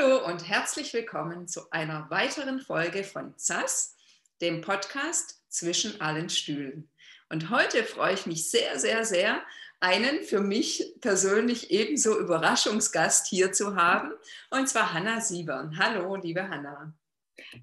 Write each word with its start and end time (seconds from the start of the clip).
Hallo 0.00 0.24
und 0.24 0.48
herzlich 0.48 0.94
willkommen 0.94 1.46
zu 1.46 1.70
einer 1.70 2.08
weiteren 2.10 2.60
Folge 2.60 3.04
von 3.04 3.34
ZAS, 3.36 3.96
dem 4.40 4.62
Podcast 4.62 5.42
zwischen 5.48 6.00
allen 6.00 6.30
Stühlen. 6.30 6.88
Und 7.28 7.50
heute 7.50 7.84
freue 7.84 8.14
ich 8.14 8.24
mich 8.24 8.50
sehr, 8.50 8.78
sehr, 8.78 9.04
sehr, 9.04 9.42
einen 9.80 10.22
für 10.22 10.40
mich 10.40 10.94
persönlich 11.00 11.70
ebenso 11.70 12.18
Überraschungsgast 12.18 13.26
hier 13.26 13.52
zu 13.52 13.76
haben, 13.76 14.12
und 14.50 14.68
zwar 14.68 14.94
Hanna 14.94 15.20
Siebern. 15.20 15.76
Hallo, 15.78 16.16
liebe 16.16 16.48
Hanna. 16.48 16.94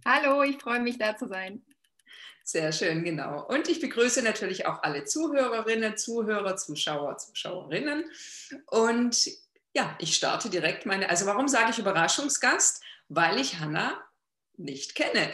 Hallo, 0.05 0.43
ich 0.43 0.57
freue 0.57 0.81
mich, 0.81 0.99
da 0.99 1.17
zu 1.17 1.27
sein. 1.27 1.63
Sehr 2.43 2.71
schön, 2.71 3.03
genau. 3.03 3.45
Und 3.47 3.67
ich 3.67 3.81
begrüße 3.81 4.21
natürlich 4.21 4.67
auch 4.67 4.83
alle 4.83 5.05
Zuhörerinnen, 5.05 5.97
Zuhörer, 5.97 6.55
Zuschauer, 6.55 7.17
Zuschauerinnen. 7.17 8.05
Und 8.67 9.27
ja, 9.77 9.95
ich 9.99 10.15
starte 10.15 10.49
direkt 10.49 10.87
meine, 10.87 11.07
also 11.07 11.27
warum 11.27 11.47
sage 11.47 11.69
ich 11.69 11.77
Überraschungsgast? 11.77 12.81
Weil 13.09 13.39
ich 13.39 13.59
Hanna 13.59 14.03
nicht 14.57 14.95
kenne. 14.95 15.31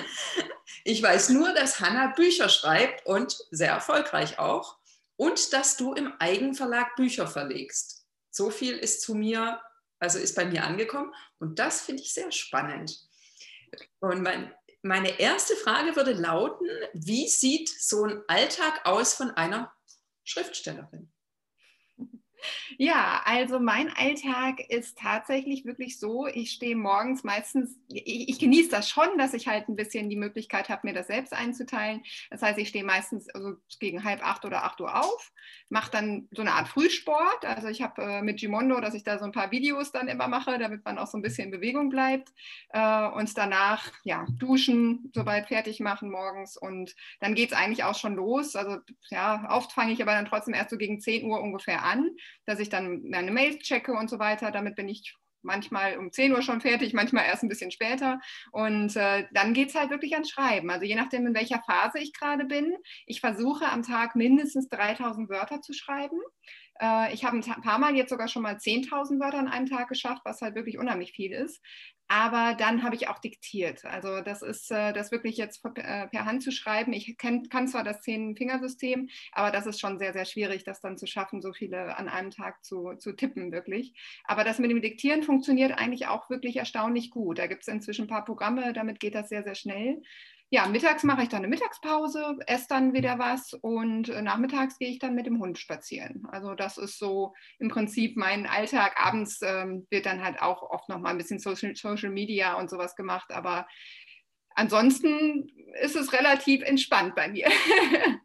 ich 0.84 1.02
weiß 1.02 1.30
nur, 1.30 1.52
dass 1.52 1.80
Hanna 1.80 2.12
Bücher 2.14 2.48
schreibt 2.48 3.04
und 3.06 3.36
sehr 3.50 3.72
erfolgreich 3.72 4.38
auch 4.38 4.78
und 5.16 5.52
dass 5.52 5.76
du 5.76 5.94
im 5.94 6.12
Eigenverlag 6.20 6.94
Bücher 6.94 7.26
verlegst. 7.26 8.06
So 8.30 8.50
viel 8.50 8.78
ist 8.78 9.02
zu 9.02 9.16
mir, 9.16 9.60
also 9.98 10.20
ist 10.20 10.36
bei 10.36 10.44
mir 10.44 10.62
angekommen 10.62 11.12
und 11.40 11.58
das 11.58 11.80
finde 11.80 12.04
ich 12.04 12.14
sehr 12.14 12.30
spannend. 12.30 13.00
Und 13.98 14.22
mein, 14.22 14.54
meine 14.82 15.18
erste 15.18 15.56
Frage 15.56 15.96
würde 15.96 16.12
lauten, 16.12 16.68
wie 16.94 17.26
sieht 17.28 17.68
so 17.68 18.04
ein 18.04 18.22
Alltag 18.28 18.82
aus 18.84 19.14
von 19.14 19.32
einer 19.32 19.74
Schriftstellerin? 20.22 21.10
Ja, 22.78 23.22
also 23.24 23.58
mein 23.58 23.90
Alltag 23.96 24.60
ist 24.68 24.98
tatsächlich 24.98 25.64
wirklich 25.64 25.98
so, 25.98 26.26
ich 26.26 26.50
stehe 26.52 26.76
morgens 26.76 27.24
meistens, 27.24 27.78
ich, 27.88 28.28
ich, 28.28 28.38
genieße 28.38 28.70
das 28.70 28.88
schon, 28.88 29.18
dass 29.18 29.34
ich 29.34 29.48
halt 29.48 29.68
ein 29.68 29.76
bisschen 29.76 30.10
die 30.10 30.16
Möglichkeit 30.16 30.68
habe, 30.68 30.86
mir 30.86 30.94
das 30.94 31.06
selbst 31.06 31.32
einzuteilen. 31.32 32.02
Das 32.30 32.42
heißt, 32.42 32.58
ich 32.58 32.68
stehe 32.68 32.84
meistens 32.84 33.28
also 33.30 33.54
gegen 33.80 34.04
halb 34.04 34.26
acht 34.26 34.44
oder 34.44 34.64
acht 34.64 34.80
Uhr 34.80 34.94
auf, 34.94 35.32
mache 35.68 35.90
dann 35.90 36.28
so 36.32 36.42
eine 36.42 36.52
Art 36.52 36.68
Frühsport. 36.68 37.44
Also 37.44 37.68
ich 37.68 37.82
habe 37.82 38.02
äh, 38.02 38.22
mit 38.22 38.38
Gimondo, 38.38 38.80
dass 38.80 38.94
ich 38.94 39.04
da 39.04 39.18
so 39.18 39.24
ein 39.24 39.32
paar 39.32 39.50
Videos 39.50 39.92
dann 39.92 40.08
immer 40.08 40.28
mache, 40.28 40.58
damit 40.58 40.84
man 40.84 40.98
auch 40.98 41.06
so 41.06 41.18
ein 41.18 41.22
bisschen 41.22 41.46
in 41.46 41.50
Bewegung 41.50 41.88
bleibt. 41.88 42.30
Äh, 42.70 43.08
und 43.08 43.36
danach, 43.36 43.92
ja, 44.04 44.26
duschen, 44.38 45.10
soweit 45.14 45.48
fertig 45.48 45.80
machen 45.80 46.10
morgens. 46.10 46.56
Und 46.56 46.94
dann 47.20 47.34
geht 47.34 47.52
es 47.52 47.56
eigentlich 47.56 47.84
auch 47.84 47.94
schon 47.94 48.16
los. 48.16 48.56
Also 48.56 48.78
ja, 49.10 49.48
oft 49.50 49.72
fange 49.72 49.92
ich 49.92 50.02
aber 50.02 50.12
dann 50.12 50.26
trotzdem 50.26 50.54
erst 50.54 50.70
so 50.70 50.76
gegen 50.76 51.00
10 51.00 51.24
Uhr 51.24 51.40
ungefähr 51.40 51.84
an 51.84 52.10
dass 52.44 52.60
ich 52.60 52.68
dann 52.68 53.02
meine 53.08 53.30
Mails 53.30 53.58
checke 53.58 53.92
und 53.92 54.10
so 54.10 54.18
weiter. 54.18 54.50
Damit 54.50 54.76
bin 54.76 54.88
ich 54.88 55.14
manchmal 55.46 55.96
um 55.96 56.12
10 56.12 56.32
Uhr 56.32 56.42
schon 56.42 56.60
fertig, 56.60 56.92
manchmal 56.92 57.24
erst 57.24 57.42
ein 57.42 57.48
bisschen 57.48 57.70
später. 57.70 58.20
Und 58.52 58.96
äh, 58.96 59.26
dann 59.32 59.54
geht 59.54 59.68
es 59.68 59.74
halt 59.74 59.90
wirklich 59.90 60.12
ans 60.12 60.30
Schreiben. 60.30 60.70
Also 60.70 60.84
je 60.84 60.96
nachdem, 60.96 61.26
in 61.26 61.34
welcher 61.34 61.62
Phase 61.62 61.98
ich 61.98 62.12
gerade 62.12 62.44
bin. 62.44 62.74
Ich 63.06 63.20
versuche 63.20 63.66
am 63.66 63.82
Tag 63.82 64.16
mindestens 64.16 64.68
3000 64.68 65.30
Wörter 65.30 65.62
zu 65.62 65.72
schreiben. 65.72 66.18
Äh, 66.80 67.14
ich 67.14 67.24
habe 67.24 67.36
ein 67.36 67.62
paar 67.62 67.78
Mal 67.78 67.96
jetzt 67.96 68.10
sogar 68.10 68.28
schon 68.28 68.42
mal 68.42 68.56
10.000 68.56 69.20
Wörter 69.20 69.38
an 69.38 69.48
einem 69.48 69.66
Tag 69.66 69.88
geschafft, 69.88 70.22
was 70.24 70.42
halt 70.42 70.54
wirklich 70.54 70.78
unheimlich 70.78 71.12
viel 71.12 71.32
ist. 71.32 71.62
Aber 72.08 72.54
dann 72.56 72.84
habe 72.84 72.94
ich 72.94 73.08
auch 73.08 73.18
diktiert. 73.18 73.84
Also 73.84 74.20
das 74.20 74.42
ist 74.42 74.70
äh, 74.70 74.92
das 74.92 75.10
wirklich 75.10 75.36
jetzt 75.36 75.62
per, 75.62 76.06
per, 76.06 76.24
Hand 76.24 76.42
zu 76.42 76.52
schreiben. 76.52 76.92
Ich 76.92 77.16
kann 77.18 77.68
zwar 77.68 77.82
das 77.82 78.00
Zehn-Fingersystem, 78.02 79.08
aber 79.32 79.50
das 79.50 79.66
ist 79.66 79.80
schon 79.80 79.98
sehr, 79.98 80.12
sehr 80.12 80.24
schwierig, 80.24 80.62
das 80.62 80.80
dann 80.80 80.98
zu 80.98 81.06
schaffen, 81.06 81.42
so 81.42 81.52
viele 81.52 81.96
an 81.96 82.08
einem 82.08 82.30
Tag 82.30 82.64
zu, 82.64 82.94
zu 82.94 83.12
tippen, 83.12 83.50
wirklich. 83.50 83.92
Aber 84.24 84.44
das 84.44 84.60
mit 84.60 84.70
dem 84.70 84.82
Diktieren 84.82 85.24
funktioniert 85.24 85.78
eigentlich 85.78 86.06
auch 86.06 86.30
wirklich 86.30 86.56
erstaunlich 86.56 87.10
gut. 87.10 87.38
Da 87.38 87.48
gibt 87.48 87.62
es 87.62 87.68
inzwischen 87.68 88.04
ein 88.04 88.08
paar 88.08 88.24
Programme, 88.24 88.72
damit 88.72 89.00
geht 89.00 89.16
das 89.16 89.28
sehr, 89.28 89.42
sehr 89.42 89.56
schnell 89.56 90.02
ja, 90.56 90.66
mittags 90.66 91.02
mache 91.02 91.22
ich 91.22 91.28
dann 91.28 91.40
eine 91.40 91.48
Mittagspause, 91.48 92.38
esse 92.46 92.64
dann 92.70 92.94
wieder 92.94 93.18
was 93.18 93.52
und 93.52 94.08
äh, 94.08 94.22
nachmittags 94.22 94.78
gehe 94.78 94.88
ich 94.88 94.98
dann 94.98 95.14
mit 95.14 95.26
dem 95.26 95.38
Hund 95.38 95.58
spazieren. 95.58 96.26
Also 96.32 96.54
das 96.54 96.78
ist 96.78 96.98
so 96.98 97.34
im 97.58 97.68
Prinzip 97.68 98.16
mein 98.16 98.46
Alltag. 98.46 98.94
Abends 98.96 99.40
ähm, 99.42 99.86
wird 99.90 100.06
dann 100.06 100.24
halt 100.24 100.40
auch 100.40 100.62
oft 100.62 100.88
noch 100.88 100.98
mal 100.98 101.10
ein 101.10 101.18
bisschen 101.18 101.40
Social, 101.40 101.76
Social 101.76 102.08
Media 102.08 102.54
und 102.54 102.70
sowas 102.70 102.96
gemacht, 102.96 103.32
aber 103.32 103.68
ansonsten 104.54 105.46
ist 105.82 105.94
es 105.94 106.14
relativ 106.14 106.62
entspannt 106.62 107.14
bei 107.14 107.28
mir. 107.28 107.48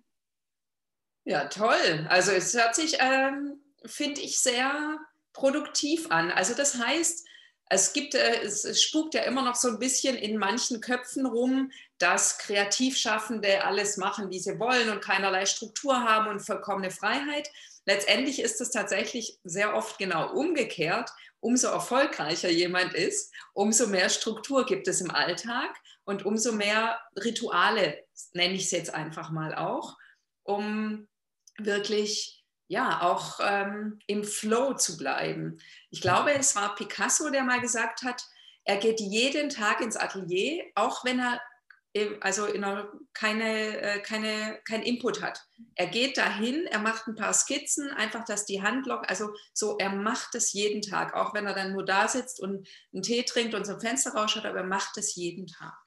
ja, 1.25 1.47
toll. 1.47 2.07
Also 2.07 2.31
es 2.31 2.53
hört 2.53 2.75
sich, 2.75 2.95
ähm, 3.01 3.61
finde 3.85 4.21
ich, 4.21 4.39
sehr 4.39 4.99
produktiv 5.33 6.09
an. 6.11 6.31
Also 6.31 6.55
das 6.55 6.77
heißt, 6.77 7.27
es 7.73 7.93
gibt, 7.93 8.15
äh, 8.15 8.41
es, 8.41 8.83
spukt 8.83 9.13
ja 9.13 9.21
immer 9.21 9.43
noch 9.43 9.55
so 9.55 9.69
ein 9.69 9.79
bisschen 9.79 10.17
in 10.17 10.37
manchen 10.37 10.81
Köpfen 10.81 11.25
rum, 11.25 11.71
dass 12.01 12.37
Kreativschaffende 12.39 13.63
alles 13.63 13.97
machen, 13.97 14.29
wie 14.29 14.39
sie 14.39 14.59
wollen 14.59 14.89
und 14.89 15.01
keinerlei 15.01 15.45
Struktur 15.45 16.03
haben 16.03 16.27
und 16.29 16.39
vollkommene 16.39 16.91
Freiheit. 16.91 17.49
Letztendlich 17.85 18.41
ist 18.41 18.61
es 18.61 18.71
tatsächlich 18.71 19.39
sehr 19.43 19.75
oft 19.75 19.97
genau 19.97 20.31
umgekehrt. 20.33 21.11
Umso 21.39 21.67
erfolgreicher 21.67 22.49
jemand 22.49 22.93
ist, 22.93 23.33
umso 23.53 23.87
mehr 23.87 24.09
Struktur 24.09 24.65
gibt 24.65 24.87
es 24.87 25.01
im 25.01 25.11
Alltag 25.11 25.75
und 26.03 26.25
umso 26.25 26.51
mehr 26.51 26.99
Rituale, 27.15 28.03
nenne 28.33 28.53
ich 28.53 28.65
es 28.65 28.71
jetzt 28.71 28.93
einfach 28.93 29.31
mal 29.31 29.55
auch, 29.55 29.97
um 30.43 31.07
wirklich 31.57 32.41
ja, 32.67 33.01
auch 33.01 33.39
ähm, 33.43 33.99
im 34.07 34.23
Flow 34.23 34.73
zu 34.75 34.95
bleiben. 34.95 35.59
Ich 35.89 35.99
glaube, 35.99 36.33
es 36.33 36.55
war 36.55 36.73
Picasso, 36.73 37.29
der 37.29 37.43
mal 37.43 37.59
gesagt 37.59 38.03
hat, 38.03 38.23
er 38.63 38.77
geht 38.77 39.01
jeden 39.01 39.49
Tag 39.49 39.81
ins 39.81 39.97
Atelier, 39.97 40.63
auch 40.75 41.03
wenn 41.03 41.19
er 41.19 41.41
also 42.21 42.45
einer, 42.45 42.91
keine, 43.13 43.81
äh, 43.81 43.99
keine, 43.99 44.59
kein 44.65 44.81
Input 44.81 45.21
hat. 45.21 45.45
Er 45.75 45.87
geht 45.87 46.17
dahin, 46.17 46.65
er 46.67 46.79
macht 46.79 47.07
ein 47.07 47.15
paar 47.15 47.33
Skizzen, 47.33 47.89
einfach, 47.91 48.23
dass 48.23 48.45
die 48.45 48.61
Hand 48.61 48.85
lockert. 48.85 49.09
Also 49.09 49.33
so, 49.53 49.77
er 49.77 49.89
macht 49.89 50.33
es 50.35 50.53
jeden 50.53 50.81
Tag, 50.81 51.13
auch 51.13 51.33
wenn 51.33 51.45
er 51.45 51.53
dann 51.53 51.73
nur 51.73 51.83
da 51.83 52.07
sitzt 52.07 52.39
und 52.39 52.67
einen 52.93 53.03
Tee 53.03 53.23
trinkt 53.23 53.53
und 53.55 53.65
zum 53.65 53.81
Fenster 53.81 54.13
rausschaut, 54.13 54.45
aber 54.45 54.59
er 54.59 54.65
macht 54.65 54.97
es 54.97 55.15
jeden 55.15 55.47
Tag. 55.47 55.77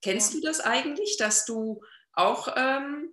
Kennst 0.00 0.34
ja. 0.34 0.40
du 0.40 0.46
das 0.46 0.60
eigentlich, 0.60 1.16
dass 1.16 1.44
du 1.44 1.82
auch 2.12 2.54
ähm, 2.56 3.12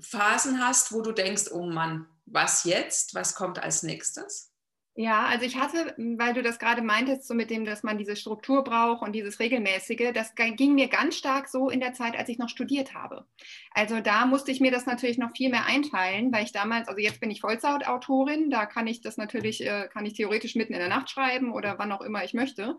Phasen 0.00 0.64
hast, 0.64 0.92
wo 0.92 1.02
du 1.02 1.10
denkst, 1.10 1.50
oh 1.50 1.66
Mann, 1.66 2.06
was 2.24 2.64
jetzt? 2.64 3.14
Was 3.14 3.34
kommt 3.34 3.58
als 3.58 3.82
nächstes? 3.82 4.51
Ja, 4.94 5.24
also 5.24 5.46
ich 5.46 5.56
hatte, 5.56 5.94
weil 5.96 6.34
du 6.34 6.42
das 6.42 6.58
gerade 6.58 6.82
meintest, 6.82 7.26
so 7.26 7.32
mit 7.32 7.48
dem, 7.48 7.64
dass 7.64 7.82
man 7.82 7.96
diese 7.96 8.14
Struktur 8.14 8.62
braucht 8.62 9.00
und 9.00 9.12
dieses 9.14 9.40
Regelmäßige, 9.40 10.12
das 10.12 10.34
ging 10.34 10.74
mir 10.74 10.88
ganz 10.88 11.16
stark 11.16 11.48
so 11.48 11.70
in 11.70 11.80
der 11.80 11.94
Zeit, 11.94 12.14
als 12.14 12.28
ich 12.28 12.36
noch 12.36 12.50
studiert 12.50 12.92
habe. 12.92 13.24
Also 13.70 14.00
da 14.00 14.26
musste 14.26 14.50
ich 14.52 14.60
mir 14.60 14.70
das 14.70 14.84
natürlich 14.84 15.16
noch 15.16 15.30
viel 15.34 15.48
mehr 15.48 15.64
einteilen, 15.64 16.30
weil 16.30 16.44
ich 16.44 16.52
damals, 16.52 16.88
also 16.88 17.00
jetzt 17.00 17.20
bin 17.20 17.30
ich 17.30 17.40
Vollzeitautorin, 17.40 18.50
da 18.50 18.66
kann 18.66 18.86
ich 18.86 19.00
das 19.00 19.16
natürlich, 19.16 19.64
äh, 19.66 19.88
kann 19.90 20.04
ich 20.04 20.12
theoretisch 20.12 20.56
mitten 20.56 20.74
in 20.74 20.80
der 20.80 20.88
Nacht 20.90 21.08
schreiben 21.08 21.52
oder 21.52 21.78
wann 21.78 21.90
auch 21.90 22.02
immer 22.02 22.22
ich 22.22 22.34
möchte. 22.34 22.76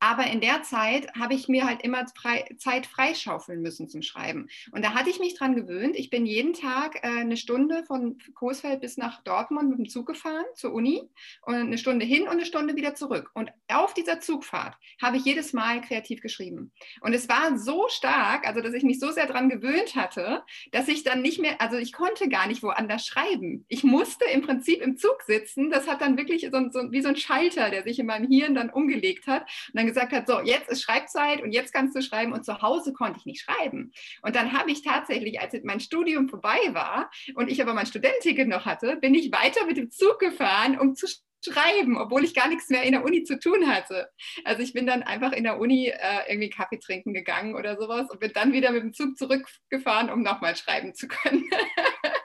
Aber 0.00 0.26
in 0.26 0.40
der 0.40 0.62
Zeit 0.62 1.12
habe 1.14 1.34
ich 1.34 1.48
mir 1.48 1.66
halt 1.66 1.82
immer 1.82 2.06
frei, 2.16 2.44
Zeit 2.56 2.86
freischaufeln 2.86 3.60
müssen 3.60 3.88
zum 3.88 4.00
Schreiben. 4.00 4.48
Und 4.72 4.82
da 4.82 4.94
hatte 4.94 5.10
ich 5.10 5.20
mich 5.20 5.34
dran 5.34 5.54
gewöhnt. 5.54 5.94
Ich 5.94 6.08
bin 6.08 6.24
jeden 6.24 6.54
Tag 6.54 6.96
äh, 7.04 7.20
eine 7.20 7.36
Stunde 7.36 7.84
von 7.84 8.16
Coesfeld 8.34 8.80
bis 8.80 8.96
nach 8.96 9.22
Dortmund 9.22 9.68
mit 9.68 9.78
dem 9.78 9.88
Zug 9.88 10.06
gefahren 10.06 10.46
zur 10.54 10.72
Uni 10.72 11.02
und 11.42 11.54
eine 11.54 11.76
Stunde 11.76 12.06
hin 12.06 12.22
und 12.22 12.30
eine 12.30 12.46
Stunde 12.46 12.76
wieder 12.76 12.94
zurück. 12.94 13.30
Und 13.34 13.50
auf 13.68 13.92
dieser 13.92 14.20
Zugfahrt 14.20 14.74
habe 15.02 15.18
ich 15.18 15.24
jedes 15.26 15.52
Mal 15.52 15.82
kreativ 15.82 16.22
geschrieben. 16.22 16.72
Und 17.02 17.12
es 17.12 17.28
war 17.28 17.58
so 17.58 17.86
stark, 17.88 18.46
also 18.46 18.62
dass 18.62 18.72
ich 18.72 18.82
mich 18.82 19.00
so 19.00 19.10
sehr 19.10 19.26
dran 19.26 19.50
gewöhnt 19.50 19.96
hatte, 19.96 20.42
dass 20.72 20.88
ich 20.88 21.04
dann 21.04 21.20
nicht 21.20 21.40
mehr, 21.40 21.60
also 21.60 21.76
ich 21.76 21.92
konnte 21.92 22.30
gar 22.30 22.46
nicht 22.46 22.62
woanders 22.62 23.04
schreiben. 23.04 23.66
Ich 23.68 23.84
musste 23.84 24.24
im 24.24 24.40
Prinzip 24.40 24.80
im 24.80 24.96
Zug 24.96 25.22
sitzen. 25.26 25.70
Das 25.70 25.86
hat 25.86 26.00
dann 26.00 26.16
wirklich 26.16 26.48
so, 26.50 26.70
so 26.70 26.90
wie 26.90 27.02
so 27.02 27.08
ein 27.08 27.16
Schalter, 27.16 27.68
der 27.68 27.82
sich 27.82 27.98
in 27.98 28.06
meinem 28.06 28.30
Hirn 28.30 28.54
dann 28.54 28.70
umgelegt 28.70 29.26
hat. 29.26 29.42
Und 29.42 29.74
dann 29.74 29.89
gesagt 29.90 30.12
hat, 30.12 30.26
so, 30.26 30.40
jetzt 30.40 30.70
ist 30.70 30.82
Schreibzeit 30.82 31.42
und 31.42 31.52
jetzt 31.52 31.72
kannst 31.72 31.96
du 31.96 32.02
schreiben 32.02 32.32
und 32.32 32.44
zu 32.44 32.62
Hause 32.62 32.92
konnte 32.92 33.18
ich 33.18 33.26
nicht 33.26 33.42
schreiben. 33.42 33.92
Und 34.22 34.36
dann 34.36 34.52
habe 34.52 34.70
ich 34.70 34.82
tatsächlich, 34.82 35.40
als 35.40 35.54
mein 35.64 35.80
Studium 35.80 36.28
vorbei 36.28 36.58
war 36.72 37.10
und 37.34 37.50
ich 37.50 37.60
aber 37.60 37.74
mein 37.74 37.86
Studententicket 37.86 38.48
noch 38.48 38.64
hatte, 38.64 38.96
bin 38.96 39.14
ich 39.14 39.32
weiter 39.32 39.66
mit 39.66 39.76
dem 39.76 39.90
Zug 39.90 40.18
gefahren, 40.18 40.78
um 40.78 40.94
zu 40.94 41.06
schreiben, 41.44 41.96
obwohl 41.96 42.24
ich 42.24 42.34
gar 42.34 42.48
nichts 42.48 42.68
mehr 42.68 42.82
in 42.82 42.92
der 42.92 43.04
Uni 43.04 43.24
zu 43.24 43.38
tun 43.38 43.66
hatte. 43.66 44.08
Also 44.44 44.62
ich 44.62 44.72
bin 44.72 44.86
dann 44.86 45.02
einfach 45.02 45.32
in 45.32 45.44
der 45.44 45.58
Uni 45.58 45.88
äh, 45.88 46.30
irgendwie 46.30 46.50
Kaffee 46.50 46.78
trinken 46.78 47.14
gegangen 47.14 47.54
oder 47.54 47.76
sowas 47.78 48.10
und 48.10 48.20
bin 48.20 48.32
dann 48.34 48.52
wieder 48.52 48.72
mit 48.72 48.82
dem 48.82 48.92
Zug 48.92 49.16
zurückgefahren, 49.16 50.10
um 50.10 50.22
nochmal 50.22 50.56
schreiben 50.56 50.94
zu 50.94 51.08
können. 51.08 51.44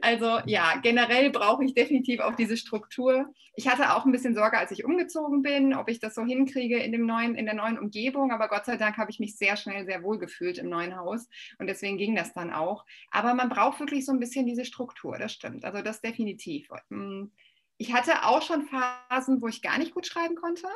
also 0.00 0.40
ja, 0.46 0.76
generell 0.82 1.30
brauche 1.30 1.64
ich 1.64 1.74
definitiv 1.74 2.20
auch 2.20 2.34
diese 2.34 2.56
Struktur. 2.56 3.32
Ich 3.54 3.68
hatte 3.68 3.94
auch 3.94 4.04
ein 4.04 4.12
bisschen 4.12 4.34
Sorge, 4.34 4.58
als 4.58 4.70
ich 4.70 4.84
umgezogen 4.84 5.42
bin, 5.42 5.74
ob 5.74 5.88
ich 5.88 5.98
das 5.98 6.14
so 6.14 6.24
hinkriege 6.24 6.78
in, 6.78 6.92
dem 6.92 7.06
neuen, 7.06 7.34
in 7.34 7.44
der 7.44 7.54
neuen 7.54 7.78
Umgebung. 7.78 8.32
Aber 8.32 8.48
Gott 8.48 8.64
sei 8.64 8.76
Dank 8.76 8.96
habe 8.96 9.10
ich 9.10 9.20
mich 9.20 9.36
sehr 9.36 9.56
schnell 9.56 9.84
sehr 9.84 10.02
wohl 10.02 10.18
gefühlt 10.18 10.58
im 10.58 10.68
neuen 10.68 10.96
Haus. 10.96 11.28
Und 11.58 11.66
deswegen 11.66 11.98
ging 11.98 12.16
das 12.16 12.32
dann 12.32 12.52
auch. 12.52 12.84
Aber 13.10 13.34
man 13.34 13.48
braucht 13.48 13.80
wirklich 13.80 14.06
so 14.06 14.12
ein 14.12 14.20
bisschen 14.20 14.46
diese 14.46 14.64
Struktur, 14.64 15.18
das 15.18 15.32
stimmt. 15.32 15.64
Also 15.64 15.82
das 15.82 16.00
definitiv. 16.00 16.68
Hm, 16.88 17.32
ich 17.78 17.92
hatte 17.92 18.24
auch 18.24 18.42
schon 18.42 18.66
Phasen, 18.66 19.42
wo 19.42 19.48
ich 19.48 19.60
gar 19.60 19.78
nicht 19.78 19.92
gut 19.92 20.06
schreiben 20.06 20.36
konnte. 20.36 20.68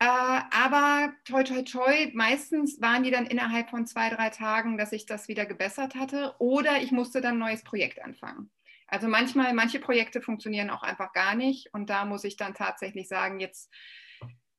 Äh, 0.00 0.06
aber 0.06 1.12
toi, 1.24 1.44
toi, 1.44 1.62
toi, 1.62 2.10
meistens 2.14 2.80
waren 2.80 3.04
die 3.04 3.10
dann 3.10 3.26
innerhalb 3.26 3.70
von 3.70 3.86
zwei, 3.86 4.10
drei 4.10 4.30
Tagen, 4.30 4.76
dass 4.76 4.92
ich 4.92 5.06
das 5.06 5.28
wieder 5.28 5.46
gebessert 5.46 5.94
hatte 5.94 6.34
oder 6.38 6.82
ich 6.82 6.90
musste 6.90 7.20
dann 7.20 7.36
ein 7.36 7.38
neues 7.38 7.62
Projekt 7.62 8.02
anfangen. 8.02 8.50
Also 8.86 9.08
manchmal, 9.08 9.54
manche 9.54 9.80
Projekte 9.80 10.20
funktionieren 10.20 10.70
auch 10.70 10.82
einfach 10.82 11.12
gar 11.12 11.34
nicht 11.34 11.72
und 11.72 11.90
da 11.90 12.04
muss 12.04 12.24
ich 12.24 12.36
dann 12.36 12.54
tatsächlich 12.54 13.08
sagen, 13.08 13.40
jetzt 13.40 13.70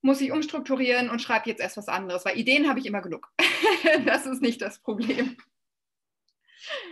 muss 0.01 0.21
ich 0.21 0.31
umstrukturieren 0.31 1.09
und 1.09 1.21
schreibe 1.21 1.49
jetzt 1.49 1.61
erst 1.61 1.77
was 1.77 1.87
anderes, 1.87 2.25
weil 2.25 2.37
Ideen 2.37 2.69
habe 2.69 2.79
ich 2.79 2.85
immer 2.85 3.01
genug. 3.01 3.31
das 4.05 4.25
ist 4.25 4.41
nicht 4.41 4.61
das 4.61 4.79
Problem. 4.79 5.37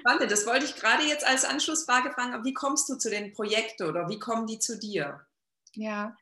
Warte, 0.03 0.27
das 0.27 0.45
wollte 0.45 0.65
ich 0.65 0.75
gerade 0.75 1.03
jetzt 1.03 1.25
als 1.25 1.45
Anschlussfrage 1.45 2.11
fragen. 2.11 2.43
Wie 2.43 2.53
kommst 2.53 2.89
du 2.89 2.95
zu 2.95 3.09
den 3.09 3.31
Projekten 3.31 3.83
oder 3.83 4.09
wie 4.09 4.19
kommen 4.19 4.47
die 4.47 4.59
zu 4.59 4.77
dir? 4.77 5.25
Ja, 5.73 6.15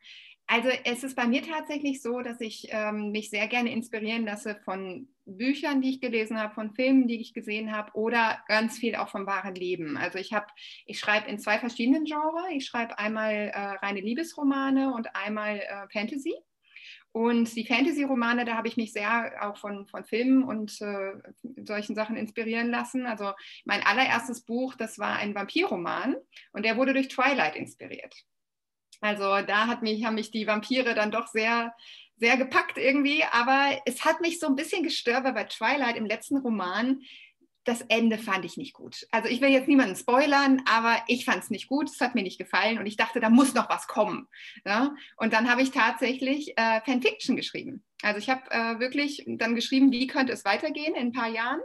also 0.52 0.68
es 0.84 1.02
ist 1.02 1.16
bei 1.16 1.26
mir 1.26 1.42
tatsächlich 1.42 2.02
so, 2.02 2.20
dass 2.20 2.38
ich 2.42 2.68
ähm, 2.72 3.10
mich 3.10 3.30
sehr 3.30 3.48
gerne 3.48 3.72
inspirieren 3.72 4.26
lasse 4.26 4.60
von 4.66 5.08
Büchern, 5.24 5.80
die 5.80 5.88
ich 5.88 6.02
gelesen 6.02 6.38
habe, 6.38 6.52
von 6.52 6.74
Filmen, 6.74 7.08
die 7.08 7.22
ich 7.22 7.32
gesehen 7.32 7.72
habe 7.72 7.90
oder 7.94 8.38
ganz 8.48 8.76
viel 8.76 8.96
auch 8.96 9.08
vom 9.08 9.26
wahren 9.26 9.54
Leben. 9.54 9.96
Also 9.96 10.18
ich 10.18 10.34
habe, 10.34 10.48
ich 10.84 10.98
schreibe 10.98 11.30
in 11.30 11.38
zwei 11.38 11.58
verschiedenen 11.58 12.04
Genres. 12.04 12.50
Ich 12.50 12.66
schreibe 12.66 12.98
einmal 12.98 13.32
äh, 13.32 13.58
reine 13.58 14.00
Liebesromane 14.00 14.92
und 14.92 15.16
einmal 15.16 15.56
äh, 15.56 15.88
Fantasy. 15.90 16.34
Und 17.12 17.56
die 17.56 17.64
Fantasy-Romane, 17.64 18.44
da 18.44 18.54
habe 18.54 18.68
ich 18.68 18.76
mich 18.76 18.92
sehr 18.92 19.32
auch 19.40 19.56
von, 19.56 19.86
von 19.86 20.04
Filmen 20.04 20.44
und 20.44 20.78
äh, 20.82 21.12
solchen 21.64 21.94
Sachen 21.94 22.16
inspirieren 22.16 22.68
lassen. 22.68 23.06
Also 23.06 23.32
mein 23.64 23.82
allererstes 23.82 24.44
Buch, 24.44 24.74
das 24.74 24.98
war 24.98 25.16
ein 25.16 25.34
Vampirroman 25.34 26.16
und 26.52 26.66
der 26.66 26.76
wurde 26.76 26.92
durch 26.92 27.08
Twilight 27.08 27.56
inspiriert. 27.56 28.14
Also 29.02 29.44
da 29.44 29.66
hat 29.66 29.82
mich, 29.82 30.04
haben 30.04 30.14
mich 30.14 30.30
die 30.30 30.46
Vampire 30.46 30.94
dann 30.94 31.10
doch 31.10 31.26
sehr, 31.26 31.74
sehr 32.16 32.36
gepackt 32.36 32.78
irgendwie. 32.78 33.24
Aber 33.32 33.78
es 33.84 34.04
hat 34.04 34.20
mich 34.20 34.38
so 34.38 34.46
ein 34.46 34.56
bisschen 34.56 34.82
gestört, 34.82 35.24
weil 35.24 35.34
bei 35.34 35.44
Twilight 35.44 35.96
im 35.96 36.06
letzten 36.06 36.38
Roman 36.38 37.02
das 37.64 37.82
Ende 37.82 38.18
fand 38.18 38.44
ich 38.44 38.56
nicht 38.56 38.72
gut. 38.72 39.06
Also 39.12 39.28
ich 39.28 39.40
will 39.40 39.50
jetzt 39.50 39.68
niemanden 39.68 39.94
spoilern, 39.94 40.62
aber 40.68 40.96
ich 41.06 41.24
fand 41.24 41.44
es 41.44 41.50
nicht 41.50 41.68
gut, 41.68 41.88
es 41.88 42.00
hat 42.00 42.14
mir 42.14 42.22
nicht 42.22 42.38
gefallen 42.38 42.78
und 42.78 42.86
ich 42.86 42.96
dachte, 42.96 43.20
da 43.20 43.30
muss 43.30 43.54
noch 43.54 43.68
was 43.70 43.86
kommen. 43.86 44.26
Ja? 44.64 44.94
Und 45.16 45.32
dann 45.32 45.48
habe 45.48 45.62
ich 45.62 45.70
tatsächlich 45.70 46.58
äh, 46.58 46.80
Fanfiction 46.80 47.36
geschrieben. 47.36 47.84
Also 48.02 48.18
ich 48.18 48.28
habe 48.30 48.50
äh, 48.50 48.80
wirklich 48.80 49.24
dann 49.26 49.54
geschrieben, 49.54 49.92
wie 49.92 50.08
könnte 50.08 50.32
es 50.32 50.44
weitergehen 50.44 50.94
in 50.94 51.08
ein 51.08 51.12
paar 51.12 51.28
Jahren 51.28 51.60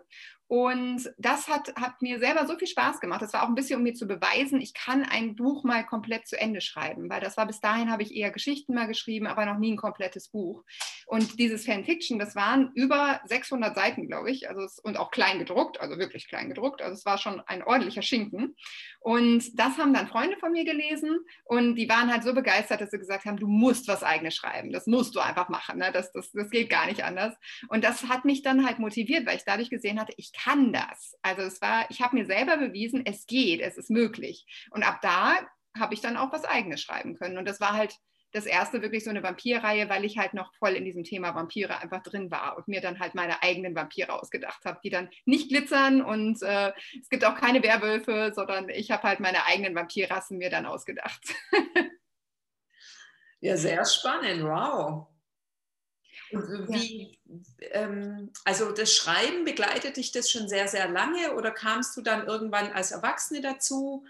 und 0.48 1.14
das 1.18 1.50
hat, 1.50 1.76
hat 1.76 2.02
mir 2.02 2.20
selber 2.20 2.48
so 2.48 2.58
viel 2.58 2.70
Spaß 2.70 3.02
gemacht. 3.02 3.22
Das 3.22 3.34
war 3.34 3.44
auch 3.44 3.50
ein 3.50 3.56
bisschen, 3.56 3.78
um 3.78 3.84
mir 3.84 3.94
zu 3.94 4.08
beweisen, 4.08 4.62
ich 4.62 4.74
kann 4.74 5.04
ein 5.04 5.36
Buch 5.36 5.66
mal 5.66 5.86
komplett 5.86 6.26
zu 6.26 6.40
Ende 6.40 6.62
schreiben, 6.62 7.10
weil 7.10 7.20
das 7.20 7.36
war 7.36 7.46
bis 7.46 7.60
dahin, 7.60 7.92
habe 7.92 8.04
ich 8.04 8.16
eher 8.16 8.32
Geschichten 8.32 8.74
mal 8.74 8.88
geschrieben, 8.88 9.28
aber 9.28 9.46
noch 9.46 9.58
nie 9.58 9.74
ein 9.74 9.78
komplettes 9.78 10.30
Buch. 10.30 10.64
Und 11.06 11.38
dieses 11.38 11.66
Fanfiction, 11.66 12.18
das 12.18 12.36
waren 12.36 12.72
über 12.76 13.20
600 13.26 13.76
Seiten, 13.76 14.08
glaube 14.08 14.32
ich, 14.32 14.50
also 14.50 14.62
es, 14.62 14.80
und 14.80 14.98
auch 14.98 15.12
klein 15.12 15.40
gedruckt, 15.40 15.82
also 15.82 15.98
wirklich 15.98 16.30
klein 16.30 16.48
gedruckt. 16.48 16.82
Also 16.82 16.94
es 16.94 17.06
war 17.06 17.18
schon 17.18 17.42
ein 17.42 17.64
ordentlicher 17.64 18.02
Schinken. 18.02 18.56
Und 19.00 19.58
das 19.58 19.78
haben 19.78 19.94
dann 19.94 20.08
Freunde 20.08 20.38
von 20.38 20.52
mir 20.52 20.66
gelesen 20.66 21.20
und 21.46 21.76
die 21.76 21.88
waren 21.88 22.12
halt 22.12 22.24
so 22.24 22.34
begeistert, 22.34 22.82
dass 22.82 22.92
sie 22.92 22.98
gesagt 22.98 23.26
haben, 23.26 23.38
du 23.38 23.48
musst 23.48 23.88
was 23.88 24.04
eigenes 24.04 24.36
schreiben. 24.36 24.72
Das 24.72 24.88
musst 24.88 25.16
du 25.16 25.20
einfach 25.20 25.50
machen. 25.50 25.80
Ne? 25.80 25.92
Das, 25.94 26.12
das, 26.12 26.32
das 26.32 26.50
geht 26.50 26.70
gar 26.70 26.88
nicht 26.88 27.04
anders. 27.04 27.36
Und 27.70 27.84
das 27.84 28.10
hat 28.10 28.26
mich 28.26 28.42
dann 28.42 28.66
halt 28.66 28.80
motiviert, 28.80 29.26
weil 29.26 29.38
ich 29.38 29.46
dadurch 29.46 29.70
gesehen 29.70 30.00
hatte, 30.00 30.14
ich 30.18 30.34
kann 30.38 30.72
das. 30.72 31.18
Also 31.22 31.42
es 31.44 31.62
war, 31.62 31.90
ich 31.90 32.02
habe 32.02 32.16
mir 32.16 32.26
selber 32.26 32.58
bewiesen, 32.58 33.06
es 33.06 33.26
geht, 33.26 33.62
es 33.62 33.78
ist 33.78 33.90
möglich. 33.90 34.46
Und 34.72 34.84
ab 34.84 35.00
da 35.02 35.36
habe 35.78 35.94
ich 35.94 36.02
dann 36.02 36.18
auch 36.18 36.32
was 36.32 36.46
eigenes 36.46 36.82
schreiben 36.82 37.16
können. 37.16 37.38
Und 37.38 37.48
das 37.48 37.60
war 37.60 37.74
halt 37.74 37.96
das 38.34 38.46
erste 38.46 38.82
wirklich 38.82 39.04
so 39.04 39.10
eine 39.10 39.24
Vampirreihe, 39.24 39.90
weil 39.90 40.04
ich 40.04 40.18
halt 40.18 40.34
noch 40.34 40.54
voll 40.56 40.74
in 40.74 40.86
diesem 40.86 41.04
Thema 41.04 41.34
Vampire 41.34 41.80
einfach 41.80 42.04
drin 42.04 42.30
war 42.30 42.58
und 42.58 42.68
mir 42.68 42.82
dann 42.82 43.00
halt 43.00 43.16
meine 43.16 43.42
eigenen 43.42 43.76
Vampire 43.76 44.14
ausgedacht 44.14 44.66
habe, 44.66 44.80
die 44.84 44.90
dann 44.90 45.10
nicht 45.26 45.50
glitzern 45.50 46.02
und 46.02 46.42
äh, 46.44 46.74
es 47.02 47.10
gibt 47.10 47.24
auch 47.26 47.36
keine 47.36 47.64
Werwölfe, 47.64 48.34
sondern 48.36 48.70
ich 48.70 48.92
habe 48.92 49.04
halt 49.04 49.22
meine 49.22 49.46
eigenen 49.46 49.76
Vampirrassen 49.76 50.38
mir 50.38 50.50
dann 50.50 50.66
ausgedacht. 50.66 51.22
ja, 53.40 53.56
sehr 53.56 53.86
spannend, 53.86 54.44
wow. 54.44 55.08
Wie, 56.32 57.18
ja. 57.26 57.68
ähm, 57.72 58.32
also 58.44 58.72
das 58.72 58.94
Schreiben 58.94 59.46
begleitet 59.46 59.98
dich 59.98 60.12
das 60.12 60.30
schon 60.30 60.50
sehr, 60.50 60.68
sehr 60.68 60.88
lange 60.90 61.34
oder 61.36 61.52
kamst 61.52 61.96
du 61.98 62.02
dann 62.02 62.28
irgendwann 62.28 62.72
als 62.72 62.92
Erwachsene 62.92 63.42
dazu? 63.42 64.06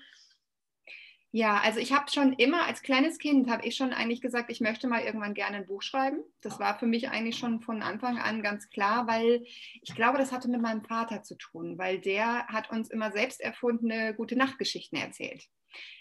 Ja, 1.31 1.59
also 1.59 1.79
ich 1.79 1.91
habe 1.91 2.09
schon 2.09 2.33
immer 2.33 2.65
als 2.65 2.81
kleines 2.81 3.19
Kind 3.19 3.49
habe 3.49 3.65
ich 3.65 3.75
schon 3.75 3.93
eigentlich 3.93 4.21
gesagt, 4.21 4.49
ich 4.49 4.61
möchte 4.61 4.87
mal 4.87 5.01
irgendwann 5.01 5.33
gerne 5.33 5.57
ein 5.57 5.65
Buch 5.65 5.81
schreiben. 5.81 6.23
Das 6.41 6.59
war 6.59 6.79
für 6.79 6.87
mich 6.87 7.09
eigentlich 7.09 7.37
schon 7.37 7.59
von 7.59 7.83
Anfang 7.83 8.17
an 8.17 8.41
ganz 8.41 8.69
klar, 8.69 9.07
weil 9.07 9.45
ich 9.81 9.93
glaube, 9.93 10.17
das 10.17 10.31
hatte 10.31 10.47
mit 10.47 10.61
meinem 10.61 10.83
Vater 10.83 11.23
zu 11.23 11.35
tun, 11.35 11.77
weil 11.77 11.99
der 11.99 12.47
hat 12.47 12.71
uns 12.71 12.89
immer 12.89 13.11
selbst 13.11 13.41
erfundene 13.41 14.15
gute 14.15 14.37
Nachtgeschichten 14.37 14.97
erzählt. 14.97 15.43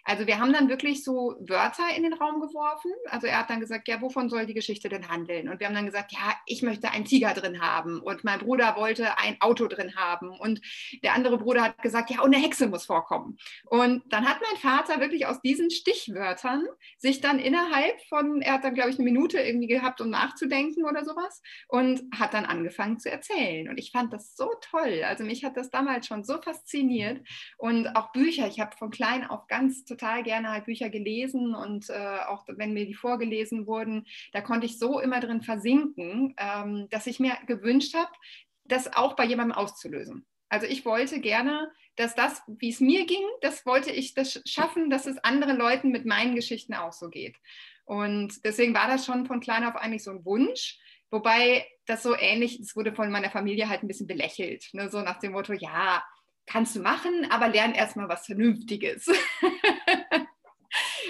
Also 0.09 0.29
wir 0.29 0.39
haben 0.39 0.53
dann 0.53 0.69
wirklich 0.69 1.03
so 1.03 1.35
Wörter 1.41 1.85
in 1.97 2.05
den 2.05 2.13
Raum 2.13 2.41
geworfen. 2.41 2.93
Also 3.07 3.27
er 3.27 3.41
hat 3.41 3.51
dann 3.51 3.59
gesagt, 3.59 3.89
ja, 3.89 4.01
wovon 4.01 4.29
soll 4.29 4.47
die 4.47 4.55
Geschichte 4.55 4.89
denn 4.89 5.09
handeln? 5.09 5.49
Und 5.49 5.59
wir 5.59 5.67
haben 5.67 5.75
dann 5.75 5.87
gesagt, 5.87 6.13
ja, 6.13 6.35
ich 6.47 6.63
möchte 6.63 6.91
einen 6.91 7.05
Tiger 7.05 7.35
drin 7.35 7.61
haben 7.61 8.01
und 8.01 8.23
mein 8.23 8.39
Bruder 8.39 8.77
wollte 8.77 9.19
ein 9.19 9.37
Auto 9.41 9.67
drin 9.67 9.97
haben 9.97 10.31
und 10.31 10.61
der 11.03 11.15
andere 11.15 11.39
Bruder 11.39 11.63
hat 11.63 11.83
gesagt, 11.83 12.11
ja, 12.11 12.21
und 12.21 12.33
eine 12.33 12.43
Hexe 12.43 12.69
muss 12.69 12.87
vorkommen. 12.87 13.37
Und 13.65 14.05
dann 14.13 14.29
hat 14.29 14.39
mein 14.41 14.61
Vater 14.61 15.01
wirklich 15.01 15.27
aus 15.27 15.41
diesen 15.43 15.71
Stichwörtern 15.71 16.65
sich 16.99 17.21
dann 17.21 17.41
innerhalb 17.41 18.01
von, 18.09 18.43
er 18.43 18.55
hat 18.55 18.65
dann, 18.65 18.75
glaube 18.75 18.91
ich, 18.91 18.99
eine 18.99 19.05
Minute 19.05 19.41
irgendwie 19.41 19.67
gehabt, 19.67 20.01
um 20.01 20.09
nachzudenken 20.11 20.85
oder 20.85 21.05
sowas 21.05 21.43
und 21.67 22.03
hat 22.17 22.33
dann 22.33 22.45
angefangen 22.45 23.01
zu 23.01 23.11
erzählen. 23.11 23.69
Und 23.69 23.79
ich 23.79 23.91
fand 23.91 24.13
das 24.13 24.37
so 24.37 24.53
toll. 24.61 25.03
Also 25.05 25.25
mich 25.25 25.45
hat 25.45 25.57
das 25.57 25.71
damals 25.71 26.07
schon 26.07 26.23
so 26.23 26.41
fasziniert 26.41 27.27
und 27.59 27.89
auch 27.97 28.13
Bücher. 28.13 28.47
Ich 28.47 28.61
habe 28.61 28.77
von 28.77 28.91
klein 28.91 29.29
auf 29.29 29.49
ganz 29.49 29.56
total 29.85 30.23
gerne 30.23 30.51
halt 30.51 30.67
Bücher 30.67 30.91
gelesen 30.91 31.55
und 31.55 31.91
äh, 31.91 32.19
auch 32.29 32.45
wenn 32.49 32.73
mir 32.73 32.87
die 32.87 32.95
vorgelesen 32.95 33.67
wurden, 33.67 34.07
da 34.33 34.41
konnte 34.41 34.67
ich 34.67 34.79
so 34.79 35.01
immer 35.01 35.21
drin 35.21 35.43
versinken, 35.43 36.35
ähm, 36.39 36.89
dass 36.91 37.07
ich 37.07 37.21
mir 37.21 37.37
gewünscht 37.47 37.95
habe, 37.95 38.11
das 38.65 38.93
auch 38.95 39.15
bei 39.15 39.25
jemandem 39.25 39.57
auszulösen. 39.57 40.27
Also 40.49 40.67
ich 40.67 40.85
wollte 40.85 41.21
gerne, 41.21 41.71
dass 41.97 42.15
das, 42.15 42.43
wie 42.47 42.71
es 42.71 42.81
mir 42.81 43.07
ging, 43.07 43.25
das 43.41 43.67
wollte 43.67 43.91
ich 43.91 44.15
das 44.15 44.43
schaffen, 44.45 44.91
dass 44.91 45.07
es 45.07 45.19
anderen 45.19 45.57
Leuten 45.57 45.91
mit 45.91 46.05
meinen 46.05 46.35
Geschichten 46.35 46.75
auch 46.75 46.93
so 46.93 47.09
geht. 47.09 47.37
Und 47.85 48.45
deswegen 48.45 48.75
war 48.75 48.89
das 48.89 49.07
schon 49.07 49.27
von 49.27 49.41
klein 49.41 49.65
auf 49.65 49.77
eigentlich 49.77 50.05
so 50.05 50.11
ein 50.11 50.25
Wunsch. 50.25 50.79
Wobei 51.11 51.67
das 51.87 52.03
so 52.03 52.17
ähnlich, 52.17 52.59
es 52.61 52.75
wurde 52.75 52.93
von 52.93 53.11
meiner 53.11 53.31
Familie 53.31 53.69
halt 53.69 53.83
ein 53.83 53.89
bisschen 53.89 54.09
belächelt. 54.09 54.69
Ne? 54.73 54.91
So 54.91 55.01
nach 55.01 55.21
dem 55.21 55.33
Motto, 55.33 55.53
ja, 55.53 56.05
kannst 56.47 56.77
du 56.77 56.81
machen, 56.81 57.27
aber 57.31 57.49
lern 57.49 57.73
erstmal 57.73 58.09
was 58.09 58.27
Vernünftiges. 58.27 59.07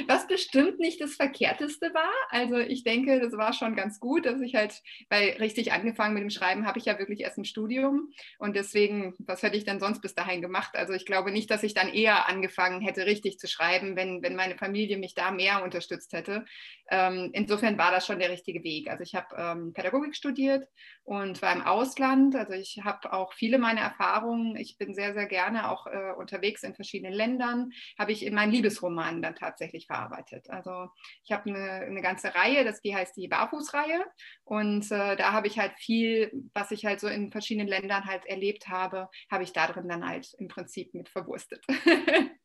was 0.07 0.27
bestimmt 0.27 0.79
nicht 0.79 1.01
das 1.01 1.15
Verkehrteste 1.15 1.93
war. 1.95 2.13
Also 2.31 2.59
ich 2.59 2.85
denke, 2.85 3.21
das 3.21 3.33
war 3.33 3.53
schon 3.53 3.77
ganz 3.77 4.01
gut, 4.01 4.27
dass 4.27 4.41
ich 4.41 4.55
halt, 4.55 4.83
weil 5.09 5.31
richtig 5.41 5.73
angefangen 5.73 6.15
mit 6.15 6.23
dem 6.23 6.31
Schreiben 6.31 6.67
habe 6.67 6.79
ich 6.79 6.85
ja 6.85 6.99
wirklich 6.99 7.21
erst 7.21 7.39
ein 7.39 7.45
Studium 7.45 8.11
und 8.39 8.57
deswegen, 8.57 9.15
was 9.19 9.43
hätte 9.43 9.57
ich 9.57 9.65
denn 9.65 9.81
sonst 9.81 10.01
bis 10.01 10.15
dahin 10.15 10.43
gemacht? 10.43 10.71
Also 10.75 10.93
ich 10.93 11.07
glaube 11.07 11.31
nicht, 11.31 11.51
dass 11.51 11.63
ich 11.63 11.75
dann 11.75 11.89
eher 11.89 12.29
angefangen 12.29 12.81
hätte, 12.81 13.07
richtig 13.07 13.39
zu 13.39 13.49
schreiben, 13.49 13.97
wenn, 13.97 14.23
wenn 14.23 14.37
meine 14.37 14.57
Familie 14.57 14.99
mich 14.99 15.15
da 15.15 15.31
mehr 15.31 15.63
unterstützt 15.63 16.13
hätte. 16.13 16.45
Ähm, 16.91 17.31
insofern 17.33 17.79
war 17.79 17.91
das 17.91 18.07
schon 18.07 18.19
der 18.19 18.31
richtige 18.31 18.63
Weg. 18.63 18.89
Also 18.89 19.03
ich 19.03 19.15
habe 19.15 19.35
ähm, 19.37 19.73
Pädagogik 19.73 20.15
studiert 20.15 20.69
und 21.05 21.43
war 21.43 21.53
im 21.53 21.63
Ausland. 21.63 22.37
Also 22.37 22.53
ich 22.53 22.81
habe 22.85 23.13
auch 23.13 23.33
viele 23.33 23.59
meiner 23.59 23.81
Erfahrungen, 23.81 24.57
ich 24.57 24.79
bin 24.79 24.95
sehr, 24.95 25.15
sehr 25.15 25.27
gerne 25.27 25.71
auch 25.71 25.87
äh, 25.87 26.13
unterwegs 26.17 26.63
in 26.63 26.75
verschiedenen 26.75 27.13
Ländern, 27.13 27.71
habe 27.99 28.13
ich 28.13 28.25
in 28.25 28.35
meinen 28.35 28.53
Liebesromanen 28.53 29.23
dann 29.23 29.35
tatsächlich 29.35 29.86
verarbeitet. 29.87 30.51
Also 30.51 30.89
ich 31.25 31.33
habe 31.33 31.51
eine, 31.51 31.87
eine, 31.87 32.03
ganze 32.03 32.35
Reihe, 32.35 32.65
das, 32.65 32.81
die 32.81 32.95
heißt 32.95 33.17
die 33.17 33.29
Barfußreihe 33.29 34.05
und 34.45 34.91
äh, 34.91 35.17
da 35.17 35.33
habe 35.33 35.47
ich 35.47 35.59
halt 35.59 35.73
viel, 35.79 36.31
was 36.55 36.71
ich 36.71 36.85
halt 36.85 37.01
so 37.01 37.09
in 37.09 37.31
verschiedenen 37.31 37.69
Ländern 37.69 38.05
halt 38.05 38.27
erlebt 38.27 38.69
habe, 38.69 39.09
habe 39.31 39.45
ich 39.45 39.53
da 39.53 39.67
drin 39.67 39.89
dann 39.89 40.07
halt 40.07 40.35
im 40.39 40.49
Prinzip 40.49 40.95
mit 40.95 41.09
verwurstet. 41.09 41.65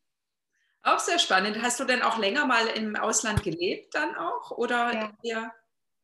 Auch 0.82 0.98
sehr 0.98 1.18
spannend. 1.18 1.62
Hast 1.62 1.78
du 1.78 1.84
denn 1.84 2.02
auch 2.02 2.18
länger 2.18 2.44
mal 2.44 2.66
im 2.66 2.96
Ausland 2.96 3.44
gelebt 3.44 3.94
dann 3.94 4.16
auch? 4.16 4.50
Oder 4.50 4.92
ja, 4.92 5.12
ja? 5.22 5.52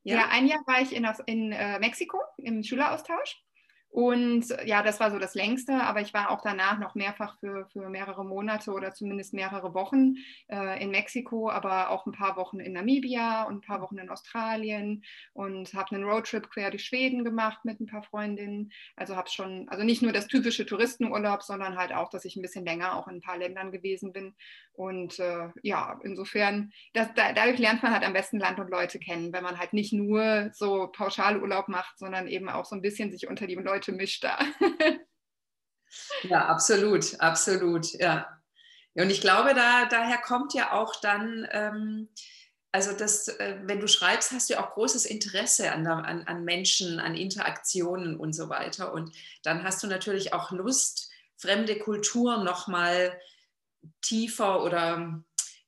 ja 0.04 0.28
ein 0.30 0.46
Jahr 0.46 0.62
war 0.66 0.80
ich 0.80 0.94
in, 0.94 1.04
in 1.26 1.50
äh, 1.50 1.80
Mexiko 1.80 2.20
im 2.36 2.62
Schüleraustausch. 2.62 3.42
Und 3.90 4.46
ja, 4.66 4.82
das 4.82 5.00
war 5.00 5.10
so 5.10 5.18
das 5.18 5.34
längste, 5.34 5.72
aber 5.72 6.00
ich 6.02 6.12
war 6.12 6.30
auch 6.30 6.42
danach 6.42 6.78
noch 6.78 6.94
mehrfach 6.94 7.38
für, 7.40 7.66
für 7.72 7.88
mehrere 7.88 8.24
Monate 8.24 8.72
oder 8.72 8.92
zumindest 8.92 9.32
mehrere 9.32 9.72
Wochen 9.72 10.16
äh, 10.48 10.82
in 10.82 10.90
Mexiko, 10.90 11.50
aber 11.50 11.90
auch 11.90 12.06
ein 12.06 12.12
paar 12.12 12.36
Wochen 12.36 12.60
in 12.60 12.74
Namibia 12.74 13.44
und 13.44 13.56
ein 13.56 13.60
paar 13.62 13.80
Wochen 13.80 13.98
in 13.98 14.10
Australien 14.10 15.04
und 15.32 15.72
habe 15.72 15.96
einen 15.96 16.04
Roadtrip 16.04 16.50
quer 16.50 16.70
durch 16.70 16.84
Schweden 16.84 17.24
gemacht 17.24 17.64
mit 17.64 17.80
ein 17.80 17.86
paar 17.86 18.02
Freundinnen. 18.02 18.70
Also 18.94 19.16
habe 19.16 19.30
schon, 19.30 19.68
also 19.70 19.84
nicht 19.84 20.02
nur 20.02 20.12
das 20.12 20.28
typische 20.28 20.66
Touristenurlaub, 20.66 21.42
sondern 21.42 21.78
halt 21.78 21.92
auch, 21.92 22.10
dass 22.10 22.26
ich 22.26 22.36
ein 22.36 22.42
bisschen 22.42 22.66
länger 22.66 22.94
auch 22.94 23.08
in 23.08 23.16
ein 23.16 23.22
paar 23.22 23.38
Ländern 23.38 23.72
gewesen 23.72 24.12
bin. 24.12 24.34
Und 24.74 25.18
äh, 25.18 25.48
ja, 25.62 25.98
insofern, 26.04 26.72
das, 26.92 27.08
da, 27.14 27.32
dadurch 27.32 27.58
lernt 27.58 27.82
man 27.82 27.92
halt 27.92 28.04
am 28.04 28.12
besten 28.12 28.38
Land 28.38 28.60
und 28.60 28.70
Leute 28.70 29.00
kennen, 29.00 29.32
wenn 29.32 29.42
man 29.42 29.58
halt 29.58 29.72
nicht 29.72 29.92
nur 29.92 30.50
so 30.52 30.86
Pauschalurlaub 30.86 31.66
macht, 31.66 31.98
sondern 31.98 32.28
eben 32.28 32.48
auch 32.48 32.64
so 32.64 32.76
ein 32.76 32.82
bisschen 32.82 33.10
sich 33.10 33.26
unter 33.26 33.48
die 33.48 33.56
Leute 33.56 33.77
Leute 33.78 33.92
mischt 33.92 34.24
da. 34.24 34.38
ja, 36.24 36.46
absolut, 36.46 37.20
absolut, 37.20 37.92
ja. 37.92 38.26
Und 38.94 39.10
ich 39.10 39.20
glaube, 39.20 39.54
da, 39.54 39.84
daher 39.84 40.18
kommt 40.18 40.52
ja 40.52 40.72
auch 40.72 40.96
dann, 41.00 41.46
ähm, 41.52 42.08
also 42.72 42.92
das, 42.92 43.28
äh, 43.28 43.60
wenn 43.62 43.78
du 43.78 43.86
schreibst, 43.86 44.32
hast 44.32 44.50
du 44.50 44.58
auch 44.58 44.72
großes 44.72 45.06
Interesse 45.06 45.70
an, 45.70 45.86
an, 45.86 46.24
an 46.24 46.44
Menschen, 46.44 46.98
an 46.98 47.14
Interaktionen 47.14 48.16
und 48.16 48.32
so 48.32 48.48
weiter. 48.48 48.92
Und 48.92 49.14
dann 49.44 49.62
hast 49.62 49.80
du 49.84 49.86
natürlich 49.86 50.32
auch 50.32 50.50
Lust, 50.50 51.12
fremde 51.36 51.78
Kulturen 51.78 52.44
nochmal 52.44 53.16
tiefer 54.02 54.64
oder 54.64 55.22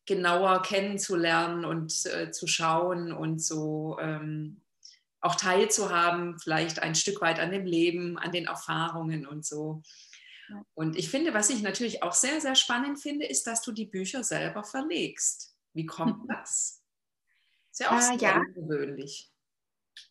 genauer 0.04 0.62
kennenzulernen 0.62 1.64
und 1.64 2.06
äh, 2.06 2.32
zu 2.32 2.48
schauen 2.48 3.12
und 3.12 3.40
so 3.40 3.96
ähm, 4.00 4.60
auch 5.20 5.34
teilzuhaben, 5.34 6.38
vielleicht 6.38 6.82
ein 6.82 6.94
Stück 6.94 7.20
weit 7.20 7.38
an 7.40 7.50
dem 7.50 7.66
Leben, 7.66 8.18
an 8.18 8.32
den 8.32 8.46
Erfahrungen 8.46 9.26
und 9.26 9.44
so. 9.44 9.82
Und 10.74 10.96
ich 10.96 11.10
finde, 11.10 11.34
was 11.34 11.50
ich 11.50 11.62
natürlich 11.62 12.02
auch 12.02 12.12
sehr, 12.12 12.40
sehr 12.40 12.54
spannend 12.54 13.00
finde, 13.00 13.26
ist, 13.26 13.46
dass 13.46 13.62
du 13.62 13.72
die 13.72 13.86
Bücher 13.86 14.24
selber 14.24 14.64
verlegst. 14.64 15.54
Wie 15.72 15.86
kommt 15.86 16.28
das? 16.28 16.82
Ist 17.70 17.80
ja 17.80 17.90
auch 17.90 17.98
äh, 17.98 18.18
sehr 18.18 18.18
ja. 18.18 18.40
ungewöhnlich. 18.40 19.30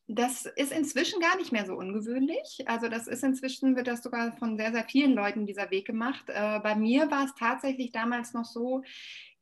Das 0.08 0.46
ist 0.46 0.72
inzwischen 0.72 1.20
gar 1.20 1.38
nicht 1.38 1.52
mehr 1.52 1.66
so 1.66 1.74
ungewöhnlich. 1.74 2.64
Also 2.68 2.88
das 2.88 3.08
ist 3.08 3.24
inzwischen, 3.24 3.76
wird 3.76 3.88
das 3.88 4.02
sogar 4.02 4.36
von 4.38 4.58
sehr, 4.58 4.72
sehr 4.72 4.86
vielen 4.86 5.14
Leuten 5.14 5.46
dieser 5.46 5.70
Weg 5.72 5.86
gemacht. 5.86 6.26
Äh, 6.28 6.60
bei 6.62 6.76
mir 6.76 7.12
war 7.12 7.26
es 7.26 7.36
tatsächlich 7.36 7.92
damals 7.92 8.34
noch 8.34 8.46
so, 8.46 8.84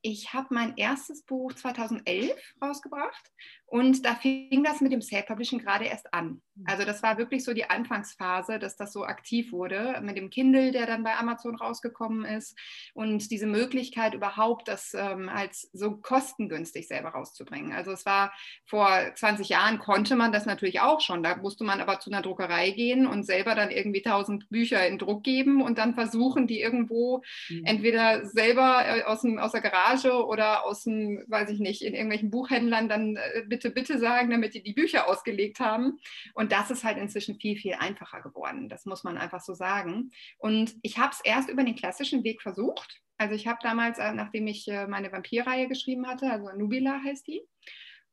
ich 0.01 0.33
habe 0.33 0.53
mein 0.53 0.77
erstes 0.77 1.23
Buch 1.23 1.53
2011 1.53 2.33
rausgebracht 2.61 3.31
und 3.69 4.05
da 4.05 4.15
fing 4.15 4.63
das 4.63 4.79
mit 4.79 4.93
dem 4.93 5.01
Self-Publishing 5.01 5.59
gerade 5.59 5.85
erst 5.85 6.13
an. 6.13 6.41
Mhm. 6.55 6.63
Also 6.65 6.85
das 6.85 7.03
war 7.03 7.17
wirklich 7.17 7.43
so 7.43 7.53
die 7.53 7.69
Anfangsphase, 7.69 8.59
dass 8.59 8.77
das 8.77 8.93
so 8.93 9.03
aktiv 9.03 9.51
wurde 9.51 9.99
mit 10.01 10.15
dem 10.15 10.29
Kindle, 10.29 10.71
der 10.71 10.85
dann 10.85 11.03
bei 11.03 11.17
Amazon 11.17 11.57
rausgekommen 11.57 12.23
ist 12.23 12.57
und 12.93 13.29
diese 13.29 13.45
Möglichkeit 13.45 14.13
überhaupt, 14.13 14.69
das 14.69 14.93
ähm, 14.93 15.27
als 15.27 15.69
so 15.73 15.97
kostengünstig 15.97 16.87
selber 16.87 17.09
rauszubringen. 17.09 17.73
Also 17.73 17.91
es 17.91 18.05
war 18.05 18.31
vor 18.65 18.89
20 19.13 19.49
Jahren 19.49 19.79
konnte 19.79 20.15
man 20.15 20.31
das 20.31 20.45
natürlich 20.45 20.79
auch 20.79 21.01
schon. 21.01 21.21
Da 21.21 21.35
musste 21.35 21.65
man 21.65 21.81
aber 21.81 21.99
zu 21.99 22.09
einer 22.09 22.21
Druckerei 22.21 22.71
gehen 22.71 23.05
und 23.05 23.25
selber 23.25 23.53
dann 23.53 23.69
irgendwie 23.69 24.05
1000 24.05 24.49
Bücher 24.49 24.87
in 24.87 24.97
Druck 24.97 25.23
geben 25.23 25.61
und 25.61 25.77
dann 25.77 25.93
versuchen, 25.93 26.47
die 26.47 26.61
irgendwo 26.61 27.21
mhm. 27.49 27.65
entweder 27.65 28.25
selber 28.25 28.83
äh, 28.85 29.03
aus, 29.03 29.23
dem, 29.23 29.39
aus 29.39 29.51
der 29.51 29.61
Garage 29.61 30.25
oder 30.25 30.65
aus 30.65 30.83
dem, 30.83 31.25
weiß 31.27 31.49
ich 31.49 31.59
nicht, 31.59 31.81
in 31.81 31.93
irgendwelchen 31.93 32.31
Buchhändlern 32.31 32.87
dann 32.87 33.17
äh, 33.17 33.43
bitte, 33.57 33.71
bitte 33.71 33.99
sagen, 33.99 34.29
damit 34.29 34.53
die 34.53 34.61
die 34.63 34.73
Bücher 34.73 35.07
ausgelegt 35.07 35.59
haben. 35.59 35.99
Und 36.33 36.51
das 36.51 36.71
ist 36.71 36.83
halt 36.83 36.97
inzwischen 36.97 37.39
viel, 37.39 37.57
viel 37.57 37.73
einfacher 37.73 38.21
geworden. 38.21 38.69
Das 38.69 38.85
muss 38.85 39.03
man 39.03 39.17
einfach 39.17 39.41
so 39.41 39.53
sagen. 39.53 40.11
Und 40.37 40.75
ich 40.83 40.97
habe 40.97 41.11
es 41.11 41.21
erst 41.21 41.49
über 41.49 41.63
den 41.63 41.75
klassischen 41.75 42.23
Weg 42.23 42.41
versucht. 42.41 43.01
Also 43.17 43.33
ich 43.33 43.47
habe 43.47 43.57
damals, 43.63 43.97
äh, 43.97 44.13
nachdem 44.13 44.45
ich 44.45 44.67
äh, 44.67 44.85
meine 44.85 45.11
Vampirreihe 45.11 45.67
geschrieben 45.67 46.07
hatte, 46.07 46.29
also 46.29 46.49
Nubila 46.55 47.01
heißt 47.03 47.25
die, 47.27 47.41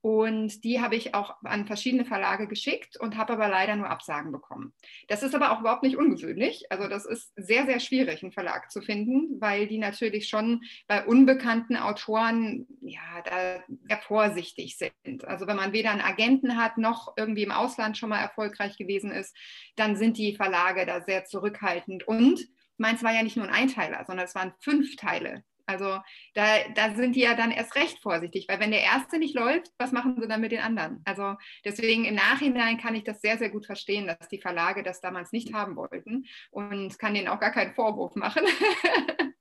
und 0.05 0.65
die 0.65 0.83
habe 0.83 0.97
ich 0.97 1.15
auch 1.15 1.37
an 1.45 1.67
verschiedene 1.67 2.05
Verlage 2.05 2.47
geschickt 2.47 2.99
und 3.01 3.17
habe 3.17 3.33
aber 3.33 3.49
leider 3.49 3.75
nur 3.75 3.89
Absagen 3.89 4.33
bekommen. 4.33 4.75
Das 5.09 5.23
ist 5.23 5.35
aber 5.35 5.51
auch 5.51 5.61
überhaupt 5.61 5.83
nicht 5.83 5.97
ungewöhnlich. 5.97 6.67
Also 6.69 6.89
das 6.89 7.07
ist 7.07 7.33
sehr, 7.37 7.65
sehr 7.65 7.81
schwierig, 7.81 8.23
einen 8.23 8.31
Verlag 8.31 8.71
zu 8.71 8.83
finden, 8.83 9.41
weil 9.41 9.67
die 9.67 9.79
natürlich 9.79 10.29
schon 10.29 10.61
bei 10.89 11.07
unbekannten 11.07 11.79
Autoren 11.79 12.67
ja 12.83 13.23
da 13.25 13.65
sehr 13.89 13.97
vorsichtig 14.03 14.77
sind. 14.77 15.25
Also 15.25 15.47
wenn 15.47 15.57
man 15.57 15.73
weder 15.73 15.93
einen 15.93 16.03
Agenten 16.03 16.59
hat 16.59 16.77
noch 16.77 17.15
irgendwie 17.17 17.45
im 17.45 17.51
Ausland 17.51 17.97
schon 17.97 18.11
mal 18.11 18.21
erfolgreich 18.21 18.77
gewesen 18.77 19.11
ist, 19.11 19.35
dann 19.77 19.97
sind 19.97 20.19
die 20.19 20.37
Verlage 20.37 20.85
da 20.85 21.01
sehr 21.01 21.25
zurückhaltend. 21.25 22.07
Und 22.07 22.47
meins 22.77 23.03
war 23.03 23.15
ja 23.15 23.23
nicht 23.23 23.39
nur 23.39 23.47
ein 23.47 23.55
Einteiler, 23.55 24.05
sondern 24.07 24.27
es 24.27 24.35
waren 24.35 24.53
fünf 24.61 24.97
Teile 24.97 25.45
also 25.67 25.99
da, 26.35 26.69
da 26.75 26.95
sind 26.95 27.17
die 27.17 27.21
ja 27.21 27.35
dann 27.35 27.51
erst 27.51 27.75
recht 27.77 28.01
vorsichtig, 28.01 28.47
weil 28.49 28.61
wenn 28.61 28.71
der 28.71 28.83
erste 28.83 29.19
nicht 29.19 29.35
läuft, 29.35 29.73
was 29.79 29.93
machen 29.93 30.19
sie 30.21 30.29
dann 30.29 30.41
mit 30.41 30.53
den 30.53 30.61
anderen? 30.61 31.01
Also 31.05 31.37
deswegen 31.65 32.05
im 32.05 32.15
Nachhinein 32.15 32.79
kann 32.79 32.95
ich 32.95 33.05
das 33.05 33.21
sehr, 33.21 33.39
sehr 33.39 33.51
gut 33.51 33.67
verstehen, 33.67 34.07
dass 34.07 34.29
die 34.29 34.41
Verlage 34.41 34.83
das 34.83 35.01
damals 35.01 35.33
nicht 35.33 35.53
haben 35.53 35.77
wollten 35.77 36.27
und 36.51 36.99
kann 36.99 37.15
denen 37.15 37.29
auch 37.29 37.41
gar 37.41 37.53
keinen 37.53 37.75
Vorwurf 37.75 38.15
machen. 38.15 38.45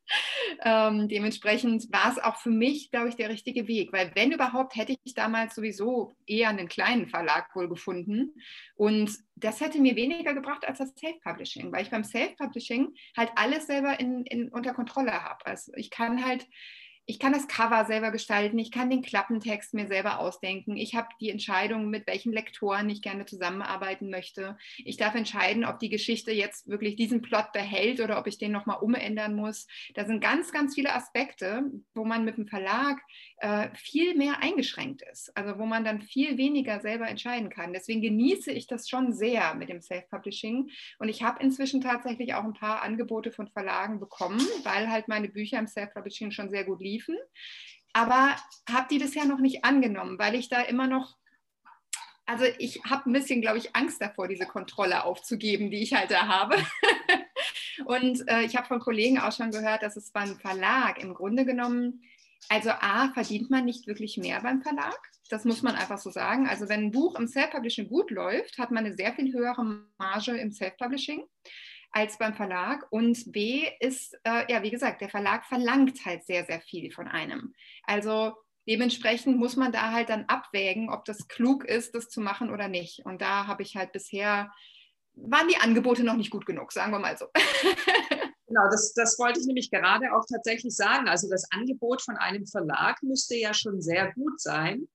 ähm, 0.64 1.08
dementsprechend 1.08 1.92
war 1.92 2.12
es 2.12 2.20
auch 2.20 2.38
für 2.38 2.50
mich, 2.50 2.92
glaube 2.92 3.10
ich, 3.10 3.16
der 3.16 3.30
richtige 3.30 3.68
Weg, 3.68 3.94
weil 3.94 4.12
wenn 4.16 4.32
überhaupt, 4.32 4.76
hätte 4.76 4.96
ich 5.04 5.14
damals 5.14 5.56
sowieso 5.56 6.16
eher 6.26 6.50
einen 6.50 6.68
kleinen 6.68 7.08
Verlag 7.08 7.56
wohl 7.56 7.70
gefunden. 7.70 8.34
Und 8.76 9.12
das 9.36 9.62
hätte 9.62 9.80
mir 9.80 9.96
weniger 9.96 10.34
gebracht 10.34 10.66
als 10.68 10.80
das 10.80 10.94
Self-Publishing, 10.96 11.72
weil 11.72 11.84
ich 11.84 11.92
beim 11.92 12.04
Self-Publishing 12.04 12.94
halt 13.18 13.32
alles 13.36 13.68
selber 13.68 14.00
in, 14.00 14.26
in, 14.26 14.50
unter 14.50 14.74
Kontrolle 14.74 15.24
habe. 15.24 15.46
Also 15.46 15.74
ich 15.76 15.90
kann 15.90 16.24
halt 16.26 16.46
ich 17.06 17.20
kann 17.20 17.34
das 17.34 17.50
Cover 17.50 17.84
selber 17.86 18.12
gestalten, 18.12 18.58
ich 18.60 18.72
kann 18.72 18.90
den 18.90 19.02
Klappentext 19.02 19.74
mir 19.74 19.88
selber 19.88 20.20
ausdenken, 20.20 20.78
ich 20.78 20.96
habe 20.96 21.10
die 21.20 21.30
Entscheidung, 21.30 21.90
mit 21.90 22.08
welchen 22.08 22.32
Lektoren 22.32 22.90
ich 22.90 23.02
gerne 23.02 23.26
zusammenarbeiten 23.26 24.10
möchte. 24.10 24.58
Ich 24.78 24.96
darf 24.96 25.14
entscheiden, 25.14 25.66
ob 25.66 25.80
die 25.80 25.90
Geschichte 25.90 26.32
jetzt 26.32 26.68
wirklich 26.68 26.96
diesen 26.96 27.22
Plot 27.22 27.52
behält 27.52 28.00
oder 28.00 28.18
ob 28.20 28.28
ich 28.28 28.38
den 28.38 28.54
nochmal 28.54 28.80
umändern 28.80 29.36
muss. 29.36 29.68
Da 29.96 30.06
sind 30.06 30.22
ganz, 30.22 30.54
ganz 30.54 30.76
viele 30.76 30.94
Aspekte, 30.94 31.64
wo 31.94 32.06
man 32.06 32.24
mit 32.24 32.38
dem 32.38 32.48
Verlag 32.48 33.02
äh, 33.38 33.68
viel 33.76 34.16
mehr 34.16 34.42
eingeschränkt 34.42 35.02
ist, 35.12 35.36
also 35.36 35.60
wo 35.60 35.66
man 35.66 35.84
dann 35.84 36.02
viel 36.02 36.38
weniger 36.38 36.80
selber 36.80 37.10
entscheiden 37.10 37.50
kann. 37.50 37.74
Deswegen 37.74 38.02
genieße 38.02 38.52
ich 38.52 38.68
das 38.68 38.88
schon 38.88 39.12
sehr 39.12 39.56
mit 39.56 39.68
dem 39.68 39.82
Self-Publishing 39.82 40.70
und 41.00 41.10
ich 41.10 41.22
habe 41.22 41.44
inzwischen 41.44 41.82
tatsächlich 41.82 42.34
auch 42.34 42.46
ein 42.46 42.54
paar 42.54 42.82
Angebote 42.82 43.34
von 43.34 43.50
Verlagen 43.50 44.00
bekommen, 44.00 44.40
weil 44.64 44.90
halt 44.90 45.10
meine 45.10 45.28
Bücher 45.28 45.60
im 45.60 45.68
Self-Publishing 45.68 46.32
schon 46.32 46.50
sehr 46.50 46.64
gut 46.64 46.80
liegen 46.80 46.93
liefen. 46.94 47.18
Aber 47.94 48.36
habe 48.70 48.88
die 48.90 49.00
bisher 49.00 49.26
noch 49.26 49.40
nicht 49.40 49.66
angenommen, 49.66 50.18
weil 50.18 50.36
ich 50.36 50.50
da 50.50 50.62
immer 50.62 50.88
noch 50.88 51.16
also 52.26 52.46
ich 52.58 52.82
habe 52.86 53.10
ein 53.10 53.14
bisschen, 53.14 53.42
glaube 53.42 53.58
ich, 53.58 53.76
Angst 53.76 54.02
davor, 54.02 54.28
diese 54.28 54.46
Kontrolle 54.46 55.04
aufzugeben, 55.04 55.70
die 55.72 55.84
ich 55.84 55.94
halt 55.94 56.10
da 56.10 56.28
habe. 56.28 56.56
und 57.86 58.28
äh, 58.30 58.44
ich 58.44 58.56
habe 58.56 58.68
von 58.68 58.80
Kollegen 58.80 59.20
auch 59.20 59.34
schon 59.34 59.52
gehört, 59.52 59.84
dass 59.84 59.98
es 59.98 60.12
beim 60.12 60.40
Verlag 60.40 61.04
im 61.04 61.14
Grunde 61.14 61.44
genommen, 61.44 62.02
also 62.48 62.70
A, 62.70 63.10
verdient 63.14 63.50
man 63.50 63.66
nicht 63.66 63.88
wirklich 63.88 64.18
mehr 64.18 64.42
beim 64.42 64.62
Verlag. 64.62 64.98
Das 65.30 65.44
muss 65.44 65.64
man 65.64 65.76
einfach 65.76 65.98
so 65.98 66.12
sagen. 66.12 66.48
Also 66.48 66.70
wenn 66.70 66.86
ein 66.86 66.92
Buch 66.92 67.20
im 67.20 67.28
Self-Publishing 67.28 67.90
gut 67.90 68.12
läuft, 68.12 68.58
hat 68.58 68.72
man 68.72 68.86
eine 68.86 68.96
sehr 68.96 69.14
viel 69.14 69.34
höhere 69.34 69.84
Marge 69.98 70.38
im 70.38 70.52
Self-Publishing 70.52 71.24
als 71.94 72.18
beim 72.18 72.34
Verlag. 72.34 72.86
Und 72.90 73.32
B 73.32 73.66
ist, 73.80 74.20
äh, 74.24 74.52
ja, 74.52 74.62
wie 74.64 74.72
gesagt, 74.72 75.02
der 75.02 75.10
Verlag 75.10 75.46
verlangt 75.46 76.06
halt 76.06 76.26
sehr, 76.26 76.46
sehr 76.46 76.60
viel 76.60 76.92
von 76.92 77.08
einem. 77.08 77.54
Also 77.84 78.34
dementsprechend 78.68 79.38
muss 79.38 79.56
man 79.56 79.72
da 79.72 79.92
halt 79.92 80.10
dann 80.10 80.26
abwägen, 80.26 80.90
ob 80.90 81.06
das 81.06 81.28
klug 81.28 81.64
ist, 81.64 81.96
das 81.96 82.10
zu 82.10 82.20
machen 82.20 82.52
oder 82.52 82.68
nicht. 82.68 83.06
Und 83.06 83.22
da 83.22 83.48
habe 83.48 83.64
ich 83.64 83.78
halt 83.78 83.92
bisher, 83.92 84.52
waren 85.14 85.48
die 85.48 85.58
Angebote 85.58 86.04
noch 86.04 86.16
nicht 86.16 86.32
gut 86.32 86.46
genug, 86.46 86.72
sagen 86.72 86.92
wir 86.92 87.00
mal 87.00 87.18
so. 87.18 87.28
Genau, 88.46 88.70
das, 88.70 88.94
das 88.94 89.18
wollte 89.18 89.40
ich 89.40 89.48
nämlich 89.48 89.72
gerade 89.72 90.14
auch 90.14 90.26
tatsächlich 90.32 90.76
sagen. 90.76 91.08
Also 91.08 91.28
das 91.28 91.52
Angebot 91.52 92.04
von 92.04 92.18
einem 92.18 92.46
Verlag 92.46 93.02
müsste 93.02 93.36
ja 93.36 93.52
schon 93.52 93.82
sehr 93.82 94.14
gut 94.14 94.40
sein 94.40 94.88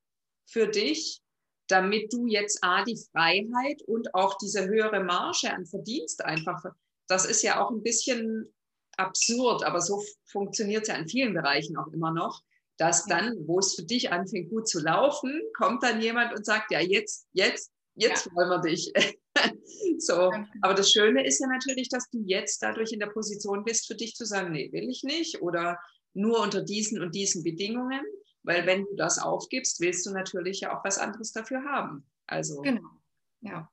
für 0.45 0.65
dich, 0.67 1.19
damit 1.67 2.13
du 2.13 2.25
jetzt 2.27 2.63
A, 2.63 2.85
die 2.85 2.97
Freiheit 3.11 3.81
und 3.85 4.15
auch 4.15 4.37
diese 4.37 4.65
höhere 4.65 5.03
Marge 5.03 5.53
an 5.53 5.65
Verdienst 5.65 6.23
einfach 6.23 6.63
das 7.09 7.25
ist 7.25 7.41
ja 7.41 7.61
auch 7.61 7.71
ein 7.71 7.83
bisschen 7.83 8.53
absurd, 8.97 9.63
aber 9.63 9.81
so 9.81 10.01
funktioniert 10.25 10.83
es 10.83 10.89
ja 10.89 10.95
in 10.95 11.07
vielen 11.07 11.33
Bereichen 11.33 11.75
auch 11.77 11.87
immer 11.87 12.11
noch, 12.11 12.43
dass 12.77 13.05
dann, 13.05 13.35
wo 13.45 13.59
es 13.59 13.75
für 13.75 13.83
dich 13.83 14.11
anfängt 14.11 14.49
gut 14.49 14.67
zu 14.67 14.79
laufen, 14.79 15.41
kommt 15.57 15.83
dann 15.83 16.01
jemand 16.01 16.33
und 16.33 16.45
sagt, 16.45 16.71
ja, 16.71 16.79
jetzt, 16.79 17.27
jetzt, 17.33 17.71
jetzt 17.95 18.25
ja. 18.25 18.31
wollen 18.35 18.49
wir 18.49 18.61
dich. 18.61 18.93
so, 19.97 20.29
genau. 20.29 20.45
aber 20.61 20.73
das 20.75 20.91
Schöne 20.91 21.25
ist 21.25 21.39
ja 21.39 21.47
natürlich, 21.47 21.89
dass 21.89 22.09
du 22.09 22.21
jetzt 22.25 22.61
dadurch 22.61 22.91
in 22.91 22.99
der 22.99 23.07
Position 23.07 23.63
bist, 23.63 23.87
für 23.87 23.95
dich 23.95 24.15
zu 24.15 24.25
sagen, 24.25 24.51
nee, 24.51 24.71
will 24.71 24.87
ich 24.89 25.03
nicht 25.03 25.41
oder 25.41 25.77
nur 26.13 26.41
unter 26.41 26.61
diesen 26.61 27.01
und 27.01 27.15
diesen 27.15 27.43
Bedingungen, 27.43 28.01
weil 28.43 28.65
wenn 28.65 28.85
du 28.85 28.95
das 28.95 29.19
aufgibst, 29.19 29.79
willst 29.81 30.05
du 30.05 30.11
natürlich 30.11 30.61
ja 30.61 30.77
auch 30.77 30.83
was 30.85 30.97
anderes 30.97 31.31
dafür 31.31 31.63
haben. 31.65 32.05
Also 32.27 32.61
genau, 32.61 32.89
ja. 33.41 33.69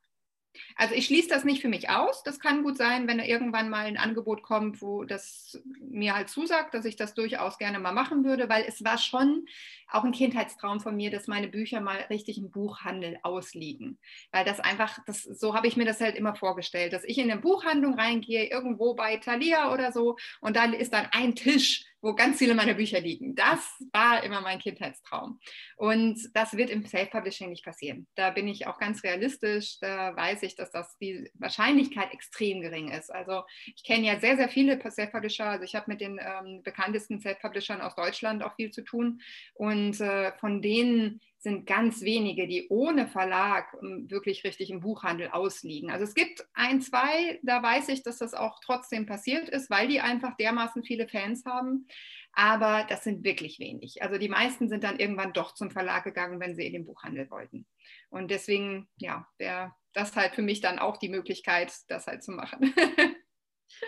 Also 0.77 0.95
ich 0.95 1.07
schließe 1.07 1.29
das 1.29 1.45
nicht 1.45 1.63
für 1.63 1.69
mich 1.69 1.91
aus. 1.91 2.23
Das 2.23 2.41
kann 2.41 2.63
gut 2.63 2.77
sein, 2.77 3.09
wenn 3.09 3.19
irgendwann 3.19 3.69
mal 3.71 3.87
ein 3.87 3.97
Angebot 3.97 4.43
kommt, 4.43 4.83
wo 4.83 5.05
das 5.05 5.61
mir 5.81 6.15
halt 6.15 6.29
zusagt, 6.29 6.75
dass 6.75 6.85
ich 6.85 6.97
das 6.97 7.15
durchaus 7.15 7.59
gerne 7.59 7.79
mal 7.79 7.93
machen 7.93 8.25
würde, 8.25 8.49
weil 8.49 8.65
es 8.67 8.85
war 8.85 8.99
schon 8.99 9.47
auch 9.89 10.05
ein 10.05 10.13
Kindheitstraum 10.13 10.81
von 10.81 10.97
mir, 10.97 11.11
dass 11.11 11.29
meine 11.29 11.49
Bücher 11.49 11.81
mal 11.81 11.99
richtig 12.11 12.39
im 12.39 12.51
Buchhandel 12.51 13.19
ausliegen. 13.23 13.99
Weil 14.33 14.45
das 14.45 14.61
einfach, 14.61 14.99
das, 15.07 15.23
so 15.23 15.55
habe 15.55 15.69
ich 15.69 15.77
mir 15.77 15.85
das 15.85 16.01
halt 16.01 16.17
immer 16.17 16.35
vorgestellt, 16.35 16.93
dass 16.93 17.05
ich 17.05 17.19
in 17.19 17.31
eine 17.31 17.41
Buchhandlung 17.41 17.95
reingehe, 17.95 18.51
irgendwo 18.51 18.95
bei 18.95 19.17
Thalia 19.19 19.73
oder 19.73 19.93
so, 19.93 20.17
und 20.41 20.57
da 20.57 20.65
ist 20.65 20.93
dann 20.93 21.07
ein 21.13 21.35
Tisch 21.35 21.85
wo 22.07 22.15
ganz 22.15 22.39
viele 22.39 22.55
meiner 22.55 22.75
Bücher 22.75 23.01
liegen. 23.01 23.35
Das 23.35 23.59
war 23.93 24.23
immer 24.23 24.41
mein 24.41 24.61
Kindheitstraum. 24.61 25.41
Und 25.77 26.19
das 26.35 26.57
wird 26.57 26.71
im 26.71 26.87
Self-Publishing 26.87 27.51
nicht 27.51 27.65
passieren. 27.65 28.07
Da 28.15 28.31
bin 28.31 28.47
ich 28.47 28.69
auch 28.69 28.79
ganz 28.79 29.03
realistisch. 29.03 29.79
Da 29.81 30.15
weiß 30.15 30.45
ich, 30.45 30.55
dass 30.55 30.71
das 30.71 30.97
die 30.99 31.29
Wahrscheinlichkeit 31.35 32.13
extrem 32.13 32.61
gering 32.61 32.93
ist. 32.93 33.13
Also 33.13 33.43
ich 33.75 33.83
kenne 33.83 34.07
ja 34.07 34.21
sehr, 34.21 34.37
sehr 34.37 34.49
viele 34.49 34.81
Self-Publisher. 34.81 35.47
Also 35.47 35.65
ich 35.65 35.75
habe 35.75 35.91
mit 35.91 36.01
den 36.01 36.21
ähm, 36.21 36.63
bekanntesten 36.63 37.21
Self-Publishern 37.21 37.81
aus 37.81 37.97
Deutschland 37.97 38.45
auch 38.45 38.55
viel 38.55 38.71
zu 38.71 38.83
tun. 38.83 39.21
Und 39.55 40.01
äh, 40.01 40.31
von 40.39 40.63
denen 40.63 41.21
sind 41.47 41.65
ganz 41.65 42.00
wenige, 42.00 42.49
die 42.49 42.67
ohne 42.71 43.07
Verlag 43.07 43.73
ähm, 43.81 44.11
wirklich 44.11 44.43
richtig 44.43 44.69
im 44.69 44.81
Buchhandel 44.81 45.29
ausliegen. 45.29 45.93
Also 45.93 46.03
es 46.03 46.15
gibt 46.15 46.45
ein, 46.55 46.81
zwei, 46.81 47.38
da 47.45 47.62
weiß 47.62 47.88
ich, 47.91 48.03
dass 48.03 48.19
das 48.19 48.35
auch 48.35 48.59
trotzdem 48.65 49.07
passiert 49.07 49.49
ist, 49.49 49.71
weil 49.71 49.87
die 49.87 50.00
einfach 50.00 50.37
dermaßen 50.37 50.83
viele 50.83 51.07
Fans 51.07 51.45
haben. 51.45 51.87
Aber 52.33 52.85
das 52.88 53.05
sind 53.05 53.23
wirklich 53.23 53.61
wenig. 53.61 54.03
Also 54.03 54.19
die 54.19 54.29
meisten 54.29 54.69
sind 54.69 54.83
dann 54.83 54.99
irgendwann 54.99 55.33
doch 55.33 55.55
zum 55.55 55.71
Verlag 55.71 56.03
gegangen, 56.03 56.41
wenn 56.41 56.57
sie 56.57 56.67
in 56.67 56.73
den 56.73 56.85
Buchhandel 56.85 57.31
wollten. 57.31 57.65
Und 58.11 58.33
deswegen, 58.33 58.88
ja, 58.97 59.29
wäre 59.38 59.73
das 59.93 60.17
halt 60.17 60.35
für 60.35 60.43
mich 60.43 60.61
dann 60.61 60.81
auch 60.81 60.97
die 60.97 61.09
Möglichkeit, 61.09 61.73
das 61.87 62.09
halt 62.09 62.25
zu 62.25 62.33
machen. 62.33 62.75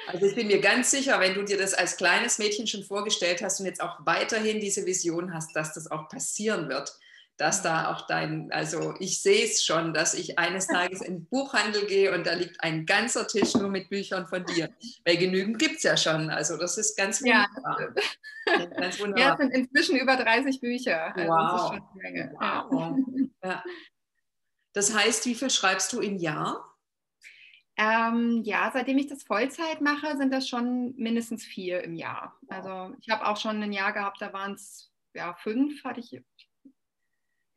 Also 0.07 0.27
ich 0.27 0.35
bin 0.35 0.49
mir 0.49 0.61
ganz 0.61 0.91
sicher, 0.91 1.21
wenn 1.21 1.35
du 1.35 1.45
dir 1.45 1.57
das 1.57 1.73
als 1.73 1.97
kleines 1.97 2.39
Mädchen 2.39 2.67
schon 2.67 2.83
vorgestellt 2.83 3.41
hast 3.43 3.61
und 3.61 3.67
jetzt 3.67 3.81
auch 3.81 4.05
weiterhin 4.05 4.61
diese 4.61 4.85
Vision 4.85 5.33
hast, 5.33 5.55
dass 5.55 5.73
das 5.73 5.91
auch 5.91 6.09
passieren 6.09 6.69
wird, 6.69 6.93
dass 7.39 7.63
da 7.63 7.93
auch 7.93 8.07
dein, 8.07 8.51
also 8.53 8.95
ich 8.99 9.23
sehe 9.23 9.45
es 9.45 9.65
schon, 9.65 9.95
dass 9.95 10.15
ich 10.15 10.39
eines 10.39 10.67
Tages 10.67 11.01
in 11.01 11.15
den 11.15 11.27
Buchhandel 11.27 11.87
gehe 11.87 12.15
und 12.15 12.27
da 12.27 12.35
liegt 12.35 12.63
ein 12.63 12.85
ganzer 12.85 13.27
Tisch 13.27 13.55
nur 13.55 13.71
mit 13.71 13.89
Büchern 13.89 14.27
von 14.27 14.45
dir. 14.45 14.71
Weil 15.07 15.17
genügend 15.17 15.59
gibt 15.59 15.77
es 15.77 15.85
ja 15.85 15.97
schon. 15.97 16.31
Also 16.31 16.57
das 16.57 16.77
ist 16.77 16.97
ganz 16.97 17.23
wunderbar. 17.23 17.95
Ja, 18.47 18.67
ganz 18.67 19.01
wunderbar. 19.01 19.19
ja 19.25 19.33
es 19.33 19.39
sind 19.39 19.51
inzwischen 19.53 19.97
über 19.97 20.17
30 20.17 20.61
Bücher. 20.61 21.17
Also 21.17 21.31
wow. 21.31 21.81
Das, 22.03 22.31
wow. 22.39 22.99
Ja. 23.45 23.63
das 24.73 24.93
heißt, 24.93 25.25
wie 25.27 25.37
viel 25.37 25.49
schreibst 25.49 25.93
du 25.93 26.01
im 26.01 26.17
Jahr? 26.17 26.69
Ähm, 27.77 28.43
ja, 28.43 28.69
seitdem 28.73 28.99
ich 28.99 29.07
das 29.07 29.23
Vollzeit 29.23 29.81
mache, 29.81 30.17
sind 30.17 30.33
das 30.33 30.49
schon 30.49 30.97
mindestens 30.97 31.45
vier 31.45 31.85
im 31.85 31.95
Jahr. 31.95 32.37
Also 32.49 32.97
ich 33.01 33.09
habe 33.09 33.25
auch 33.29 33.37
schon 33.37 33.63
ein 33.63 33.73
Jahr 33.73 33.93
gehabt, 33.93 34.21
da 34.21 34.33
waren 34.33 34.55
es 34.55 34.91
ja 35.15 35.35
fünf, 35.35 35.85
hatte 35.85 36.01
ich 36.01 36.21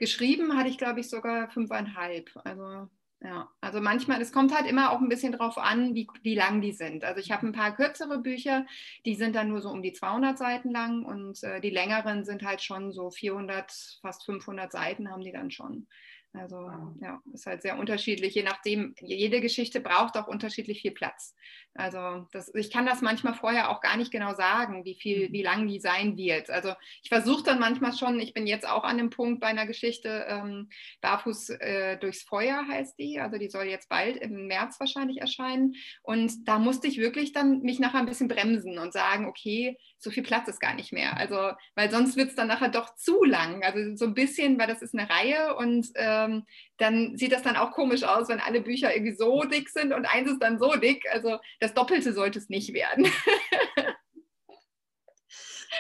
Geschrieben 0.01 0.57
hatte 0.57 0.67
ich, 0.67 0.79
glaube 0.79 0.99
ich, 0.99 1.11
sogar 1.11 1.47
fünfeinhalb. 1.51 2.31
Also 2.43 2.89
ja, 3.23 3.47
also 3.61 3.81
manchmal, 3.81 4.19
es 4.19 4.31
kommt 4.31 4.51
halt 4.51 4.67
immer 4.67 4.89
auch 4.89 4.99
ein 4.99 5.09
bisschen 5.09 5.31
drauf 5.31 5.59
an, 5.59 5.93
wie, 5.93 6.07
wie 6.23 6.33
lang 6.33 6.59
die 6.59 6.71
sind. 6.71 7.03
Also 7.03 7.19
ich 7.19 7.29
habe 7.29 7.45
ein 7.45 7.51
paar 7.51 7.75
kürzere 7.75 8.17
Bücher, 8.17 8.65
die 9.05 9.13
sind 9.13 9.35
dann 9.35 9.49
nur 9.49 9.61
so 9.61 9.69
um 9.69 9.83
die 9.83 9.93
200 9.93 10.39
Seiten 10.39 10.71
lang 10.71 11.05
und 11.05 11.43
äh, 11.43 11.61
die 11.61 11.69
längeren 11.69 12.25
sind 12.25 12.41
halt 12.41 12.63
schon 12.63 12.91
so 12.91 13.11
400, 13.11 13.71
fast 14.01 14.25
500 14.25 14.71
Seiten 14.71 15.11
haben 15.11 15.21
die 15.21 15.31
dann 15.31 15.51
schon. 15.51 15.85
Also 16.33 16.71
ja, 17.01 17.21
ist 17.33 17.45
halt 17.45 17.61
sehr 17.61 17.77
unterschiedlich, 17.77 18.33
je 18.35 18.43
nachdem, 18.43 18.95
jede 19.01 19.41
Geschichte 19.41 19.81
braucht 19.81 20.15
auch 20.15 20.27
unterschiedlich 20.27 20.81
viel 20.81 20.91
Platz. 20.91 21.35
Also 21.73 22.25
das, 22.31 22.53
ich 22.55 22.71
kann 22.71 22.85
das 22.85 23.01
manchmal 23.01 23.33
vorher 23.33 23.69
auch 23.69 23.81
gar 23.81 23.97
nicht 23.97 24.11
genau 24.11 24.33
sagen, 24.33 24.85
wie 24.85 24.95
viel, 24.95 25.27
mhm. 25.27 25.33
wie 25.33 25.43
lang 25.43 25.67
die 25.67 25.79
sein 25.81 26.15
wird. 26.15 26.49
Also 26.49 26.73
ich 27.03 27.09
versuche 27.09 27.43
dann 27.43 27.59
manchmal 27.59 27.93
schon, 27.93 28.19
ich 28.21 28.33
bin 28.33 28.47
jetzt 28.47 28.67
auch 28.67 28.85
an 28.85 28.97
dem 28.97 29.09
Punkt 29.09 29.41
bei 29.41 29.47
einer 29.47 29.65
Geschichte, 29.65 30.25
ähm, 30.29 30.69
Barfuß 31.01 31.49
äh, 31.49 31.97
durchs 31.97 32.23
Feuer 32.23 32.65
heißt 32.65 32.97
die, 32.97 33.19
also 33.19 33.37
die 33.37 33.49
soll 33.49 33.65
jetzt 33.65 33.89
bald 33.89 34.15
im 34.15 34.47
März 34.47 34.79
wahrscheinlich 34.79 35.19
erscheinen. 35.19 35.75
Und 36.01 36.47
da 36.47 36.59
musste 36.59 36.87
ich 36.87 36.97
wirklich 36.97 37.33
dann 37.33 37.61
mich 37.61 37.79
nachher 37.79 37.99
ein 37.99 38.05
bisschen 38.05 38.29
bremsen 38.29 38.79
und 38.79 38.93
sagen, 38.93 39.25
okay, 39.25 39.77
so 40.01 40.09
viel 40.09 40.23
Platz 40.23 40.47
ist 40.47 40.59
gar 40.59 40.73
nicht 40.73 40.91
mehr. 40.91 41.15
Also, 41.17 41.51
weil 41.75 41.91
sonst 41.91 42.17
wird 42.17 42.29
es 42.29 42.35
dann 42.35 42.47
nachher 42.47 42.69
doch 42.69 42.95
zu 42.95 43.23
lang. 43.23 43.63
Also 43.63 43.95
so 43.95 44.05
ein 44.05 44.15
bisschen, 44.15 44.57
weil 44.59 44.67
das 44.67 44.81
ist 44.81 44.95
eine 44.95 45.09
Reihe 45.09 45.55
und 45.55 45.87
ähm, 45.95 46.45
dann 46.77 47.15
sieht 47.17 47.31
das 47.31 47.43
dann 47.43 47.55
auch 47.55 47.71
komisch 47.71 48.03
aus, 48.03 48.27
wenn 48.27 48.39
alle 48.39 48.61
Bücher 48.61 48.93
irgendwie 48.93 49.15
so 49.15 49.43
dick 49.43 49.69
sind 49.69 49.93
und 49.93 50.05
eins 50.05 50.31
ist 50.31 50.41
dann 50.41 50.59
so 50.59 50.75
dick. 50.75 51.05
Also 51.11 51.37
das 51.59 51.75
Doppelte 51.75 52.13
sollte 52.13 52.39
es 52.39 52.49
nicht 52.49 52.73
werden. 52.73 53.07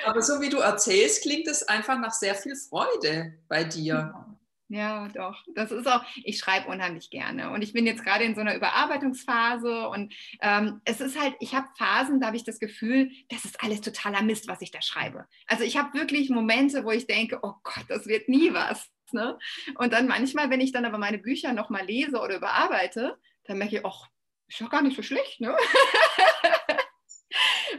Aber 0.05 0.21
so 0.21 0.39
wie 0.39 0.49
du 0.49 0.59
erzählst, 0.59 1.23
klingt 1.23 1.47
es 1.47 1.63
einfach 1.63 1.99
nach 1.99 2.13
sehr 2.13 2.35
viel 2.35 2.55
Freude 2.55 3.33
bei 3.47 3.63
dir. 3.63 4.37
Ja. 4.71 5.09
Doch. 5.09 5.43
Das 5.53 5.71
ist 5.71 5.85
auch, 5.85 6.03
ich 6.23 6.37
schreibe 6.37 6.69
unheimlich 6.69 7.09
gerne. 7.09 7.51
Und 7.51 7.61
ich 7.61 7.73
bin 7.73 7.85
jetzt 7.85 8.03
gerade 8.03 8.23
in 8.23 8.35
so 8.35 8.41
einer 8.41 8.55
Überarbeitungsphase 8.55 9.89
und 9.89 10.13
ähm, 10.41 10.81
es 10.85 11.01
ist 11.01 11.19
halt, 11.19 11.35
ich 11.39 11.53
habe 11.53 11.67
Phasen, 11.77 12.21
da 12.21 12.27
habe 12.27 12.37
ich 12.37 12.45
das 12.45 12.59
Gefühl, 12.59 13.11
das 13.29 13.43
ist 13.43 13.61
alles 13.61 13.81
totaler 13.81 14.21
Mist, 14.21 14.47
was 14.47 14.61
ich 14.61 14.71
da 14.71 14.81
schreibe. 14.81 15.27
Also 15.47 15.65
ich 15.65 15.77
habe 15.77 15.97
wirklich 15.97 16.29
Momente, 16.29 16.85
wo 16.85 16.91
ich 16.91 17.05
denke, 17.05 17.39
oh 17.41 17.53
Gott, 17.63 17.85
das 17.89 18.07
wird 18.07 18.29
nie 18.29 18.53
was. 18.53 18.89
Ne? 19.11 19.37
Und 19.75 19.91
dann 19.91 20.07
manchmal, 20.07 20.49
wenn 20.49 20.61
ich 20.61 20.71
dann 20.71 20.85
aber 20.85 20.97
meine 20.97 21.17
Bücher 21.17 21.51
nochmal 21.51 21.85
lese 21.85 22.17
oder 22.19 22.37
überarbeite, 22.37 23.17
dann 23.43 23.57
merke 23.57 23.77
ich, 23.77 23.85
ach, 23.85 24.07
ist 24.47 24.61
doch 24.61 24.69
gar 24.69 24.81
nicht 24.81 24.95
so 24.95 25.03
schlecht, 25.03 25.41
ne? 25.41 25.55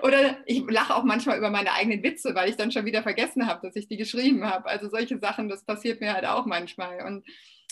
Oder 0.02 0.38
ich 0.46 0.62
lache 0.68 0.94
auch 0.94 1.04
manchmal 1.04 1.38
über 1.38 1.50
meine 1.50 1.72
eigenen 1.72 2.02
Witze, 2.02 2.34
weil 2.34 2.50
ich 2.50 2.56
dann 2.56 2.72
schon 2.72 2.84
wieder 2.84 3.02
vergessen 3.02 3.46
habe, 3.46 3.66
dass 3.66 3.76
ich 3.76 3.86
die 3.86 3.96
geschrieben 3.96 4.44
habe. 4.44 4.66
Also 4.66 4.88
solche 4.88 5.18
Sachen, 5.18 5.48
das 5.48 5.64
passiert 5.64 6.00
mir 6.00 6.12
halt 6.12 6.26
auch 6.26 6.44
manchmal. 6.44 7.06
Und 7.06 7.24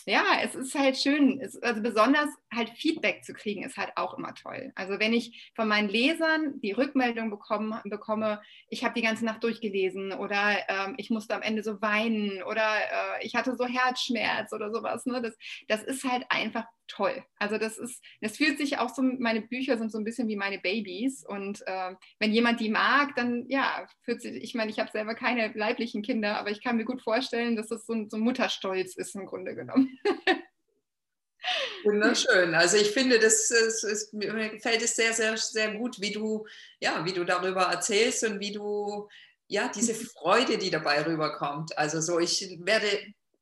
ja, 0.06 0.24
es 0.42 0.54
ist 0.54 0.74
halt 0.74 0.96
schön. 0.96 1.40
Es, 1.40 1.60
also 1.62 1.82
besonders 1.82 2.28
halt 2.52 2.70
Feedback 2.70 3.24
zu 3.24 3.32
kriegen, 3.32 3.62
ist 3.62 3.76
halt 3.76 3.92
auch 3.96 4.16
immer 4.16 4.34
toll. 4.34 4.72
Also 4.74 4.98
wenn 4.98 5.12
ich 5.12 5.52
von 5.54 5.68
meinen 5.68 5.88
Lesern 5.88 6.60
die 6.60 6.72
Rückmeldung 6.72 7.30
bekomme, 7.30 7.80
bekomme 7.84 8.40
ich 8.68 8.84
habe 8.84 8.94
die 8.94 9.02
ganze 9.02 9.24
Nacht 9.24 9.42
durchgelesen 9.44 10.12
oder 10.12 10.58
ähm, 10.68 10.94
ich 10.96 11.10
musste 11.10 11.34
am 11.34 11.42
Ende 11.42 11.62
so 11.62 11.80
weinen 11.80 12.42
oder 12.42 12.62
äh, 12.62 13.26
ich 13.26 13.34
hatte 13.34 13.56
so 13.56 13.66
Herzschmerz 13.66 14.52
oder 14.52 14.72
sowas. 14.72 15.06
Ne? 15.06 15.22
Das, 15.22 15.36
das 15.68 15.82
ist 15.82 16.04
halt 16.04 16.24
einfach 16.28 16.66
toll. 16.90 17.24
Also 17.38 17.56
das 17.56 17.78
ist, 17.78 18.02
das 18.20 18.36
fühlt 18.36 18.58
sich 18.58 18.78
auch 18.78 18.90
so, 18.90 19.02
meine 19.02 19.40
Bücher 19.40 19.78
sind 19.78 19.92
so 19.92 19.98
ein 19.98 20.04
bisschen 20.04 20.28
wie 20.28 20.36
meine 20.36 20.58
Babys 20.58 21.24
und 21.26 21.62
äh, 21.66 21.94
wenn 22.18 22.32
jemand 22.32 22.60
die 22.60 22.68
mag, 22.68 23.14
dann 23.16 23.46
ja, 23.48 23.86
fühlt 24.02 24.20
sich, 24.20 24.42
ich 24.42 24.54
meine, 24.54 24.70
ich 24.70 24.78
habe 24.78 24.90
selber 24.90 25.14
keine 25.14 25.52
leiblichen 25.54 26.02
Kinder, 26.02 26.38
aber 26.38 26.50
ich 26.50 26.62
kann 26.62 26.76
mir 26.76 26.84
gut 26.84 27.02
vorstellen, 27.02 27.56
dass 27.56 27.68
das 27.68 27.86
so, 27.86 27.94
so 28.08 28.16
ein 28.16 28.22
Mutterstolz 28.22 28.96
ist 28.96 29.14
im 29.14 29.26
Grunde 29.26 29.54
genommen. 29.54 29.89
Wunderschön. 31.84 32.54
Also 32.54 32.76
ich 32.76 32.90
finde, 32.90 33.18
das, 33.18 33.48
das, 33.48 33.80
das, 33.80 34.12
mir 34.12 34.50
gefällt 34.50 34.82
es 34.82 34.96
sehr, 34.96 35.12
sehr, 35.12 35.36
sehr 35.36 35.74
gut, 35.74 36.00
wie 36.00 36.12
du, 36.12 36.46
ja, 36.80 37.04
wie 37.04 37.12
du 37.12 37.24
darüber 37.24 37.62
erzählst 37.62 38.24
und 38.24 38.40
wie 38.40 38.52
du 38.52 39.08
ja 39.48 39.68
diese 39.74 39.94
mhm. 39.94 40.06
Freude, 40.06 40.58
die 40.58 40.70
dabei 40.70 41.04
rüberkommt. 41.04 41.76
Also 41.76 42.00
so, 42.00 42.18
ich 42.18 42.58
werde, 42.60 42.86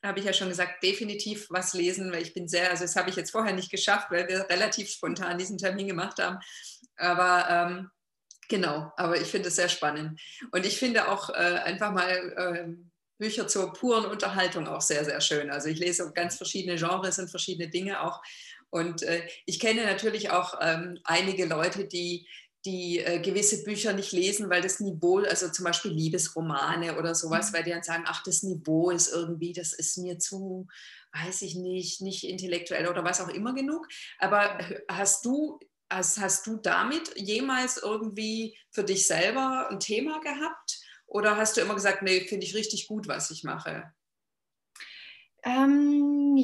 habe 0.02 0.20
ich 0.20 0.24
ja 0.24 0.32
schon 0.32 0.48
gesagt, 0.48 0.82
definitiv 0.82 1.46
was 1.50 1.74
lesen, 1.74 2.12
weil 2.12 2.22
ich 2.22 2.34
bin 2.34 2.48
sehr, 2.48 2.70
also 2.70 2.84
das 2.84 2.96
habe 2.96 3.10
ich 3.10 3.16
jetzt 3.16 3.32
vorher 3.32 3.54
nicht 3.54 3.70
geschafft, 3.70 4.10
weil 4.10 4.28
wir 4.28 4.48
relativ 4.48 4.88
spontan 4.90 5.38
diesen 5.38 5.58
Termin 5.58 5.88
gemacht 5.88 6.18
haben. 6.18 6.38
Aber 6.96 7.46
ähm, 7.50 7.90
genau, 8.48 8.92
aber 8.96 9.20
ich 9.20 9.28
finde 9.28 9.48
es 9.48 9.56
sehr 9.56 9.68
spannend. 9.68 10.20
Und 10.52 10.64
ich 10.64 10.78
finde 10.78 11.08
auch 11.08 11.30
äh, 11.30 11.60
einfach 11.64 11.92
mal 11.92 12.10
äh, 12.10 12.68
Bücher 13.18 13.48
zur 13.48 13.72
puren 13.72 14.06
Unterhaltung 14.06 14.66
auch 14.66 14.80
sehr, 14.80 15.04
sehr 15.04 15.20
schön. 15.20 15.50
Also 15.50 15.68
ich 15.68 15.78
lese 15.78 16.10
ganz 16.12 16.36
verschiedene 16.36 16.76
Genres 16.76 17.18
und 17.18 17.28
verschiedene 17.28 17.68
Dinge 17.68 18.02
auch. 18.02 18.22
Und 18.70 19.02
äh, 19.02 19.26
ich 19.46 19.60
kenne 19.60 19.84
natürlich 19.84 20.30
auch 20.30 20.54
ähm, 20.60 20.98
einige 21.04 21.46
Leute, 21.46 21.86
die, 21.86 22.26
die 22.64 22.98
äh, 22.98 23.20
gewisse 23.20 23.64
Bücher 23.64 23.92
nicht 23.92 24.12
lesen, 24.12 24.50
weil 24.50 24.62
das 24.62 24.80
Niveau, 24.80 25.18
also 25.18 25.48
zum 25.48 25.64
Beispiel 25.64 25.90
Liebesromane 25.90 26.98
oder 26.98 27.14
sowas, 27.14 27.50
mhm. 27.50 27.56
weil 27.56 27.64
die 27.64 27.70
dann 27.70 27.82
sagen, 27.82 28.04
ach, 28.06 28.22
das 28.22 28.42
Niveau 28.42 28.90
ist 28.90 29.12
irgendwie, 29.12 29.52
das 29.52 29.72
ist 29.72 29.98
mir 29.98 30.18
zu, 30.18 30.66
weiß 31.12 31.42
ich 31.42 31.54
nicht, 31.54 32.00
nicht 32.02 32.24
intellektuell 32.24 32.88
oder 32.88 33.04
was 33.04 33.20
auch 33.20 33.28
immer 33.28 33.54
genug. 33.54 33.88
Aber 34.18 34.58
hast 34.90 35.24
du, 35.24 35.58
hast, 35.90 36.20
hast 36.20 36.46
du 36.46 36.56
damit 36.56 37.12
jemals 37.16 37.78
irgendwie 37.78 38.56
für 38.70 38.84
dich 38.84 39.06
selber 39.06 39.68
ein 39.70 39.80
Thema 39.80 40.20
gehabt? 40.20 40.77
Oder 41.08 41.36
hast 41.36 41.56
du 41.56 41.62
immer 41.62 41.74
gesagt, 41.74 42.02
nee, 42.02 42.20
finde 42.20 42.46
ich 42.46 42.54
richtig 42.54 42.86
gut, 42.86 43.08
was 43.08 43.30
ich 43.30 43.42
mache? 43.42 43.92
Ähm, 45.42 46.36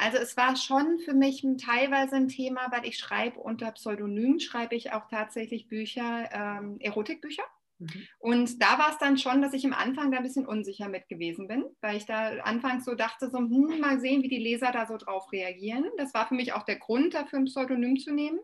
also 0.00 0.18
es 0.18 0.36
war 0.36 0.56
schon 0.56 0.98
für 0.98 1.14
mich 1.14 1.46
teilweise 1.64 2.16
ein 2.16 2.28
Thema, 2.28 2.70
weil 2.72 2.86
ich 2.86 2.98
schreibe 2.98 3.40
unter 3.40 3.72
Pseudonym, 3.72 4.40
schreibe 4.40 4.74
ich 4.74 4.92
auch 4.92 5.08
tatsächlich 5.08 5.68
Bücher, 5.68 6.28
ähm, 6.32 6.78
Erotikbücher. 6.80 7.44
Mhm. 7.78 8.06
Und 8.18 8.62
da 8.62 8.78
war 8.78 8.90
es 8.90 8.98
dann 8.98 9.18
schon, 9.18 9.42
dass 9.42 9.52
ich 9.52 9.64
am 9.64 9.72
Anfang 9.72 10.10
da 10.10 10.18
ein 10.18 10.22
bisschen 10.22 10.46
unsicher 10.46 10.88
mit 10.88 11.08
gewesen 11.08 11.48
bin, 11.48 11.64
weil 11.80 11.96
ich 11.96 12.06
da 12.06 12.38
anfangs 12.42 12.84
so 12.84 12.94
dachte, 12.94 13.30
so, 13.30 13.38
hm, 13.38 13.80
mal 13.80 14.00
sehen, 14.00 14.22
wie 14.22 14.28
die 14.28 14.38
Leser 14.38 14.72
da 14.72 14.86
so 14.86 14.96
drauf 14.96 15.30
reagieren. 15.32 15.84
Das 15.96 16.14
war 16.14 16.28
für 16.28 16.34
mich 16.34 16.52
auch 16.52 16.64
der 16.64 16.76
Grund 16.76 17.14
dafür, 17.14 17.38
ein 17.38 17.46
Pseudonym 17.46 17.98
zu 17.98 18.12
nehmen, 18.12 18.38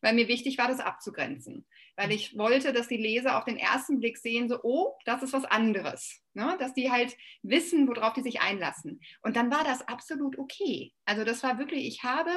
weil 0.00 0.14
mir 0.14 0.28
wichtig 0.28 0.58
war, 0.58 0.68
das 0.68 0.80
abzugrenzen. 0.80 1.66
Weil 1.96 2.10
ich 2.10 2.36
wollte, 2.38 2.72
dass 2.72 2.88
die 2.88 2.96
Leser 2.96 3.38
auf 3.38 3.44
den 3.44 3.58
ersten 3.58 4.00
Blick 4.00 4.16
sehen, 4.16 4.48
so, 4.48 4.58
oh, 4.62 4.94
das 5.04 5.22
ist 5.22 5.34
was 5.34 5.44
anderes. 5.44 6.22
Ne? 6.32 6.56
Dass 6.58 6.72
die 6.72 6.90
halt 6.90 7.14
wissen, 7.42 7.86
worauf 7.86 8.14
die 8.14 8.22
sich 8.22 8.40
einlassen. 8.40 9.00
Und 9.22 9.36
dann 9.36 9.50
war 9.50 9.62
das 9.64 9.86
absolut 9.86 10.38
okay. 10.38 10.92
Also 11.04 11.24
das 11.24 11.42
war 11.42 11.58
wirklich, 11.58 11.86
ich 11.86 12.02
habe 12.02 12.30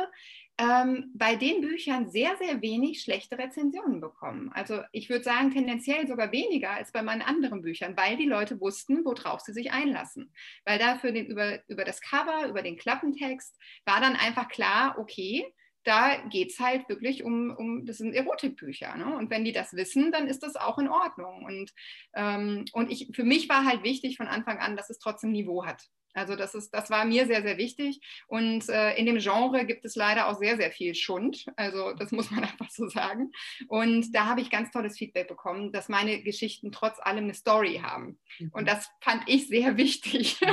ähm, 0.57 1.11
bei 1.13 1.35
den 1.35 1.61
Büchern 1.61 2.09
sehr, 2.09 2.37
sehr 2.37 2.61
wenig 2.61 3.01
schlechte 3.01 3.37
Rezensionen 3.37 3.99
bekommen. 3.99 4.51
Also 4.53 4.81
ich 4.93 5.09
würde 5.09 5.23
sagen, 5.23 5.51
tendenziell 5.51 6.07
sogar 6.07 6.31
weniger 6.31 6.71
als 6.71 6.91
bei 6.91 7.01
meinen 7.01 7.21
anderen 7.21 7.61
Büchern, 7.61 7.97
weil 7.97 8.15
die 8.15 8.25
Leute 8.25 8.59
wussten, 8.61 9.03
worauf 9.03 9.41
sie 9.41 9.53
sich 9.53 9.71
einlassen. 9.71 10.31
Weil 10.63 10.79
da 10.79 10.97
für 10.97 11.11
den, 11.11 11.25
über, 11.25 11.59
über 11.67 11.83
das 11.83 11.99
Cover, 11.99 12.47
über 12.47 12.61
den 12.61 12.77
Klappentext 12.77 13.57
war 13.85 13.99
dann 13.99 14.15
einfach 14.15 14.47
klar, 14.47 14.97
okay, 14.97 15.45
da 15.83 16.17
geht 16.29 16.51
es 16.51 16.59
halt 16.59 16.89
wirklich 16.89 17.23
um, 17.23 17.51
um, 17.55 17.85
das 17.85 17.97
sind 17.97 18.13
Erotikbücher. 18.13 18.95
Ne? 18.95 19.15
Und 19.17 19.29
wenn 19.29 19.45
die 19.45 19.51
das 19.51 19.73
wissen, 19.73 20.11
dann 20.11 20.27
ist 20.27 20.41
das 20.41 20.55
auch 20.55 20.79
in 20.79 20.87
Ordnung. 20.87 21.43
Und, 21.43 21.73
ähm, 22.15 22.65
und 22.73 22.91
ich, 22.91 23.09
für 23.13 23.23
mich 23.23 23.47
war 23.49 23.65
halt 23.65 23.83
wichtig 23.83 24.17
von 24.17 24.27
Anfang 24.27 24.57
an, 24.57 24.75
dass 24.75 24.89
es 24.89 24.99
trotzdem 24.99 25.31
Niveau 25.31 25.65
hat. 25.65 25.83
Also 26.15 26.35
das, 26.35 26.55
ist, 26.55 26.71
das 26.71 26.89
war 26.89 27.05
mir 27.05 27.27
sehr, 27.27 27.41
sehr 27.41 27.57
wichtig. 27.57 27.99
Und 28.27 28.67
äh, 28.69 28.95
in 28.95 29.05
dem 29.05 29.19
Genre 29.19 29.65
gibt 29.65 29.85
es 29.85 29.95
leider 29.95 30.27
auch 30.27 30.39
sehr, 30.39 30.57
sehr 30.57 30.71
viel 30.71 30.95
Schund. 30.95 31.45
Also 31.55 31.93
das 31.93 32.11
muss 32.11 32.31
man 32.31 32.43
einfach 32.45 32.69
so 32.69 32.87
sagen. 32.87 33.31
Und 33.67 34.15
da 34.15 34.25
habe 34.25 34.41
ich 34.41 34.49
ganz 34.49 34.71
tolles 34.71 34.97
Feedback 34.97 35.27
bekommen, 35.27 35.71
dass 35.71 35.89
meine 35.89 36.23
Geschichten 36.23 36.71
trotz 36.71 36.99
allem 36.99 37.25
eine 37.25 37.33
Story 37.33 37.81
haben. 37.83 38.17
Und 38.51 38.61
mhm. 38.61 38.65
das 38.65 38.89
fand 39.01 39.23
ich 39.27 39.47
sehr 39.47 39.77
wichtig. 39.77 40.39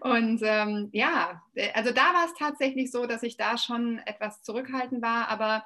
Und 0.00 0.40
ähm, 0.42 0.88
ja, 0.92 1.42
also 1.74 1.90
da 1.90 2.14
war 2.14 2.26
es 2.26 2.34
tatsächlich 2.34 2.90
so, 2.90 3.06
dass 3.06 3.22
ich 3.22 3.36
da 3.36 3.58
schon 3.58 3.98
etwas 4.00 4.42
zurückhaltend 4.42 5.02
war, 5.02 5.28
aber 5.28 5.64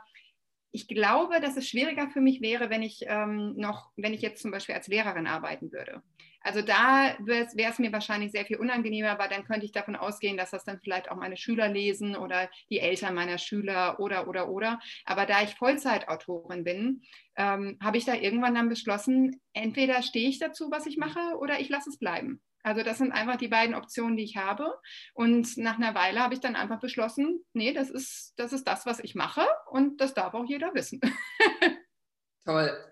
ich 0.72 0.86
glaube, 0.88 1.40
dass 1.40 1.56
es 1.56 1.68
schwieriger 1.68 2.08
für 2.08 2.20
mich 2.20 2.40
wäre, 2.40 2.70
wenn 2.70 2.82
ich 2.82 3.04
ähm, 3.06 3.54
noch, 3.56 3.90
wenn 3.96 4.14
ich 4.14 4.22
jetzt 4.22 4.42
zum 4.42 4.50
Beispiel 4.50 4.74
als 4.74 4.88
Lehrerin 4.88 5.26
arbeiten 5.26 5.72
würde. 5.72 6.02
Also 6.42 6.62
da 6.62 7.16
wäre 7.20 7.46
es 7.54 7.78
mir 7.78 7.92
wahrscheinlich 7.92 8.32
sehr 8.32 8.46
viel 8.46 8.56
unangenehmer, 8.56 9.18
weil 9.18 9.28
dann 9.28 9.44
könnte 9.44 9.66
ich 9.66 9.72
davon 9.72 9.96
ausgehen, 9.96 10.36
dass 10.36 10.50
das 10.50 10.64
dann 10.64 10.80
vielleicht 10.80 11.10
auch 11.10 11.16
meine 11.16 11.36
Schüler 11.36 11.68
lesen 11.68 12.16
oder 12.16 12.48
die 12.70 12.80
Eltern 12.80 13.14
meiner 13.14 13.38
Schüler 13.38 14.00
oder, 14.00 14.26
oder, 14.26 14.48
oder. 14.48 14.80
Aber 15.04 15.26
da 15.26 15.42
ich 15.42 15.54
Vollzeitautorin 15.54 16.64
bin, 16.64 17.02
ähm, 17.36 17.78
habe 17.82 17.98
ich 17.98 18.04
da 18.04 18.14
irgendwann 18.14 18.54
dann 18.54 18.68
beschlossen, 18.68 19.40
entweder 19.52 20.02
stehe 20.02 20.28
ich 20.28 20.38
dazu, 20.38 20.70
was 20.70 20.86
ich 20.86 20.96
mache, 20.96 21.36
oder 21.38 21.60
ich 21.60 21.68
lasse 21.68 21.90
es 21.90 21.98
bleiben. 21.98 22.40
Also 22.62 22.82
das 22.82 22.98
sind 22.98 23.12
einfach 23.12 23.36
die 23.36 23.48
beiden 23.48 23.74
Optionen, 23.74 24.16
die 24.16 24.24
ich 24.24 24.36
habe. 24.36 24.78
Und 25.14 25.56
nach 25.56 25.76
einer 25.76 25.94
Weile 25.94 26.20
habe 26.20 26.34
ich 26.34 26.40
dann 26.40 26.56
einfach 26.56 26.80
beschlossen, 26.80 27.44
nee, 27.52 27.72
das 27.72 27.90
ist, 27.90 28.34
das 28.36 28.52
ist 28.52 28.64
das, 28.64 28.86
was 28.86 29.00
ich 29.00 29.14
mache 29.14 29.46
und 29.70 30.00
das 30.00 30.14
darf 30.14 30.34
auch 30.34 30.44
jeder 30.46 30.74
wissen. 30.74 31.00
Toll. 32.44 32.89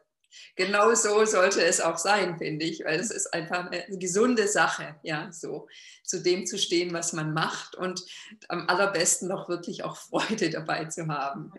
Genau 0.57 0.95
so 0.95 1.25
sollte 1.25 1.63
es 1.63 1.81
auch 1.81 1.99
sein, 1.99 2.39
finde 2.39 2.65
ich, 2.65 2.85
weil 2.85 3.01
es 3.01 3.11
ist 3.11 3.33
einfach 3.33 3.71
eine 3.71 3.99
gesunde 3.99 4.49
Sache, 4.49 4.97
ja, 5.03 5.31
so 5.33 5.69
zu 6.03 6.23
dem 6.23 6.47
zu 6.47 6.59
stehen, 6.59 6.93
was 6.93 7.13
man 7.13 7.33
macht 7.33 7.75
und 7.75 8.03
am 8.49 8.69
allerbesten 8.69 9.29
noch 9.29 9.49
wirklich 9.49 9.85
auch 9.85 9.97
Freude 9.97 10.51
dabei 10.51 10.87
zu 10.87 11.07
haben. 11.09 11.53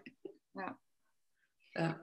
Ja. 0.55 0.77
ja. 1.75 1.99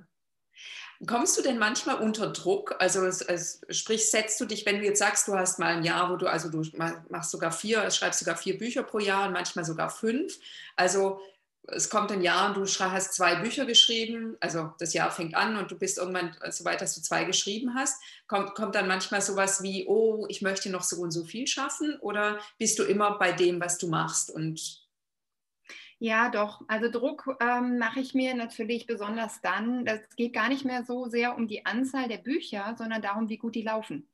Kommst 1.07 1.37
du 1.37 1.43
denn 1.43 1.59
manchmal 1.59 1.97
unter 1.97 2.29
Druck? 2.29 2.75
Also 2.79 3.05
es, 3.05 3.21
es, 3.21 3.61
sprich, 3.69 4.11
setzt 4.11 4.41
du 4.41 4.47
dich, 4.47 4.65
wenn 4.65 4.79
du 4.79 4.85
jetzt 4.85 4.99
sagst, 4.99 5.29
du 5.29 5.35
hast 5.35 5.59
mal 5.59 5.75
ein 5.75 5.85
Jahr, 5.85 6.11
wo 6.11 6.17
du, 6.17 6.27
also 6.27 6.49
du 6.49 6.63
machst 7.11 7.31
sogar 7.31 7.53
vier, 7.53 7.91
schreibst 7.91 8.21
sogar 8.21 8.37
vier 8.37 8.57
Bücher 8.57 8.83
pro 8.83 8.99
Jahr 8.99 9.27
und 9.27 9.35
manchmal 9.35 9.67
sogar 9.67 9.91
fünf. 9.91 10.39
Also 10.75 11.21
es 11.69 11.91
kommt 11.91 12.13
ein 12.13 12.23
Jahr 12.23 12.49
und 12.49 12.57
du 12.57 12.65
hast 12.65 13.15
zwei 13.15 13.37
Bücher 13.37 13.67
geschrieben, 13.67 14.37
also 14.41 14.73
das 14.79 14.95
Jahr 14.95 15.11
fängt 15.11 15.35
an 15.35 15.57
und 15.57 15.71
du 15.71 15.79
bist 15.79 15.99
irgendwann 15.99 16.37
so 16.51 16.65
weit, 16.65 16.81
dass 16.81 16.95
du 16.95 17.03
zwei 17.03 17.25
geschrieben 17.25 17.75
hast. 17.75 18.01
Kommt, 18.27 18.55
kommt 18.55 18.75
dann 18.75 18.89
manchmal 18.89 19.21
sowas 19.21 19.63
wie, 19.63 19.87
oh, 19.87 20.27
ich 20.29 20.43
möchte 20.43 20.71
noch 20.71 20.83
so 20.83 20.97
und 21.03 21.11
so 21.11 21.25
viel 21.25 21.47
schaffen? 21.47 21.99
Oder 22.01 22.39
bist 22.59 22.79
du 22.79 22.85
immer 22.85 23.19
bei 23.19 23.33
dem, 23.33 23.61
was 23.61 23.79
du 23.79 23.89
machst 23.89 24.31
und 24.31 24.85
ja, 25.99 26.29
doch. 26.29 26.61
Also 26.69 26.91
Druck 26.91 27.39
ähm, 27.41 27.79
mache 27.79 28.01
ich 28.01 28.13
mir 28.13 28.35
natürlich 28.35 28.87
besonders 28.87 29.41
dann. 29.41 29.87
Das 29.87 30.01
geht 30.17 30.35
gar 30.35 30.51
nicht 30.51 30.67
mehr 30.67 30.85
so 30.85 31.07
sehr 31.07 31.35
um 31.35 31.49
die 31.49 31.65
Anzahl 31.65 32.07
der 32.07 32.19
Bücher, 32.19 32.75
sondern 32.77 33.01
darum, 33.01 33.31
wie 33.31 33.39
gut 33.39 33.55
die 33.55 33.63
laufen. 33.63 34.07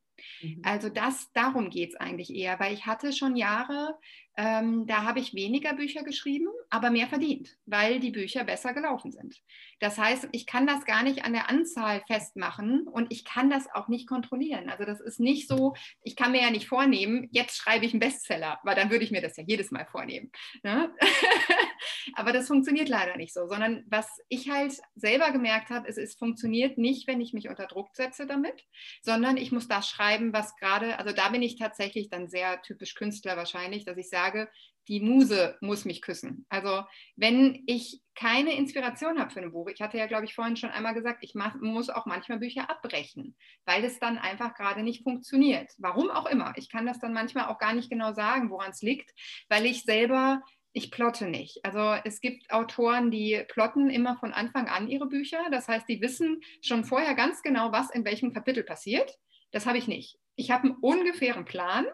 Mhm. 0.43 0.63
Also 0.65 0.89
das, 0.89 1.33
darum 1.33 1.71
geht 1.71 1.91
es 1.91 1.97
eigentlich 1.97 2.33
eher, 2.33 2.61
weil 2.61 2.73
ich 2.73 2.87
hatte 2.87 3.13
schon 3.13 3.37
Jahre, 3.37 3.99
ähm, 4.37 4.87
da 4.87 5.03
habe 5.03 5.21
ich 5.21 5.35
weniger 5.35 5.75
Bücher 5.75 6.03
geschrieben, 6.05 6.49
aber 6.71 6.91
mehr 6.91 7.07
verdient, 7.07 7.51
weil 7.67 8.01
die 8.01 8.11
Bücher 8.11 8.45
besser 8.45 8.73
gelaufen 8.73 9.13
sind. 9.13 9.43
Das 9.79 9.99
heißt, 9.99 10.29
ich 10.33 10.47
kann 10.47 10.67
das 10.67 10.87
gar 10.87 11.03
nicht 11.03 11.25
an 11.25 11.35
der 11.35 11.51
Anzahl 11.51 12.03
festmachen 12.07 12.89
und 12.89 13.13
ich 13.13 13.25
kann 13.25 13.51
das 13.51 13.67
auch 13.75 13.89
nicht 13.89 14.09
kontrollieren. 14.09 14.71
Also 14.71 14.85
das 14.85 15.01
ist 15.01 15.21
nicht 15.21 15.49
so, 15.49 15.75
ich 16.03 16.17
kann 16.17 16.33
mir 16.33 16.41
ja 16.41 16.51
nicht 16.51 16.67
vornehmen, 16.67 17.29
jetzt 17.31 17.57
schreibe 17.57 17.85
ich 17.85 17.93
einen 17.93 18.01
Bestseller, 18.01 18.59
weil 18.63 18.75
dann 18.75 18.91
würde 18.91 19.05
ich 19.05 19.11
mir 19.11 19.21
das 19.21 19.37
ja 19.37 19.45
jedes 19.47 19.71
Mal 19.71 19.85
vornehmen. 19.85 20.31
Ne? 20.63 20.95
aber 22.15 22.33
das 22.33 22.47
funktioniert 22.47 22.89
leider 22.89 23.17
nicht 23.17 23.35
so, 23.35 23.47
sondern 23.47 23.85
was 23.89 24.09
ich 24.29 24.49
halt 24.49 24.75
selber 24.95 25.31
gemerkt 25.31 25.69
habe, 25.69 25.89
ist, 25.89 25.99
es 25.99 26.15
funktioniert 26.15 26.79
nicht, 26.79 27.07
wenn 27.07 27.21
ich 27.21 27.35
mich 27.35 27.49
unter 27.49 27.67
Druck 27.67 27.89
setze 27.95 28.27
damit, 28.27 28.65
sondern 29.03 29.37
ich 29.37 29.53
muss 29.53 29.69
das 29.69 29.89
schreiben, 29.89 30.33
was 30.33 30.57
gerade, 30.57 30.99
also 30.99 31.13
da 31.13 31.29
bin 31.29 31.43
ich 31.43 31.59
tatsächlich 31.59 32.09
dann 32.09 32.29
sehr 32.29 32.63
typisch 32.63 32.95
Künstler 32.95 33.37
wahrscheinlich, 33.37 33.85
dass 33.85 33.99
ich 33.99 34.09
sage, 34.09 34.22
sage, 34.23 34.49
die 34.89 35.01
Muse 35.01 35.57
muss 35.61 35.85
mich 35.85 36.03
küssen. 36.03 36.45
Also 36.49 36.83
wenn 37.17 37.63
ich 37.67 38.03
keine 38.15 38.57
Inspiration 38.57 39.19
habe 39.19 39.31
für 39.31 39.41
ein 39.41 39.53
Buch, 39.53 39.69
ich 39.69 39.81
hatte 39.81 39.97
ja, 39.97 40.07
glaube 40.07 40.25
ich, 40.25 40.35
vorhin 40.35 40.57
schon 40.57 40.71
einmal 40.71 40.95
gesagt, 40.95 41.19
ich 41.23 41.35
mach, 41.35 41.55
muss 41.61 41.89
auch 41.89 42.07
manchmal 42.07 42.39
Bücher 42.39 42.69
abbrechen, 42.69 43.37
weil 43.65 43.85
es 43.85 43.99
dann 44.01 44.19
einfach 44.19 44.55
gerade 44.55 44.83
nicht 44.83 45.03
funktioniert. 45.03 45.71
Warum 45.79 46.11
auch 46.11 46.27
immer. 46.27 46.53
Ich 46.57 46.71
kann 46.71 46.87
das 46.87 46.99
dann 46.99 47.13
manchmal 47.13 47.47
auch 47.47 47.59
gar 47.59 47.75
nicht 47.75 47.91
genau 47.91 48.13
sagen, 48.13 48.51
woran 48.51 48.71
es 48.71 48.83
liegt, 48.83 49.11
weil 49.49 49.67
ich 49.67 49.85
selber 49.85 50.43
ich 50.75 50.91
plotte 50.91 51.29
nicht. 51.29 51.63
Also 51.65 52.01
es 52.05 52.21
gibt 52.21 52.51
Autoren, 52.51 53.11
die 53.11 53.45
plotten 53.49 53.91
immer 53.91 54.17
von 54.17 54.33
Anfang 54.33 54.69
an 54.69 54.89
ihre 54.89 55.07
Bücher. 55.07 55.39
Das 55.51 55.69
heißt, 55.69 55.87
die 55.87 56.01
wissen 56.01 56.41
schon 56.63 56.85
vorher 56.85 57.15
ganz 57.15 57.43
genau, 57.43 57.73
was 57.73 57.91
in 57.91 58.07
welchem 58.07 58.33
Kapitel 58.33 58.65
passiert. 58.65 59.15
Das 59.51 59.67
habe 59.67 59.77
ich 59.77 59.87
nicht. 59.87 60.19
Ich 60.35 60.51
habe 60.51 60.69
einen 60.69 60.77
ungefähren 60.77 61.45
Plan 61.45 61.85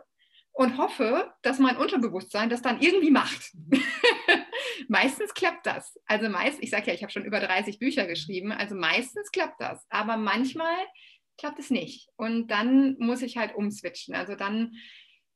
und 0.59 0.77
hoffe, 0.77 1.33
dass 1.42 1.61
mein 1.61 1.77
Unterbewusstsein 1.77 2.51
das 2.51 2.62
dann 2.62 2.81
irgendwie 2.81 3.12
macht. 3.12 3.53
meistens 4.88 5.33
klappt 5.33 5.64
das. 5.66 5.97
Also 6.07 6.29
meist, 6.29 6.61
ich 6.61 6.71
sage 6.71 6.88
ja, 6.88 6.94
ich 6.94 7.03
habe 7.03 7.12
schon 7.12 7.25
über 7.25 7.38
30 7.38 7.79
Bücher 7.79 8.07
geschrieben, 8.07 8.51
also 8.51 8.75
meistens 8.75 9.31
klappt 9.31 9.61
das. 9.61 9.87
Aber 9.88 10.16
manchmal 10.16 10.75
klappt 11.38 11.61
es 11.61 11.71
nicht. 11.71 12.09
Und 12.16 12.49
dann 12.49 12.97
muss 12.99 13.23
ich 13.23 13.37
halt 13.37 13.55
umswitchen. 13.55 14.16
Also 14.16 14.35
dann, 14.35 14.73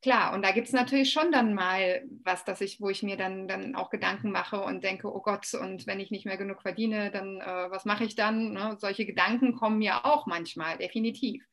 klar, 0.01 0.33
und 0.33 0.43
da 0.43 0.51
gibt 0.51 0.67
es 0.67 0.73
natürlich 0.73 1.13
schon 1.13 1.31
dann 1.31 1.53
mal 1.53 2.03
was, 2.25 2.43
dass 2.43 2.59
ich, 2.59 2.81
wo 2.81 2.89
ich 2.89 3.01
mir 3.01 3.15
dann, 3.15 3.47
dann 3.47 3.75
auch 3.75 3.89
Gedanken 3.89 4.29
mache 4.29 4.59
und 4.59 4.83
denke, 4.83 5.07
oh 5.07 5.21
Gott, 5.21 5.53
und 5.53 5.87
wenn 5.87 6.01
ich 6.01 6.11
nicht 6.11 6.25
mehr 6.25 6.37
genug 6.37 6.63
verdiene, 6.63 7.11
dann 7.11 7.39
äh, 7.39 7.71
was 7.71 7.85
mache 7.85 8.03
ich 8.03 8.15
dann? 8.17 8.51
Ne? 8.51 8.75
Solche 8.77 9.05
Gedanken 9.05 9.55
kommen 9.55 9.77
mir 9.77 10.05
auch 10.05 10.25
manchmal, 10.25 10.77
definitiv. 10.77 11.45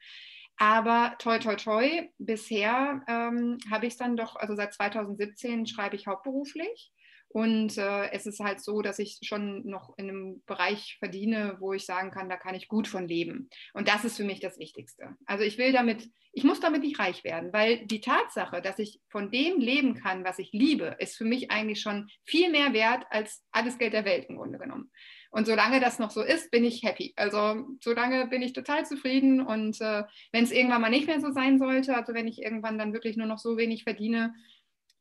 Aber 0.56 1.16
toi, 1.18 1.38
toi, 1.38 1.56
toi, 1.56 2.08
bisher 2.18 3.02
ähm, 3.08 3.58
habe 3.70 3.86
ich 3.86 3.94
es 3.94 3.98
dann 3.98 4.16
doch, 4.16 4.36
also 4.36 4.54
seit 4.54 4.74
2017 4.74 5.66
schreibe 5.66 5.96
ich 5.96 6.06
hauptberuflich. 6.06 6.92
Und 7.32 7.78
äh, 7.78 8.10
es 8.10 8.26
ist 8.26 8.40
halt 8.40 8.60
so, 8.60 8.82
dass 8.82 8.98
ich 8.98 9.20
schon 9.22 9.64
noch 9.64 9.96
in 9.96 10.08
einem 10.08 10.42
Bereich 10.46 10.96
verdiene, 10.98 11.56
wo 11.60 11.72
ich 11.72 11.86
sagen 11.86 12.10
kann, 12.10 12.28
da 12.28 12.36
kann 12.36 12.56
ich 12.56 12.66
gut 12.66 12.88
von 12.88 13.06
leben. 13.06 13.48
Und 13.72 13.86
das 13.86 14.04
ist 14.04 14.16
für 14.16 14.24
mich 14.24 14.40
das 14.40 14.58
Wichtigste. 14.58 15.14
Also 15.26 15.44
ich 15.44 15.56
will 15.56 15.70
damit, 15.70 16.10
ich 16.32 16.42
muss 16.42 16.58
damit 16.58 16.82
nicht 16.82 16.98
reich 16.98 17.22
werden, 17.22 17.52
weil 17.52 17.86
die 17.86 18.00
Tatsache, 18.00 18.60
dass 18.60 18.80
ich 18.80 19.00
von 19.10 19.30
dem 19.30 19.60
leben 19.60 19.94
kann, 19.94 20.24
was 20.24 20.40
ich 20.40 20.50
liebe, 20.52 20.96
ist 20.98 21.16
für 21.16 21.24
mich 21.24 21.52
eigentlich 21.52 21.80
schon 21.80 22.08
viel 22.24 22.50
mehr 22.50 22.72
wert 22.72 23.04
als 23.10 23.46
alles 23.52 23.78
Geld 23.78 23.92
der 23.92 24.04
Welt 24.04 24.26
im 24.28 24.36
Grunde 24.36 24.58
genommen. 24.58 24.90
Und 25.30 25.46
solange 25.46 25.78
das 25.78 26.00
noch 26.00 26.10
so 26.10 26.22
ist, 26.22 26.50
bin 26.50 26.64
ich 26.64 26.82
happy. 26.82 27.14
Also 27.16 27.64
solange 27.80 28.26
bin 28.26 28.42
ich 28.42 28.52
total 28.52 28.84
zufrieden. 28.84 29.40
Und 29.40 29.80
äh, 29.80 30.02
wenn 30.32 30.44
es 30.44 30.50
irgendwann 30.50 30.80
mal 30.80 30.90
nicht 30.90 31.06
mehr 31.06 31.20
so 31.20 31.30
sein 31.30 31.58
sollte, 31.58 31.96
also 31.96 32.14
wenn 32.14 32.26
ich 32.26 32.42
irgendwann 32.42 32.78
dann 32.78 32.92
wirklich 32.92 33.16
nur 33.16 33.28
noch 33.28 33.38
so 33.38 33.56
wenig 33.56 33.84
verdiene, 33.84 34.34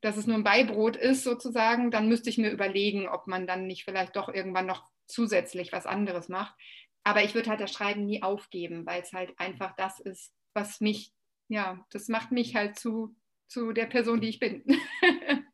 dass 0.00 0.16
es 0.16 0.26
nur 0.26 0.36
ein 0.36 0.44
Beibrot 0.44 0.96
ist 0.96 1.24
sozusagen, 1.24 1.90
dann 1.90 2.08
müsste 2.08 2.30
ich 2.30 2.38
mir 2.38 2.50
überlegen, 2.50 3.08
ob 3.08 3.26
man 3.26 3.46
dann 3.46 3.66
nicht 3.66 3.84
vielleicht 3.84 4.16
doch 4.16 4.28
irgendwann 4.28 4.66
noch 4.66 4.84
zusätzlich 5.06 5.72
was 5.72 5.84
anderes 5.84 6.28
macht. 6.28 6.54
Aber 7.02 7.24
ich 7.24 7.34
würde 7.34 7.50
halt 7.50 7.60
das 7.60 7.72
Schreiben 7.72 8.06
nie 8.06 8.22
aufgeben, 8.22 8.86
weil 8.86 9.02
es 9.02 9.12
halt 9.12 9.32
einfach 9.38 9.74
das 9.76 9.98
ist, 9.98 10.32
was 10.54 10.80
mich, 10.80 11.12
ja, 11.48 11.84
das 11.90 12.08
macht 12.08 12.30
mich 12.30 12.54
halt 12.54 12.78
zu, 12.78 13.16
zu 13.48 13.72
der 13.72 13.86
Person, 13.86 14.20
die 14.20 14.28
ich 14.28 14.38
bin. 14.38 14.62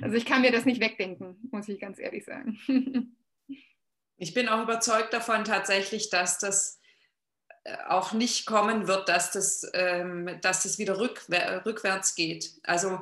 also 0.00 0.16
ich 0.16 0.26
kann 0.26 0.42
mir 0.42 0.52
das 0.52 0.64
nicht 0.64 0.80
wegdenken, 0.80 1.48
muss 1.50 1.68
ich 1.68 1.80
ganz 1.80 1.98
ehrlich 1.98 2.24
sagen. 2.24 2.58
Ich 4.18 4.34
bin 4.34 4.48
auch 4.48 4.62
überzeugt 4.62 5.12
davon 5.12 5.44
tatsächlich, 5.44 6.10
dass 6.10 6.38
das 6.38 6.80
äh, 7.64 7.76
auch 7.88 8.12
nicht 8.12 8.46
kommen 8.46 8.88
wird, 8.88 9.08
dass 9.08 9.30
das, 9.30 9.62
ähm, 9.74 10.38
dass 10.42 10.64
das 10.64 10.78
wieder 10.78 10.98
rückwär 10.98 11.64
rückwärts 11.64 12.14
geht. 12.16 12.52
Also 12.64 13.00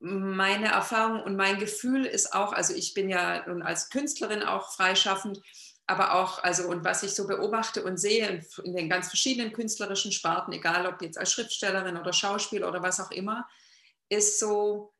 meine 0.00 0.66
Erfahrung 0.66 1.22
und 1.22 1.36
mein 1.36 1.60
Gefühl 1.60 2.04
ist 2.04 2.34
auch, 2.34 2.52
also 2.52 2.74
ich 2.74 2.92
bin 2.92 3.08
ja 3.08 3.46
nun 3.46 3.62
als 3.62 3.88
Künstlerin 3.88 4.42
auch 4.42 4.72
freischaffend, 4.72 5.40
aber 5.86 6.14
auch, 6.14 6.42
also 6.42 6.68
und 6.68 6.84
was 6.84 7.04
ich 7.04 7.14
so 7.14 7.28
beobachte 7.28 7.84
und 7.84 7.98
sehe 7.98 8.26
in, 8.26 8.46
in, 8.64 8.74
den 8.74 8.88
ganz 8.88 9.08
verschiedenen 9.08 9.52
künstlerischen 9.52 10.10
Sparten, 10.10 10.52
egal 10.52 10.86
ob 10.86 11.00
jetzt 11.02 11.18
als 11.18 11.32
Schriftstellerin 11.32 11.96
oder 11.96 12.12
Schauspieler 12.12 12.68
oder 12.68 12.82
was 12.82 12.98
auch 12.98 13.12
immer, 13.12 13.48
ist 14.08 14.40
so, 14.40 14.91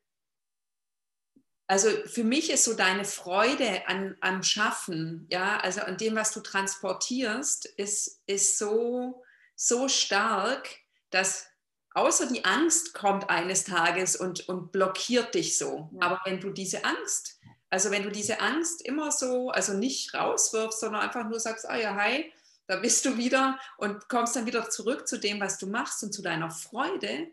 also 1.67 1.89
für 2.05 2.23
mich 2.23 2.51
ist 2.51 2.65
so 2.65 2.73
deine 2.73 3.05
Freude 3.05 3.87
an, 3.87 4.17
am 4.21 4.43
Schaffen, 4.43 5.27
ja, 5.29 5.57
also 5.59 5.81
an 5.81 5.97
dem, 5.97 6.15
was 6.15 6.31
du 6.31 6.41
transportierst, 6.41 7.65
ist, 7.65 8.21
ist 8.25 8.57
so, 8.57 9.23
so 9.55 9.87
stark, 9.87 10.69
dass 11.09 11.47
außer 11.93 12.27
die 12.27 12.43
Angst 12.43 12.93
kommt 12.93 13.29
eines 13.29 13.63
Tages 13.63 14.15
und, 14.15 14.47
und 14.49 14.71
blockiert 14.71 15.35
dich 15.35 15.57
so. 15.57 15.89
Ja. 15.93 16.07
Aber 16.07 16.21
wenn 16.25 16.41
du 16.41 16.49
diese 16.49 16.83
Angst, 16.83 17.39
also 17.69 17.91
wenn 17.91 18.03
du 18.03 18.11
diese 18.11 18.41
Angst 18.41 18.85
immer 18.85 19.11
so, 19.11 19.49
also 19.49 19.73
nicht 19.73 20.13
rauswirfst, 20.13 20.79
sondern 20.79 21.01
einfach 21.01 21.27
nur 21.27 21.39
sagst, 21.39 21.67
ah 21.69 21.77
ja, 21.77 21.95
hi, 21.95 22.31
da 22.67 22.77
bist 22.77 23.05
du 23.05 23.17
wieder 23.17 23.59
und 23.77 24.09
kommst 24.09 24.35
dann 24.35 24.45
wieder 24.45 24.69
zurück 24.69 25.07
zu 25.07 25.17
dem, 25.17 25.39
was 25.39 25.57
du 25.57 25.67
machst 25.67 26.03
und 26.03 26.13
zu 26.13 26.21
deiner 26.21 26.49
Freude, 26.49 27.27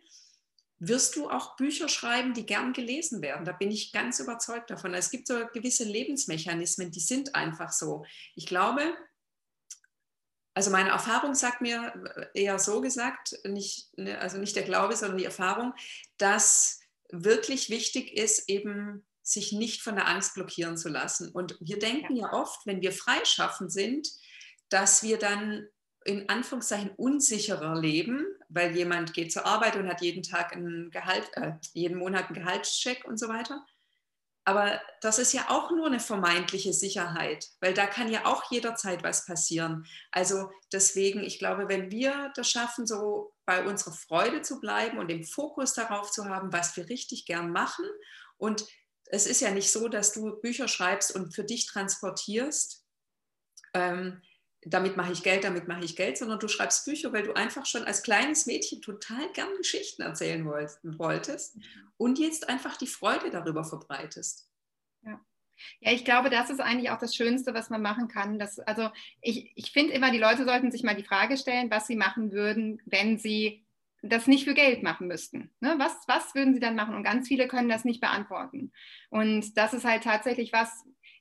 wirst 0.80 1.14
du 1.14 1.28
auch 1.28 1.56
Bücher 1.56 1.88
schreiben, 1.88 2.32
die 2.32 2.46
gern 2.46 2.72
gelesen 2.72 3.20
werden. 3.20 3.44
Da 3.44 3.52
bin 3.52 3.70
ich 3.70 3.92
ganz 3.92 4.18
überzeugt 4.18 4.70
davon. 4.70 4.94
Es 4.94 5.10
gibt 5.10 5.28
so 5.28 5.46
gewisse 5.52 5.84
Lebensmechanismen, 5.84 6.90
die 6.90 7.00
sind 7.00 7.34
einfach 7.34 7.70
so. 7.70 8.04
Ich 8.34 8.46
glaube, 8.46 8.96
also 10.54 10.70
meine 10.70 10.88
Erfahrung 10.88 11.34
sagt 11.34 11.60
mir 11.60 11.92
äh, 12.34 12.42
eher 12.42 12.58
so 12.58 12.80
gesagt, 12.80 13.38
nicht, 13.44 13.96
ne, 13.98 14.18
also 14.18 14.38
nicht 14.38 14.56
der 14.56 14.64
Glaube, 14.64 14.96
sondern 14.96 15.18
die 15.18 15.24
Erfahrung, 15.24 15.74
dass 16.16 16.80
wirklich 17.10 17.68
wichtig 17.68 18.16
ist, 18.16 18.48
eben 18.48 19.06
sich 19.22 19.52
nicht 19.52 19.82
von 19.82 19.96
der 19.96 20.08
Angst 20.08 20.34
blockieren 20.34 20.78
zu 20.78 20.88
lassen. 20.88 21.30
Und 21.30 21.56
wir 21.60 21.78
denken 21.78 22.16
ja, 22.16 22.28
ja 22.28 22.32
oft, 22.32 22.66
wenn 22.66 22.80
wir 22.80 22.92
freischaffend 22.92 23.70
sind, 23.70 24.08
dass 24.70 25.02
wir 25.02 25.18
dann 25.18 25.66
in 26.04 26.28
Anführungszeichen 26.30 26.90
unsicherer 26.96 27.78
leben, 27.78 28.26
weil 28.50 28.76
jemand 28.76 29.14
geht 29.14 29.32
zur 29.32 29.46
Arbeit 29.46 29.76
und 29.76 29.88
hat 29.88 30.02
jeden 30.02 30.22
Tag 30.22 30.52
einen 30.52 30.90
Gehalt, 30.90 31.30
äh, 31.34 31.52
jeden 31.72 31.98
Monat 31.98 32.26
einen 32.26 32.34
Gehaltscheck 32.34 33.04
und 33.04 33.18
so 33.18 33.28
weiter. 33.28 33.64
Aber 34.44 34.80
das 35.00 35.18
ist 35.18 35.32
ja 35.32 35.46
auch 35.48 35.70
nur 35.70 35.86
eine 35.86 36.00
vermeintliche 36.00 36.72
Sicherheit, 36.72 37.48
weil 37.60 37.74
da 37.74 37.86
kann 37.86 38.10
ja 38.10 38.24
auch 38.24 38.50
jederzeit 38.50 39.04
was 39.04 39.26
passieren. 39.26 39.86
Also 40.10 40.50
deswegen, 40.72 41.22
ich 41.22 41.38
glaube, 41.38 41.68
wenn 41.68 41.90
wir 41.90 42.32
das 42.34 42.50
schaffen, 42.50 42.86
so 42.86 43.32
bei 43.44 43.64
unserer 43.64 43.92
Freude 43.92 44.42
zu 44.42 44.60
bleiben 44.60 44.98
und 44.98 45.08
den 45.08 45.24
Fokus 45.24 45.74
darauf 45.74 46.10
zu 46.10 46.24
haben, 46.24 46.52
was 46.52 46.76
wir 46.76 46.88
richtig 46.88 47.26
gern 47.26 47.52
machen. 47.52 47.84
Und 48.38 48.66
es 49.06 49.26
ist 49.26 49.40
ja 49.40 49.50
nicht 49.50 49.70
so, 49.70 49.88
dass 49.88 50.12
du 50.12 50.40
Bücher 50.40 50.68
schreibst 50.68 51.14
und 51.14 51.34
für 51.34 51.44
dich 51.44 51.66
transportierst. 51.66 52.84
Ähm, 53.74 54.22
damit 54.62 54.96
mache 54.96 55.12
ich 55.12 55.22
Geld, 55.22 55.44
damit 55.44 55.68
mache 55.68 55.84
ich 55.84 55.96
Geld, 55.96 56.18
sondern 56.18 56.38
du 56.38 56.48
schreibst 56.48 56.84
Bücher, 56.84 57.12
weil 57.12 57.22
du 57.22 57.32
einfach 57.32 57.64
schon 57.66 57.84
als 57.84 58.02
kleines 58.02 58.46
Mädchen 58.46 58.82
total 58.82 59.30
gern 59.32 59.56
Geschichten 59.56 60.02
erzählen 60.02 60.44
wolltest 60.44 61.56
und 61.96 62.18
jetzt 62.18 62.48
einfach 62.48 62.76
die 62.76 62.86
Freude 62.86 63.30
darüber 63.30 63.64
verbreitest. 63.64 64.50
Ja. 65.02 65.20
Ja, 65.80 65.92
ich 65.92 66.04
glaube, 66.04 66.30
das 66.30 66.50
ist 66.50 66.60
eigentlich 66.60 66.90
auch 66.90 66.98
das 66.98 67.14
Schönste, 67.14 67.52
was 67.52 67.68
man 67.70 67.82
machen 67.82 68.08
kann. 68.08 68.38
Das, 68.38 68.58
also 68.60 68.88
ich, 69.20 69.52
ich 69.56 69.72
finde 69.72 69.92
immer, 69.92 70.10
die 70.10 70.18
Leute 70.18 70.44
sollten 70.44 70.70
sich 70.70 70.82
mal 70.82 70.96
die 70.96 71.04
Frage 71.04 71.36
stellen, 71.36 71.70
was 71.70 71.86
sie 71.86 71.96
machen 71.96 72.32
würden, 72.32 72.80
wenn 72.86 73.18
sie 73.18 73.66
das 74.02 74.26
nicht 74.26 74.44
für 74.44 74.54
Geld 74.54 74.82
machen 74.82 75.08
müssten. 75.08 75.50
Ne? 75.60 75.74
Was, 75.78 75.92
was 76.06 76.34
würden 76.34 76.54
sie 76.54 76.60
dann 76.60 76.76
machen? 76.76 76.94
Und 76.94 77.02
ganz 77.02 77.28
viele 77.28 77.48
können 77.48 77.68
das 77.68 77.84
nicht 77.84 78.00
beantworten. 78.00 78.72
Und 79.10 79.56
das 79.58 79.74
ist 79.74 79.84
halt 79.84 80.04
tatsächlich 80.04 80.52
was, 80.52 80.70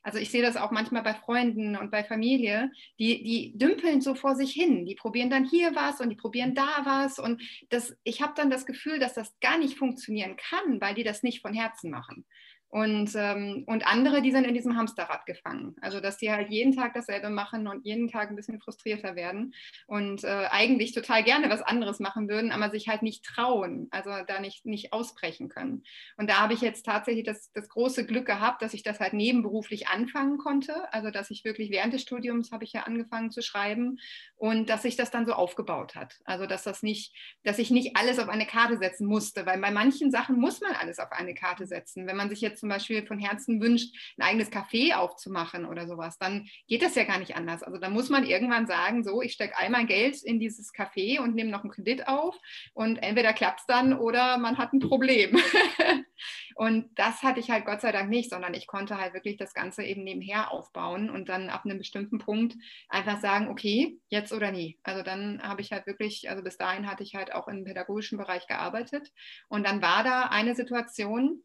also 0.02 0.18
ich 0.18 0.30
sehe 0.30 0.42
das 0.42 0.56
auch 0.56 0.70
manchmal 0.70 1.02
bei 1.02 1.14
Freunden 1.14 1.76
und 1.76 1.90
bei 1.90 2.04
Familie, 2.04 2.70
die, 2.98 3.22
die 3.22 3.58
dümpeln 3.58 4.00
so 4.00 4.14
vor 4.14 4.34
sich 4.34 4.52
hin. 4.52 4.86
Die 4.86 4.94
probieren 4.94 5.30
dann 5.30 5.44
hier 5.44 5.74
was 5.74 6.00
und 6.00 6.08
die 6.08 6.16
probieren 6.16 6.54
da 6.54 6.82
was. 6.84 7.18
Und 7.18 7.42
das, 7.68 7.94
ich 8.02 8.22
habe 8.22 8.32
dann 8.34 8.50
das 8.50 8.64
Gefühl, 8.64 8.98
dass 8.98 9.14
das 9.14 9.38
gar 9.40 9.58
nicht 9.58 9.76
funktionieren 9.76 10.36
kann, 10.36 10.80
weil 10.80 10.94
die 10.94 11.04
das 11.04 11.22
nicht 11.22 11.42
von 11.42 11.52
Herzen 11.52 11.90
machen. 11.90 12.24
Und, 12.70 13.10
ähm, 13.16 13.64
und 13.66 13.84
andere, 13.84 14.22
die 14.22 14.30
sind 14.30 14.46
in 14.46 14.54
diesem 14.54 14.76
Hamsterrad 14.76 15.26
gefangen. 15.26 15.74
Also, 15.80 15.98
dass 15.98 16.18
die 16.18 16.30
halt 16.30 16.50
jeden 16.50 16.72
Tag 16.72 16.94
dasselbe 16.94 17.28
machen 17.28 17.66
und 17.66 17.84
jeden 17.84 18.06
Tag 18.06 18.30
ein 18.30 18.36
bisschen 18.36 18.60
frustrierter 18.60 19.16
werden 19.16 19.54
und 19.88 20.22
äh, 20.22 20.46
eigentlich 20.50 20.92
total 20.92 21.24
gerne 21.24 21.50
was 21.50 21.62
anderes 21.62 21.98
machen 21.98 22.28
würden, 22.28 22.52
aber 22.52 22.70
sich 22.70 22.86
halt 22.86 23.02
nicht 23.02 23.24
trauen, 23.24 23.88
also 23.90 24.10
da 24.24 24.38
nicht, 24.38 24.66
nicht 24.66 24.92
ausbrechen 24.92 25.48
können. 25.48 25.82
Und 26.16 26.30
da 26.30 26.38
habe 26.38 26.54
ich 26.54 26.60
jetzt 26.60 26.86
tatsächlich 26.86 27.24
das, 27.24 27.50
das 27.52 27.68
große 27.68 28.06
Glück 28.06 28.26
gehabt, 28.26 28.62
dass 28.62 28.72
ich 28.72 28.84
das 28.84 29.00
halt 29.00 29.14
nebenberuflich 29.14 29.88
anfangen 29.88 30.38
konnte. 30.38 30.92
Also, 30.94 31.10
dass 31.10 31.32
ich 31.32 31.44
wirklich 31.44 31.72
während 31.72 31.92
des 31.92 32.02
Studiums 32.02 32.52
habe 32.52 32.62
ich 32.62 32.72
ja 32.72 32.84
angefangen 32.84 33.32
zu 33.32 33.42
schreiben 33.42 33.98
und 34.36 34.70
dass 34.70 34.82
sich 34.82 34.94
das 34.94 35.10
dann 35.10 35.26
so 35.26 35.32
aufgebaut 35.32 35.96
hat. 35.96 36.20
Also, 36.24 36.46
dass 36.46 36.62
das 36.62 36.84
nicht, 36.84 37.16
dass 37.42 37.58
ich 37.58 37.72
nicht 37.72 37.96
alles 37.96 38.20
auf 38.20 38.28
eine 38.28 38.46
Karte 38.46 38.78
setzen 38.78 39.08
musste, 39.08 39.44
weil 39.44 39.60
bei 39.60 39.72
manchen 39.72 40.12
Sachen 40.12 40.38
muss 40.38 40.60
man 40.60 40.76
alles 40.76 41.00
auf 41.00 41.10
eine 41.10 41.34
Karte 41.34 41.66
setzen. 41.66 42.06
Wenn 42.06 42.16
man 42.16 42.30
sich 42.30 42.40
jetzt 42.40 42.59
zum 42.60 42.68
Beispiel 42.68 43.06
von 43.06 43.18
Herzen 43.18 43.60
wünscht, 43.60 43.94
ein 44.16 44.22
eigenes 44.22 44.52
Café 44.52 44.94
aufzumachen 44.94 45.64
oder 45.64 45.86
sowas, 45.86 46.18
dann 46.18 46.46
geht 46.68 46.82
das 46.82 46.94
ja 46.94 47.04
gar 47.04 47.18
nicht 47.18 47.36
anders. 47.36 47.62
Also 47.62 47.78
da 47.78 47.88
muss 47.88 48.08
man 48.10 48.24
irgendwann 48.24 48.66
sagen, 48.66 49.02
so, 49.02 49.22
ich 49.22 49.32
stecke 49.32 49.56
einmal 49.56 49.86
Geld 49.86 50.22
in 50.22 50.38
dieses 50.38 50.72
Café 50.72 51.20
und 51.20 51.34
nehme 51.34 51.50
noch 51.50 51.62
einen 51.62 51.72
Kredit 51.72 52.06
auf 52.06 52.36
und 52.74 52.96
entweder 52.98 53.32
klappt 53.32 53.60
es 53.60 53.66
dann 53.66 53.94
oder 53.98 54.38
man 54.38 54.58
hat 54.58 54.72
ein 54.72 54.80
Problem. 54.80 55.38
und 56.54 56.90
das 56.96 57.22
hatte 57.22 57.40
ich 57.40 57.50
halt 57.50 57.64
Gott 57.64 57.80
sei 57.80 57.92
Dank 57.92 58.10
nicht, 58.10 58.30
sondern 58.30 58.54
ich 58.54 58.66
konnte 58.66 58.98
halt 58.98 59.14
wirklich 59.14 59.36
das 59.36 59.54
Ganze 59.54 59.82
eben 59.82 60.04
nebenher 60.04 60.52
aufbauen 60.52 61.10
und 61.10 61.28
dann 61.28 61.48
ab 61.48 61.64
einem 61.64 61.78
bestimmten 61.78 62.18
Punkt 62.18 62.54
einfach 62.88 63.20
sagen, 63.20 63.48
okay, 63.48 63.98
jetzt 64.08 64.32
oder 64.32 64.52
nie. 64.52 64.78
Also 64.82 65.02
dann 65.02 65.42
habe 65.42 65.60
ich 65.60 65.72
halt 65.72 65.86
wirklich, 65.86 66.28
also 66.28 66.42
bis 66.42 66.56
dahin 66.56 66.90
hatte 66.90 67.02
ich 67.02 67.14
halt 67.14 67.32
auch 67.34 67.48
im 67.48 67.64
pädagogischen 67.64 68.18
Bereich 68.18 68.46
gearbeitet 68.46 69.10
und 69.48 69.66
dann 69.66 69.82
war 69.82 70.04
da 70.04 70.24
eine 70.24 70.54
Situation, 70.54 71.42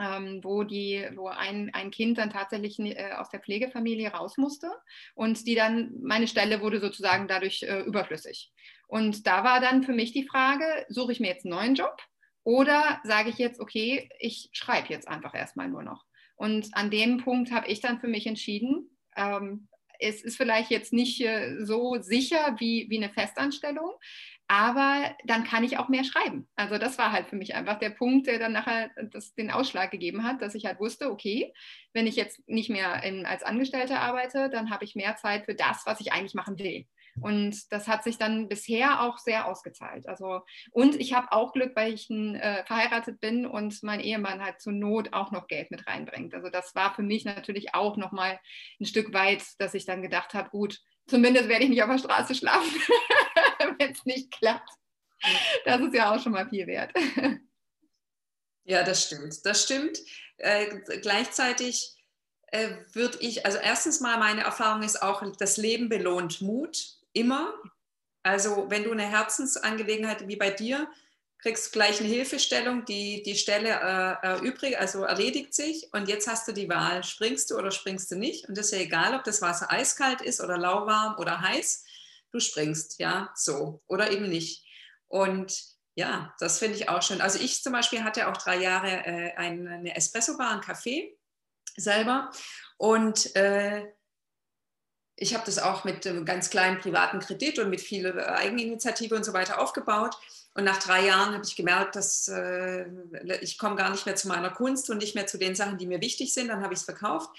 ähm, 0.00 0.40
wo, 0.42 0.64
die, 0.64 1.06
wo 1.14 1.28
ein, 1.28 1.70
ein 1.74 1.90
Kind 1.90 2.18
dann 2.18 2.30
tatsächlich 2.30 2.78
äh, 2.78 3.12
aus 3.16 3.30
der 3.30 3.40
Pflegefamilie 3.40 4.10
raus 4.10 4.36
musste 4.36 4.70
und 5.14 5.46
die 5.46 5.54
dann, 5.54 5.92
meine 6.00 6.28
Stelle 6.28 6.60
wurde 6.60 6.80
sozusagen 6.80 7.28
dadurch 7.28 7.62
äh, 7.62 7.80
überflüssig. 7.80 8.52
Und 8.88 9.26
da 9.26 9.44
war 9.44 9.60
dann 9.60 9.82
für 9.82 9.92
mich 9.92 10.12
die 10.12 10.26
Frage, 10.26 10.64
suche 10.88 11.12
ich 11.12 11.20
mir 11.20 11.28
jetzt 11.28 11.44
einen 11.44 11.54
neuen 11.54 11.74
Job 11.74 11.96
oder 12.44 13.00
sage 13.04 13.30
ich 13.30 13.38
jetzt, 13.38 13.60
okay, 13.60 14.08
ich 14.18 14.50
schreibe 14.52 14.88
jetzt 14.88 15.08
einfach 15.08 15.34
erstmal 15.34 15.68
nur 15.68 15.82
noch. 15.82 16.04
Und 16.36 16.68
an 16.72 16.90
dem 16.90 17.18
Punkt 17.18 17.52
habe 17.52 17.68
ich 17.68 17.80
dann 17.80 18.00
für 18.00 18.08
mich 18.08 18.26
entschieden, 18.26 18.90
ähm, 19.16 19.68
es 20.02 20.22
ist 20.22 20.36
vielleicht 20.36 20.70
jetzt 20.70 20.92
nicht 20.92 21.20
äh, 21.20 21.64
so 21.64 21.96
sicher 22.00 22.56
wie, 22.58 22.86
wie 22.90 22.96
eine 22.96 23.12
Festanstellung, 23.12 23.92
aber 24.52 25.16
dann 25.24 25.44
kann 25.44 25.64
ich 25.64 25.78
auch 25.78 25.88
mehr 25.88 26.04
schreiben. 26.04 26.46
Also 26.56 26.76
das 26.76 26.98
war 26.98 27.10
halt 27.10 27.26
für 27.26 27.36
mich 27.36 27.54
einfach 27.54 27.78
der 27.78 27.88
Punkt, 27.88 28.26
der 28.26 28.38
dann 28.38 28.52
nachher 28.52 28.90
das, 29.10 29.32
den 29.32 29.50
Ausschlag 29.50 29.90
gegeben 29.90 30.24
hat, 30.24 30.42
dass 30.42 30.54
ich 30.54 30.66
halt 30.66 30.78
wusste, 30.78 31.10
okay, 31.10 31.54
wenn 31.94 32.06
ich 32.06 32.16
jetzt 32.16 32.46
nicht 32.46 32.68
mehr 32.68 33.02
in, 33.02 33.24
als 33.24 33.42
Angestellte 33.44 33.98
arbeite, 33.98 34.50
dann 34.50 34.68
habe 34.68 34.84
ich 34.84 34.94
mehr 34.94 35.16
Zeit 35.16 35.46
für 35.46 35.54
das, 35.54 35.86
was 35.86 36.00
ich 36.02 36.12
eigentlich 36.12 36.34
machen 36.34 36.58
will. 36.58 36.84
Und 37.18 37.72
das 37.72 37.88
hat 37.88 38.04
sich 38.04 38.18
dann 38.18 38.50
bisher 38.50 39.00
auch 39.00 39.16
sehr 39.16 39.48
ausgezahlt. 39.48 40.06
Also, 40.06 40.42
und 40.70 41.00
ich 41.00 41.14
habe 41.14 41.32
auch 41.32 41.54
Glück, 41.54 41.74
weil 41.74 41.94
ich 41.94 42.10
äh, 42.10 42.62
verheiratet 42.66 43.20
bin 43.20 43.46
und 43.46 43.82
mein 43.82 44.00
Ehemann 44.00 44.44
halt 44.44 44.60
zur 44.60 44.74
Not 44.74 45.14
auch 45.14 45.30
noch 45.30 45.46
Geld 45.46 45.70
mit 45.70 45.86
reinbringt. 45.86 46.34
Also 46.34 46.50
das 46.50 46.74
war 46.74 46.94
für 46.94 47.02
mich 47.02 47.24
natürlich 47.24 47.74
auch 47.74 47.96
nochmal 47.96 48.38
ein 48.78 48.86
Stück 48.86 49.14
weit, 49.14 49.44
dass 49.58 49.72
ich 49.72 49.86
dann 49.86 50.02
gedacht 50.02 50.34
habe, 50.34 50.50
gut, 50.50 50.78
zumindest 51.12 51.48
werde 51.48 51.64
ich 51.64 51.70
nicht 51.70 51.82
auf 51.82 51.90
der 51.90 51.98
Straße 51.98 52.34
schlafen. 52.34 52.70
wenn 53.78 53.92
es 53.92 54.04
nicht 54.06 54.32
klappt. 54.32 54.70
Das 55.66 55.80
ist 55.80 55.94
ja 55.94 56.12
auch 56.12 56.20
schon 56.20 56.32
mal 56.32 56.48
viel 56.48 56.66
wert. 56.66 56.92
Ja, 58.64 58.84
das 58.84 59.04
stimmt. 59.04 59.44
Das 59.44 59.64
stimmt. 59.64 59.98
Äh, 60.36 60.78
gleichzeitig 61.00 61.96
äh, 62.46 62.76
würde 62.92 63.18
ich, 63.20 63.44
also 63.44 63.58
erstens 63.58 64.00
mal 64.00 64.18
meine 64.18 64.42
Erfahrung 64.42 64.82
ist 64.82 65.02
auch, 65.02 65.22
das 65.36 65.56
Leben 65.56 65.88
belohnt 65.88 66.40
Mut 66.40 66.96
immer. 67.12 67.52
Also 68.22 68.70
wenn 68.70 68.84
du 68.84 68.92
eine 68.92 69.02
Herzensangelegenheit 69.02 70.28
wie 70.28 70.36
bei 70.36 70.50
dir, 70.50 70.88
kriegst 71.42 71.72
gleich 71.72 72.00
eine 72.00 72.08
Hilfestellung, 72.08 72.84
die, 72.84 73.22
die 73.22 73.36
Stelle 73.36 73.68
äh, 73.68 74.26
erübrigt, 74.26 74.76
also 74.76 75.02
erledigt 75.02 75.54
sich 75.54 75.88
und 75.92 76.08
jetzt 76.08 76.28
hast 76.28 76.46
du 76.48 76.52
die 76.52 76.68
Wahl, 76.68 77.02
springst 77.04 77.50
du 77.50 77.58
oder 77.58 77.70
springst 77.70 78.10
du 78.10 78.16
nicht 78.16 78.48
und 78.48 78.56
das 78.56 78.66
ist 78.66 78.72
ja 78.72 78.78
egal, 78.78 79.14
ob 79.14 79.24
das 79.24 79.42
Wasser 79.42 79.70
eiskalt 79.70 80.20
ist 80.20 80.40
oder 80.40 80.56
lauwarm 80.56 81.16
oder 81.18 81.40
heiß 81.40 81.84
du 82.32 82.40
springst, 82.40 82.98
ja, 82.98 83.30
so 83.34 83.82
oder 83.86 84.10
eben 84.10 84.28
nicht. 84.28 84.66
Und 85.06 85.62
ja, 85.94 86.34
das 86.38 86.58
finde 86.58 86.76
ich 86.76 86.88
auch 86.88 87.02
schön. 87.02 87.20
Also 87.20 87.38
ich 87.38 87.62
zum 87.62 87.72
Beispiel 87.72 88.02
hatte 88.02 88.28
auch 88.28 88.36
drei 88.36 88.56
Jahre 88.56 89.04
äh, 89.04 89.34
eine 89.34 89.94
Espresso-Bar, 89.94 90.52
ein 90.52 90.60
Café 90.60 91.10
selber. 91.76 92.30
Und 92.78 93.36
äh, 93.36 93.86
ich 95.16 95.34
habe 95.34 95.44
das 95.44 95.58
auch 95.58 95.84
mit 95.84 96.06
einem 96.06 96.24
ganz 96.24 96.48
kleinen 96.48 96.78
privaten 96.78 97.20
Kredit 97.20 97.58
und 97.58 97.68
mit 97.68 97.82
viel 97.82 98.18
Eigeninitiative 98.18 99.14
und 99.14 99.24
so 99.24 99.34
weiter 99.34 99.60
aufgebaut. 99.60 100.16
Und 100.54 100.64
nach 100.64 100.78
drei 100.78 101.06
Jahren 101.06 101.34
habe 101.34 101.44
ich 101.44 101.56
gemerkt, 101.56 101.96
dass 101.96 102.28
äh, 102.28 102.86
ich 103.40 103.56
komme 103.56 103.76
gar 103.76 103.90
nicht 103.90 104.04
mehr 104.04 104.16
zu 104.16 104.28
meiner 104.28 104.50
Kunst 104.50 104.90
und 104.90 104.98
nicht 104.98 105.14
mehr 105.14 105.26
zu 105.26 105.38
den 105.38 105.54
Sachen, 105.54 105.78
die 105.78 105.86
mir 105.86 106.00
wichtig 106.00 106.34
sind. 106.34 106.48
Dann 106.48 106.62
habe 106.62 106.74
ich 106.74 106.80
es 106.80 106.84
verkauft. 106.84 107.30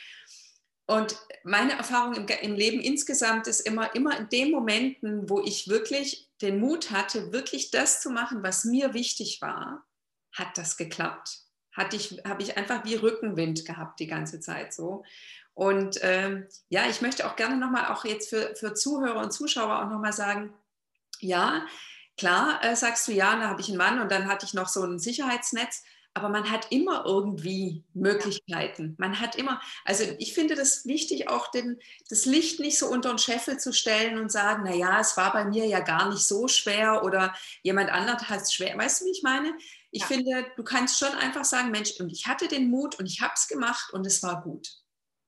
Und 0.85 1.15
meine 1.43 1.73
Erfahrung 1.73 2.15
im, 2.15 2.27
im, 2.27 2.55
Leben 2.55 2.81
insgesamt 2.81 3.47
ist 3.47 3.61
immer, 3.61 3.95
immer 3.95 4.17
in 4.17 4.29
den 4.29 4.51
Momenten, 4.51 5.29
wo 5.29 5.39
ich 5.41 5.67
wirklich 5.67 6.29
den 6.41 6.59
Mut 6.59 6.91
hatte, 6.91 7.31
wirklich 7.31 7.71
das 7.71 8.01
zu 8.01 8.09
machen, 8.09 8.43
was 8.43 8.65
mir 8.65 8.93
wichtig 8.93 9.41
war, 9.41 9.85
hat 10.33 10.57
das 10.57 10.75
geklappt. 10.75 11.39
Hatte 11.71 11.95
ich, 11.95 12.21
habe 12.27 12.43
ich 12.43 12.57
einfach 12.57 12.83
wie 12.83 12.95
Rückenwind 12.95 13.65
gehabt 13.65 13.99
die 13.99 14.07
ganze 14.07 14.39
Zeit 14.39 14.73
so. 14.73 15.03
Und 15.53 15.99
ähm, 16.01 16.47
ja, 16.69 16.89
ich 16.89 17.01
möchte 17.01 17.27
auch 17.27 17.35
gerne 17.35 17.57
nochmal 17.57 17.93
auch 17.93 18.05
jetzt 18.05 18.29
für, 18.29 18.55
für 18.55 18.73
Zuhörer 18.73 19.21
und 19.21 19.31
Zuschauer 19.31 19.83
auch 19.83 19.89
nochmal 19.89 20.13
sagen, 20.13 20.53
ja, 21.19 21.65
klar 22.17 22.63
äh, 22.63 22.75
sagst 22.75 23.07
du, 23.07 23.11
ja, 23.11 23.35
da 23.35 23.49
habe 23.49 23.61
ich 23.61 23.69
einen 23.69 23.77
Mann 23.77 23.99
und 23.99 24.11
dann 24.11 24.27
hatte 24.27 24.45
ich 24.45 24.53
noch 24.53 24.67
so 24.67 24.83
ein 24.83 24.99
Sicherheitsnetz, 24.99 25.83
aber 26.15 26.29
man 26.29 26.51
hat 26.51 26.71
immer 26.71 27.05
irgendwie 27.05 27.83
Möglichkeiten. 27.93 28.95
Man 28.99 29.19
hat 29.19 29.35
immer, 29.35 29.59
also 29.83 30.03
ich 30.19 30.33
finde 30.33 30.53
das 30.53 30.85
wichtig, 30.85 31.27
auch 31.27 31.49
den, 31.49 31.79
das 32.09 32.25
Licht 32.25 32.59
nicht 32.59 32.77
so 32.77 32.87
unter 32.87 33.09
den 33.09 33.17
Scheffel 33.17 33.57
zu 33.57 33.73
stellen 33.73 34.19
und 34.19 34.31
sagen, 34.31 34.63
naja, 34.63 34.99
es 34.99 35.17
war 35.17 35.33
bei 35.33 35.43
mir 35.43 35.65
ja 35.65 35.79
gar 35.79 36.09
nicht 36.09 36.21
so 36.21 36.47
schwer 36.47 37.03
oder 37.03 37.33
jemand 37.63 37.89
anderes 37.89 38.29
hat 38.29 38.41
es 38.41 38.53
schwer. 38.53 38.77
Weißt 38.77 39.01
du, 39.01 39.05
wie 39.05 39.11
ich 39.11 39.23
meine? 39.23 39.57
Ich 39.89 40.01
ja. 40.01 40.07
finde, 40.07 40.45
du 40.55 40.63
kannst 40.63 40.99
schon 40.99 41.13
einfach 41.15 41.45
sagen, 41.45 41.71
Mensch, 41.71 41.99
und 41.99 42.11
ich 42.11 42.27
hatte 42.27 42.47
den 42.47 42.69
Mut 42.69 42.99
und 42.99 43.07
ich 43.07 43.21
habe 43.21 43.33
es 43.35 43.47
gemacht 43.47 43.91
und 43.91 44.05
es 44.05 44.21
war 44.21 44.43
gut. 44.43 44.69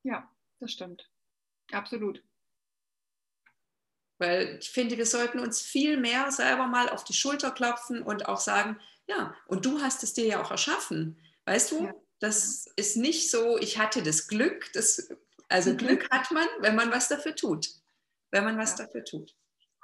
Ja, 0.04 0.30
das 0.60 0.71
stimmt. 0.71 1.10
Absolut. 1.71 2.21
Weil 4.17 4.58
ich 4.62 4.69
finde, 4.69 4.97
wir 4.97 5.06
sollten 5.06 5.39
uns 5.39 5.62
viel 5.62 5.97
mehr 5.97 6.32
selber 6.32 6.67
mal 6.67 6.89
auf 6.89 7.04
die 7.04 7.13
Schulter 7.13 7.51
klopfen 7.51 8.01
und 8.01 8.28
auch 8.28 8.39
sagen, 8.39 8.80
ja, 9.08 9.36
und 9.47 9.65
du 9.65 9.82
hast 9.82 10.04
es 10.04 10.13
dir 10.13 10.25
ja 10.25 10.41
auch 10.41 10.51
erschaffen. 10.51 11.21
Weißt 11.45 11.71
du, 11.71 11.86
ja. 11.86 11.93
das 12.19 12.65
ist 12.75 12.97
nicht 12.97 13.30
so, 13.30 13.58
ich 13.58 13.78
hatte 13.78 14.01
das 14.01 14.28
Glück, 14.28 14.71
das, 14.73 15.10
also 15.49 15.71
mhm. 15.71 15.78
Glück 15.78 16.10
hat 16.10 16.32
man, 16.32 16.47
wenn 16.60 16.75
man 16.75 16.91
was 16.91 17.08
dafür 17.08 17.36
tut. 17.36 17.69
Wenn 18.32 18.43
man 18.43 18.58
was 18.58 18.78
ja. 18.78 18.86
dafür 18.86 19.04
tut. 19.04 19.36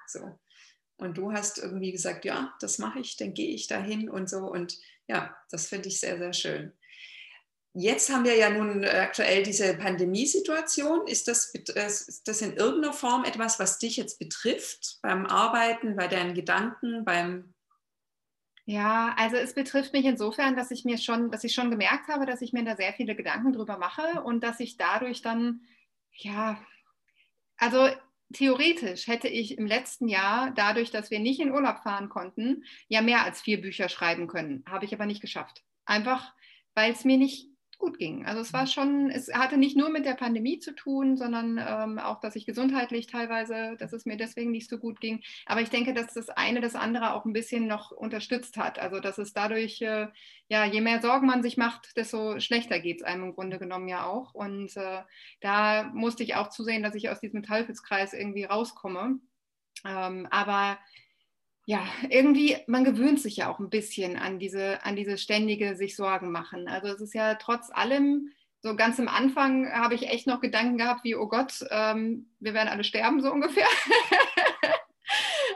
So. 0.07 0.39
Und 0.97 1.17
du 1.17 1.33
hast 1.33 1.57
irgendwie 1.57 1.91
gesagt, 1.91 2.25
ja, 2.25 2.53
das 2.59 2.77
mache 2.77 2.99
ich, 2.99 3.17
dann 3.17 3.33
gehe 3.33 3.53
ich 3.53 3.67
dahin 3.67 4.09
und 4.09 4.29
so. 4.29 4.39
Und 4.39 4.77
ja, 5.07 5.35
das 5.49 5.67
finde 5.67 5.89
ich 5.89 5.99
sehr, 5.99 6.17
sehr 6.17 6.33
schön. 6.33 6.73
Jetzt 7.73 8.11
haben 8.11 8.25
wir 8.25 8.35
ja 8.35 8.49
nun 8.49 8.83
aktuell 8.83 9.43
diese 9.43 9.77
Pandemiesituation. 9.77 11.07
Ist 11.07 11.29
das, 11.29 11.53
ist 11.53 12.27
das 12.27 12.41
in 12.41 12.57
irgendeiner 12.57 12.93
Form 12.93 13.23
etwas, 13.23 13.59
was 13.59 13.79
dich 13.79 13.95
jetzt 13.95 14.19
betrifft 14.19 14.99
beim 15.01 15.25
Arbeiten, 15.25 15.95
bei 15.95 16.07
deinen 16.07 16.33
Gedanken, 16.33 17.05
beim 17.05 17.53
ja, 18.65 19.15
also 19.17 19.37
es 19.37 19.53
betrifft 19.55 19.91
mich 19.91 20.05
insofern, 20.05 20.55
dass 20.55 20.71
ich 20.71 20.85
mir 20.85 20.97
schon, 20.97 21.31
dass 21.31 21.43
ich 21.43 21.53
schon 21.53 21.71
gemerkt 21.71 22.07
habe, 22.07 22.25
dass 22.25 22.41
ich 22.41 22.53
mir 22.53 22.63
da 22.63 22.75
sehr 22.75 22.93
viele 22.93 23.15
Gedanken 23.15 23.53
drüber 23.53 23.77
mache 23.77 24.21
und 24.21 24.43
dass 24.43 24.59
ich 24.59 24.77
dadurch 24.77 25.21
dann, 25.21 25.61
ja, 26.13 26.61
also 27.57 27.89
theoretisch 28.33 29.07
hätte 29.07 29.27
ich 29.27 29.57
im 29.57 29.65
letzten 29.65 30.07
Jahr, 30.07 30.51
dadurch, 30.51 30.91
dass 30.91 31.11
wir 31.11 31.19
nicht 31.19 31.39
in 31.39 31.51
Urlaub 31.51 31.79
fahren 31.79 32.07
konnten, 32.07 32.63
ja 32.87 33.01
mehr 33.01 33.25
als 33.25 33.41
vier 33.41 33.59
Bücher 33.59 33.89
schreiben 33.89 34.27
können. 34.27 34.63
Habe 34.69 34.85
ich 34.85 34.93
aber 34.93 35.05
nicht 35.05 35.21
geschafft. 35.21 35.63
Einfach, 35.85 36.33
weil 36.73 36.93
es 36.93 37.03
mir 37.03 37.17
nicht 37.17 37.50
gut 37.81 37.97
ging. 37.97 38.25
Also 38.25 38.41
es 38.41 38.53
war 38.53 38.61
mhm. 38.61 38.67
schon, 38.67 39.09
es 39.09 39.33
hatte 39.33 39.57
nicht 39.57 39.75
nur 39.75 39.89
mit 39.89 40.05
der 40.05 40.13
Pandemie 40.13 40.59
zu 40.59 40.73
tun, 40.73 41.17
sondern 41.17 41.59
ähm, 41.59 41.99
auch, 41.99 42.19
dass 42.19 42.35
ich 42.35 42.45
gesundheitlich 42.45 43.07
teilweise, 43.07 43.75
dass 43.77 43.91
es 43.91 44.05
mir 44.05 44.17
deswegen 44.17 44.51
nicht 44.51 44.69
so 44.69 44.77
gut 44.77 45.01
ging. 45.01 45.21
Aber 45.47 45.61
ich 45.61 45.69
denke, 45.69 45.93
dass 45.93 46.13
das 46.13 46.29
eine 46.29 46.61
das 46.61 46.75
andere 46.75 47.13
auch 47.13 47.25
ein 47.25 47.33
bisschen 47.33 47.67
noch 47.67 47.91
unterstützt 47.91 48.55
hat. 48.55 48.79
Also 48.79 48.99
dass 48.99 49.17
es 49.17 49.33
dadurch, 49.33 49.81
äh, 49.81 50.07
ja, 50.47 50.65
je 50.65 50.79
mehr 50.79 51.01
Sorgen 51.01 51.27
man 51.27 51.43
sich 51.43 51.57
macht, 51.57 51.97
desto 51.97 52.39
schlechter 52.39 52.79
geht 52.79 53.01
es 53.01 53.03
einem 53.03 53.23
im 53.23 53.33
Grunde 53.33 53.57
genommen 53.57 53.87
ja 53.87 54.05
auch. 54.05 54.33
Und 54.33 54.77
äh, 54.77 55.01
da 55.41 55.83
musste 55.93 56.23
ich 56.23 56.35
auch 56.35 56.49
zusehen, 56.49 56.83
dass 56.83 56.95
ich 56.95 57.09
aus 57.09 57.19
diesem 57.19 57.41
Teufelskreis 57.43 58.13
irgendwie 58.13 58.43
rauskomme. 58.43 59.19
Ähm, 59.83 60.27
aber 60.29 60.77
ja, 61.71 61.85
irgendwie, 62.09 62.57
man 62.67 62.83
gewöhnt 62.83 63.21
sich 63.21 63.37
ja 63.37 63.49
auch 63.49 63.59
ein 63.59 63.69
bisschen 63.69 64.17
an 64.17 64.39
diese, 64.39 64.83
an 64.83 64.97
diese 64.97 65.17
ständige 65.17 65.77
sich 65.77 65.95
Sorgen 65.95 66.29
machen. 66.29 66.67
Also 66.67 66.89
es 66.89 66.99
ist 66.99 67.13
ja 67.13 67.35
trotz 67.35 67.69
allem, 67.71 68.33
so 68.61 68.75
ganz 68.75 68.99
am 68.99 69.07
Anfang 69.07 69.71
habe 69.71 69.95
ich 69.95 70.09
echt 70.09 70.27
noch 70.27 70.41
Gedanken 70.41 70.77
gehabt, 70.77 71.05
wie, 71.05 71.15
oh 71.15 71.27
Gott, 71.27 71.65
ähm, 71.69 72.29
wir 72.41 72.53
werden 72.53 72.67
alle 72.67 72.83
sterben, 72.83 73.21
so 73.21 73.31
ungefähr. 73.31 73.67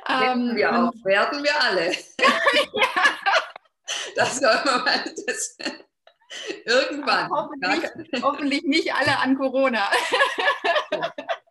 werden 0.08 0.52
ähm, 0.52 0.56
wir 0.56 0.72
auch, 0.72 0.94
werden 1.04 1.44
wir 1.44 1.62
alle. 1.62 1.92
ja. 2.74 2.88
Das 4.16 4.40
soll 4.40 4.56
man 4.64 4.86
mal, 4.86 5.14
das, 5.28 5.58
irgendwann. 6.66 7.30
Hoffentlich, 7.30 8.24
hoffentlich 8.24 8.64
nicht 8.64 8.94
alle 8.94 9.20
an 9.20 9.36
Corona. 9.36 9.90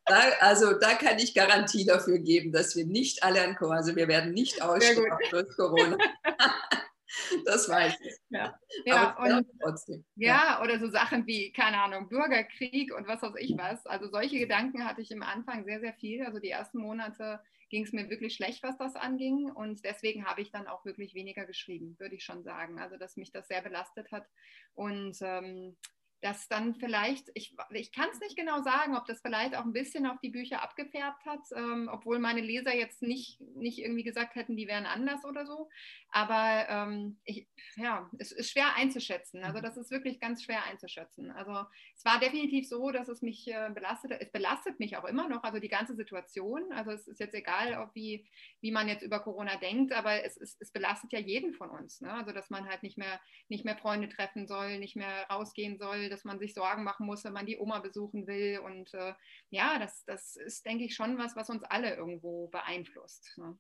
Da, 0.06 0.20
also 0.40 0.78
da 0.78 0.94
kann 0.94 1.18
ich 1.18 1.34
Garantie 1.34 1.86
dafür 1.86 2.18
geben, 2.18 2.52
dass 2.52 2.76
wir 2.76 2.84
nicht 2.84 3.22
alle 3.22 3.42
an 3.42 3.56
Corona, 3.56 3.78
also 3.78 3.96
wir 3.96 4.06
werden 4.06 4.32
nicht 4.32 4.60
aussterben 4.60 5.18
durch 5.30 5.48
Corona. 5.56 5.96
das 7.44 7.68
weiß 7.68 7.94
ich. 8.00 8.14
Ja, 8.28 8.58
ja, 8.84 9.16
und, 9.16 9.46
trotzdem. 9.62 10.04
Ja, 10.16 10.58
ja, 10.58 10.62
oder 10.62 10.78
so 10.78 10.88
Sachen 10.90 11.26
wie, 11.26 11.52
keine 11.52 11.80
Ahnung, 11.82 12.08
Bürgerkrieg 12.08 12.94
und 12.94 13.06
was 13.06 13.22
weiß 13.22 13.34
ich 13.38 13.54
was. 13.56 13.86
Also 13.86 14.08
solche 14.08 14.38
Gedanken 14.38 14.84
hatte 14.84 15.00
ich 15.00 15.10
im 15.10 15.22
Anfang 15.22 15.64
sehr, 15.64 15.80
sehr 15.80 15.94
viel. 15.94 16.24
Also 16.24 16.38
die 16.38 16.50
ersten 16.50 16.78
Monate 16.78 17.40
ging 17.70 17.84
es 17.84 17.92
mir 17.92 18.10
wirklich 18.10 18.34
schlecht, 18.34 18.62
was 18.62 18.76
das 18.76 18.96
anging. 18.96 19.50
Und 19.50 19.84
deswegen 19.84 20.26
habe 20.26 20.42
ich 20.42 20.50
dann 20.50 20.66
auch 20.66 20.84
wirklich 20.84 21.14
weniger 21.14 21.46
geschrieben, 21.46 21.96
würde 21.98 22.14
ich 22.14 22.24
schon 22.24 22.44
sagen. 22.44 22.78
Also 22.78 22.96
dass 22.96 23.16
mich 23.16 23.32
das 23.32 23.48
sehr 23.48 23.62
belastet 23.62 24.12
hat. 24.12 24.26
Und 24.74 25.16
ähm, 25.22 25.76
dass 26.24 26.48
dann 26.48 26.74
vielleicht, 26.74 27.30
ich, 27.34 27.54
ich 27.68 27.92
kann 27.92 28.08
es 28.10 28.18
nicht 28.18 28.34
genau 28.34 28.62
sagen, 28.62 28.96
ob 28.96 29.04
das 29.04 29.20
vielleicht 29.20 29.54
auch 29.54 29.64
ein 29.64 29.74
bisschen 29.74 30.06
auf 30.06 30.18
die 30.20 30.30
Bücher 30.30 30.62
abgefärbt 30.62 31.26
hat, 31.26 31.40
ähm, 31.54 31.90
obwohl 31.92 32.18
meine 32.18 32.40
Leser 32.40 32.74
jetzt 32.74 33.02
nicht, 33.02 33.42
nicht 33.54 33.78
irgendwie 33.78 34.04
gesagt 34.04 34.34
hätten, 34.34 34.56
die 34.56 34.66
wären 34.66 34.86
anders 34.86 35.22
oder 35.26 35.44
so. 35.44 35.68
Aber 36.08 36.66
ähm, 36.70 37.18
ich, 37.24 37.46
ja, 37.76 38.08
es 38.18 38.32
ist 38.32 38.50
schwer 38.50 38.74
einzuschätzen. 38.74 39.44
Also 39.44 39.60
das 39.60 39.76
ist 39.76 39.90
wirklich 39.90 40.18
ganz 40.18 40.42
schwer 40.42 40.64
einzuschätzen. 40.64 41.30
Also 41.30 41.68
es 41.94 42.06
war 42.06 42.18
definitiv 42.18 42.66
so, 42.66 42.90
dass 42.90 43.08
es 43.08 43.20
mich 43.20 43.46
äh, 43.48 43.68
belastet, 43.74 44.12
es 44.18 44.32
belastet 44.32 44.80
mich 44.80 44.96
auch 44.96 45.04
immer 45.04 45.28
noch, 45.28 45.42
also 45.42 45.58
die 45.58 45.68
ganze 45.68 45.94
Situation. 45.94 46.72
Also 46.72 46.92
es 46.92 47.06
ist 47.06 47.20
jetzt 47.20 47.34
egal, 47.34 47.76
ob 47.82 47.94
wie, 47.94 48.26
wie 48.62 48.70
man 48.70 48.88
jetzt 48.88 49.02
über 49.02 49.20
Corona 49.20 49.56
denkt, 49.56 49.92
aber 49.92 50.24
es, 50.24 50.38
es, 50.38 50.56
es 50.58 50.70
belastet 50.72 51.12
ja 51.12 51.18
jeden 51.18 51.52
von 51.52 51.68
uns. 51.68 52.00
Ne? 52.00 52.10
Also 52.10 52.32
dass 52.32 52.48
man 52.48 52.66
halt 52.66 52.82
nicht 52.82 52.96
mehr, 52.96 53.20
nicht 53.48 53.66
mehr 53.66 53.76
Freunde 53.76 54.08
treffen 54.08 54.46
soll, 54.46 54.78
nicht 54.78 54.96
mehr 54.96 55.26
rausgehen 55.28 55.76
soll, 55.76 56.13
dass 56.14 56.24
man 56.24 56.38
sich 56.38 56.54
Sorgen 56.54 56.84
machen 56.84 57.06
muss, 57.06 57.24
wenn 57.24 57.32
man 57.32 57.46
die 57.46 57.58
Oma 57.58 57.80
besuchen 57.80 58.26
will. 58.26 58.60
Und 58.60 58.94
äh, 58.94 59.14
ja, 59.50 59.78
das, 59.78 60.04
das 60.04 60.36
ist, 60.36 60.64
denke 60.64 60.84
ich, 60.84 60.94
schon 60.94 61.18
was, 61.18 61.36
was 61.36 61.50
uns 61.50 61.64
alle 61.64 61.94
irgendwo 61.94 62.48
beeinflusst. 62.48 63.36
Ne? 63.36 63.58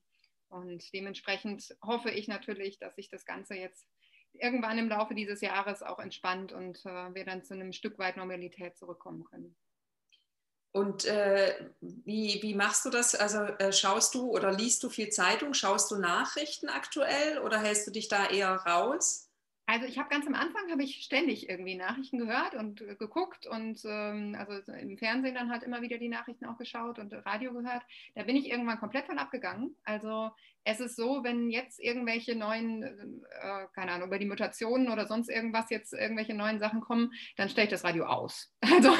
Und 0.48 0.92
dementsprechend 0.92 1.76
hoffe 1.82 2.10
ich 2.10 2.28
natürlich, 2.28 2.78
dass 2.78 2.94
sich 2.94 3.08
das 3.08 3.24
Ganze 3.24 3.54
jetzt 3.54 3.86
irgendwann 4.32 4.78
im 4.78 4.88
Laufe 4.88 5.14
dieses 5.14 5.40
Jahres 5.40 5.82
auch 5.82 5.98
entspannt 5.98 6.52
und 6.52 6.78
äh, 6.86 7.14
wir 7.14 7.24
dann 7.24 7.44
zu 7.44 7.54
einem 7.54 7.72
Stück 7.72 7.98
weit 7.98 8.16
Normalität 8.16 8.76
zurückkommen 8.76 9.24
können. 9.24 9.56
Und 10.72 11.04
äh, 11.04 11.70
wie, 11.80 12.40
wie 12.42 12.54
machst 12.54 12.84
du 12.84 12.90
das? 12.90 13.14
Also 13.14 13.38
äh, 13.38 13.72
schaust 13.72 14.14
du 14.14 14.30
oder 14.30 14.50
liest 14.52 14.82
du 14.82 14.90
viel 14.90 15.08
Zeitung? 15.08 15.54
Schaust 15.54 15.90
du 15.92 15.96
Nachrichten 15.96 16.68
aktuell 16.68 17.38
oder 17.38 17.60
hältst 17.60 17.86
du 17.86 17.92
dich 17.92 18.08
da 18.08 18.28
eher 18.28 18.56
raus? 18.56 19.23
Also 19.66 19.86
ich 19.86 19.98
habe 19.98 20.10
ganz 20.10 20.26
am 20.26 20.34
Anfang 20.34 20.70
habe 20.70 20.82
ich 20.82 21.02
ständig 21.04 21.48
irgendwie 21.48 21.74
Nachrichten 21.74 22.18
gehört 22.18 22.54
und 22.54 22.82
äh, 22.82 22.96
geguckt 22.96 23.46
und 23.46 23.80
ähm, 23.86 24.36
also 24.38 24.72
im 24.72 24.98
Fernsehen 24.98 25.34
dann 25.34 25.50
halt 25.50 25.62
immer 25.62 25.80
wieder 25.80 25.96
die 25.96 26.08
Nachrichten 26.08 26.44
auch 26.44 26.58
geschaut 26.58 26.98
und 26.98 27.14
Radio 27.24 27.52
gehört. 27.54 27.82
Da 28.14 28.24
bin 28.24 28.36
ich 28.36 28.50
irgendwann 28.50 28.78
komplett 28.78 29.06
von 29.06 29.18
abgegangen. 29.18 29.74
Also 29.84 30.30
es 30.64 30.80
ist 30.80 30.96
so, 30.96 31.24
wenn 31.24 31.50
jetzt 31.50 31.80
irgendwelche 31.80 32.36
neuen, 32.36 32.82
äh, 32.82 33.66
keine 33.74 33.92
Ahnung, 33.92 34.08
über 34.08 34.18
die 34.18 34.26
Mutationen 34.26 34.90
oder 34.90 35.06
sonst 35.06 35.30
irgendwas 35.30 35.70
jetzt 35.70 35.94
irgendwelche 35.94 36.34
neuen 36.34 36.58
Sachen 36.58 36.80
kommen, 36.80 37.12
dann 37.36 37.48
stelle 37.48 37.66
ich 37.66 37.70
das 37.70 37.84
Radio 37.84 38.04
aus. 38.06 38.52
Also 38.74 38.90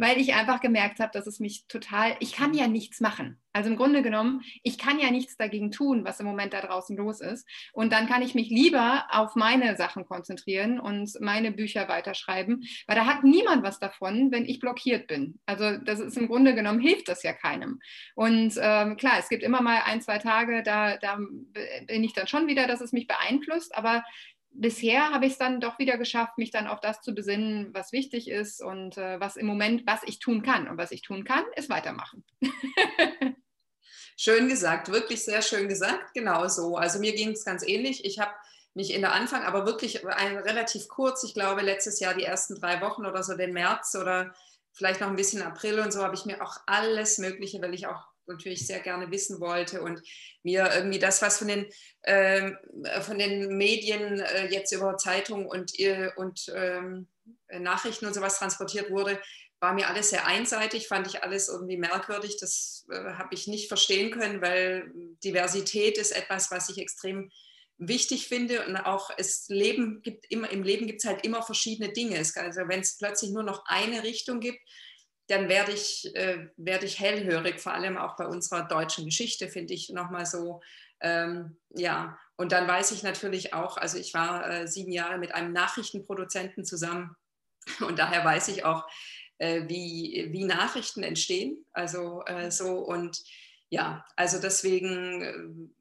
weil 0.00 0.18
ich 0.18 0.34
einfach 0.34 0.60
gemerkt 0.60 0.98
habe, 0.98 1.12
dass 1.12 1.26
es 1.26 1.40
mich 1.40 1.66
total, 1.68 2.16
ich 2.20 2.32
kann 2.32 2.54
ja 2.54 2.66
nichts 2.66 3.00
machen. 3.00 3.38
Also 3.52 3.68
im 3.68 3.76
Grunde 3.76 4.02
genommen, 4.02 4.42
ich 4.62 4.78
kann 4.78 4.98
ja 4.98 5.10
nichts 5.10 5.36
dagegen 5.36 5.70
tun, 5.70 6.04
was 6.04 6.20
im 6.20 6.26
Moment 6.26 6.54
da 6.54 6.60
draußen 6.60 6.96
los 6.96 7.20
ist. 7.20 7.46
Und 7.72 7.92
dann 7.92 8.06
kann 8.06 8.22
ich 8.22 8.34
mich 8.34 8.48
lieber 8.48 9.06
auf 9.10 9.34
meine 9.34 9.76
Sachen 9.76 10.06
konzentrieren 10.06 10.80
und 10.80 11.20
meine 11.20 11.50
Bücher 11.52 11.88
weiterschreiben, 11.88 12.62
weil 12.86 12.96
da 12.96 13.06
hat 13.06 13.24
niemand 13.24 13.62
was 13.62 13.78
davon, 13.78 14.30
wenn 14.30 14.46
ich 14.46 14.60
blockiert 14.60 15.06
bin. 15.06 15.38
Also 15.46 15.76
das 15.78 16.00
ist 16.00 16.16
im 16.16 16.28
Grunde 16.28 16.54
genommen, 16.54 16.80
hilft 16.80 17.08
das 17.08 17.22
ja 17.22 17.32
keinem. 17.32 17.80
Und 18.14 18.54
ähm, 18.60 18.96
klar, 18.96 19.18
es 19.18 19.28
gibt 19.28 19.42
immer 19.42 19.60
mal 19.60 19.82
ein, 19.84 20.00
zwei 20.00 20.18
Tage, 20.18 20.62
da, 20.62 20.96
da 20.96 21.16
bin 21.16 22.04
ich 22.04 22.14
dann 22.14 22.26
schon 22.26 22.46
wieder, 22.46 22.66
dass 22.66 22.80
es 22.80 22.92
mich 22.92 23.06
beeinflusst, 23.06 23.76
aber 23.76 24.02
bisher 24.50 25.10
habe 25.10 25.26
ich 25.26 25.32
es 25.32 25.38
dann 25.38 25.60
doch 25.60 25.78
wieder 25.78 25.98
geschafft, 25.98 26.38
mich 26.38 26.50
dann 26.50 26.66
auf 26.66 26.80
das 26.80 27.00
zu 27.00 27.14
besinnen, 27.14 27.72
was 27.72 27.92
wichtig 27.92 28.28
ist 28.28 28.62
und 28.62 28.98
äh, 28.98 29.20
was 29.20 29.36
im 29.36 29.46
Moment, 29.46 29.86
was 29.86 30.02
ich 30.04 30.18
tun 30.18 30.42
kann. 30.42 30.68
Und 30.68 30.78
was 30.78 30.90
ich 30.90 31.02
tun 31.02 31.24
kann, 31.24 31.44
ist 31.56 31.70
weitermachen. 31.70 32.24
schön 34.20 34.50
gesagt, 34.50 34.92
wirklich 34.92 35.24
sehr 35.24 35.40
schön 35.40 35.66
gesagt, 35.66 36.12
genau 36.12 36.46
so. 36.46 36.76
Also 36.76 36.98
mir 36.98 37.14
ging 37.14 37.30
es 37.30 37.42
ganz 37.42 37.66
ähnlich. 37.66 38.04
Ich 38.04 38.18
habe 38.18 38.32
mich 38.74 38.92
in 38.92 39.00
der 39.00 39.12
Anfang, 39.12 39.44
aber 39.44 39.64
wirklich 39.64 40.06
ein, 40.06 40.36
relativ 40.36 40.88
kurz, 40.88 41.24
ich 41.24 41.32
glaube 41.32 41.62
letztes 41.62 42.00
Jahr 42.00 42.12
die 42.12 42.24
ersten 42.24 42.54
drei 42.54 42.82
Wochen 42.82 43.06
oder 43.06 43.22
so, 43.22 43.34
den 43.34 43.54
März 43.54 43.96
oder 43.98 44.34
vielleicht 44.72 45.00
noch 45.00 45.08
ein 45.08 45.16
bisschen 45.16 45.40
April 45.40 45.80
und 45.80 45.90
so, 45.90 46.02
habe 46.02 46.14
ich 46.14 46.26
mir 46.26 46.42
auch 46.42 46.58
alles 46.66 47.16
Mögliche, 47.16 47.62
weil 47.62 47.72
ich 47.72 47.86
auch 47.86 48.09
natürlich 48.26 48.66
sehr 48.66 48.80
gerne 48.80 49.10
wissen 49.10 49.40
wollte 49.40 49.82
und 49.82 50.02
mir 50.42 50.70
irgendwie 50.74 50.98
das, 50.98 51.22
was 51.22 51.38
von 51.38 51.48
den, 51.48 51.66
äh, 52.02 52.52
von 53.00 53.18
den 53.18 53.56
Medien 53.56 54.20
äh, 54.20 54.46
jetzt 54.48 54.72
über 54.72 54.96
Zeitungen 54.96 55.46
und, 55.46 55.78
äh, 55.78 56.10
und 56.16 56.52
ähm, 56.54 57.08
Nachrichten 57.52 58.06
und 58.06 58.14
sowas 58.14 58.38
transportiert 58.38 58.90
wurde, 58.90 59.20
war 59.60 59.74
mir 59.74 59.88
alles 59.88 60.10
sehr 60.10 60.26
einseitig, 60.26 60.88
fand 60.88 61.06
ich 61.06 61.22
alles 61.22 61.48
irgendwie 61.48 61.76
merkwürdig. 61.76 62.38
Das 62.40 62.86
äh, 62.90 63.12
habe 63.14 63.34
ich 63.34 63.46
nicht 63.46 63.68
verstehen 63.68 64.10
können, 64.10 64.40
weil 64.40 64.90
Diversität 65.22 65.98
ist 65.98 66.12
etwas, 66.12 66.50
was 66.50 66.70
ich 66.70 66.78
extrem 66.78 67.30
wichtig 67.76 68.28
finde 68.28 68.66
und 68.66 68.76
auch 68.76 69.10
es 69.16 69.48
Leben 69.48 70.02
gibt 70.02 70.30
immer 70.30 70.50
im 70.50 70.62
Leben 70.62 70.86
gibt 70.86 71.02
es 71.02 71.08
halt 71.08 71.24
immer 71.24 71.42
verschiedene 71.42 71.92
Dinge. 71.92 72.18
also 72.18 72.60
wenn 72.68 72.80
es 72.80 72.98
plötzlich 72.98 73.30
nur 73.30 73.42
noch 73.42 73.64
eine 73.66 74.02
Richtung 74.02 74.40
gibt, 74.40 74.60
dann 75.30 75.48
werde 75.48 75.72
ich, 75.72 76.14
äh, 76.16 76.48
werde 76.56 76.86
ich 76.86 76.98
hellhörig, 76.98 77.60
vor 77.60 77.72
allem 77.72 77.96
auch 77.96 78.16
bei 78.16 78.26
unserer 78.26 78.62
deutschen 78.62 79.04
Geschichte, 79.04 79.48
finde 79.48 79.74
ich 79.74 79.90
nochmal 79.90 80.26
so. 80.26 80.60
Ähm, 81.00 81.56
ja, 81.70 82.18
und 82.36 82.52
dann 82.52 82.66
weiß 82.66 82.92
ich 82.92 83.02
natürlich 83.02 83.54
auch, 83.54 83.76
also 83.76 83.96
ich 83.98 84.12
war 84.12 84.48
äh, 84.50 84.66
sieben 84.66 84.92
Jahre 84.92 85.18
mit 85.18 85.34
einem 85.34 85.52
Nachrichtenproduzenten 85.52 86.64
zusammen 86.64 87.16
und 87.80 87.98
daher 87.98 88.24
weiß 88.24 88.48
ich 88.48 88.64
auch, 88.64 88.86
äh, 89.38 89.68
wie, 89.68 90.28
wie 90.30 90.44
Nachrichten 90.44 91.02
entstehen. 91.02 91.64
Also 91.72 92.22
äh, 92.26 92.50
so 92.50 92.78
und 92.78 93.22
ja, 93.68 94.04
also 94.16 94.40
deswegen 94.40 95.72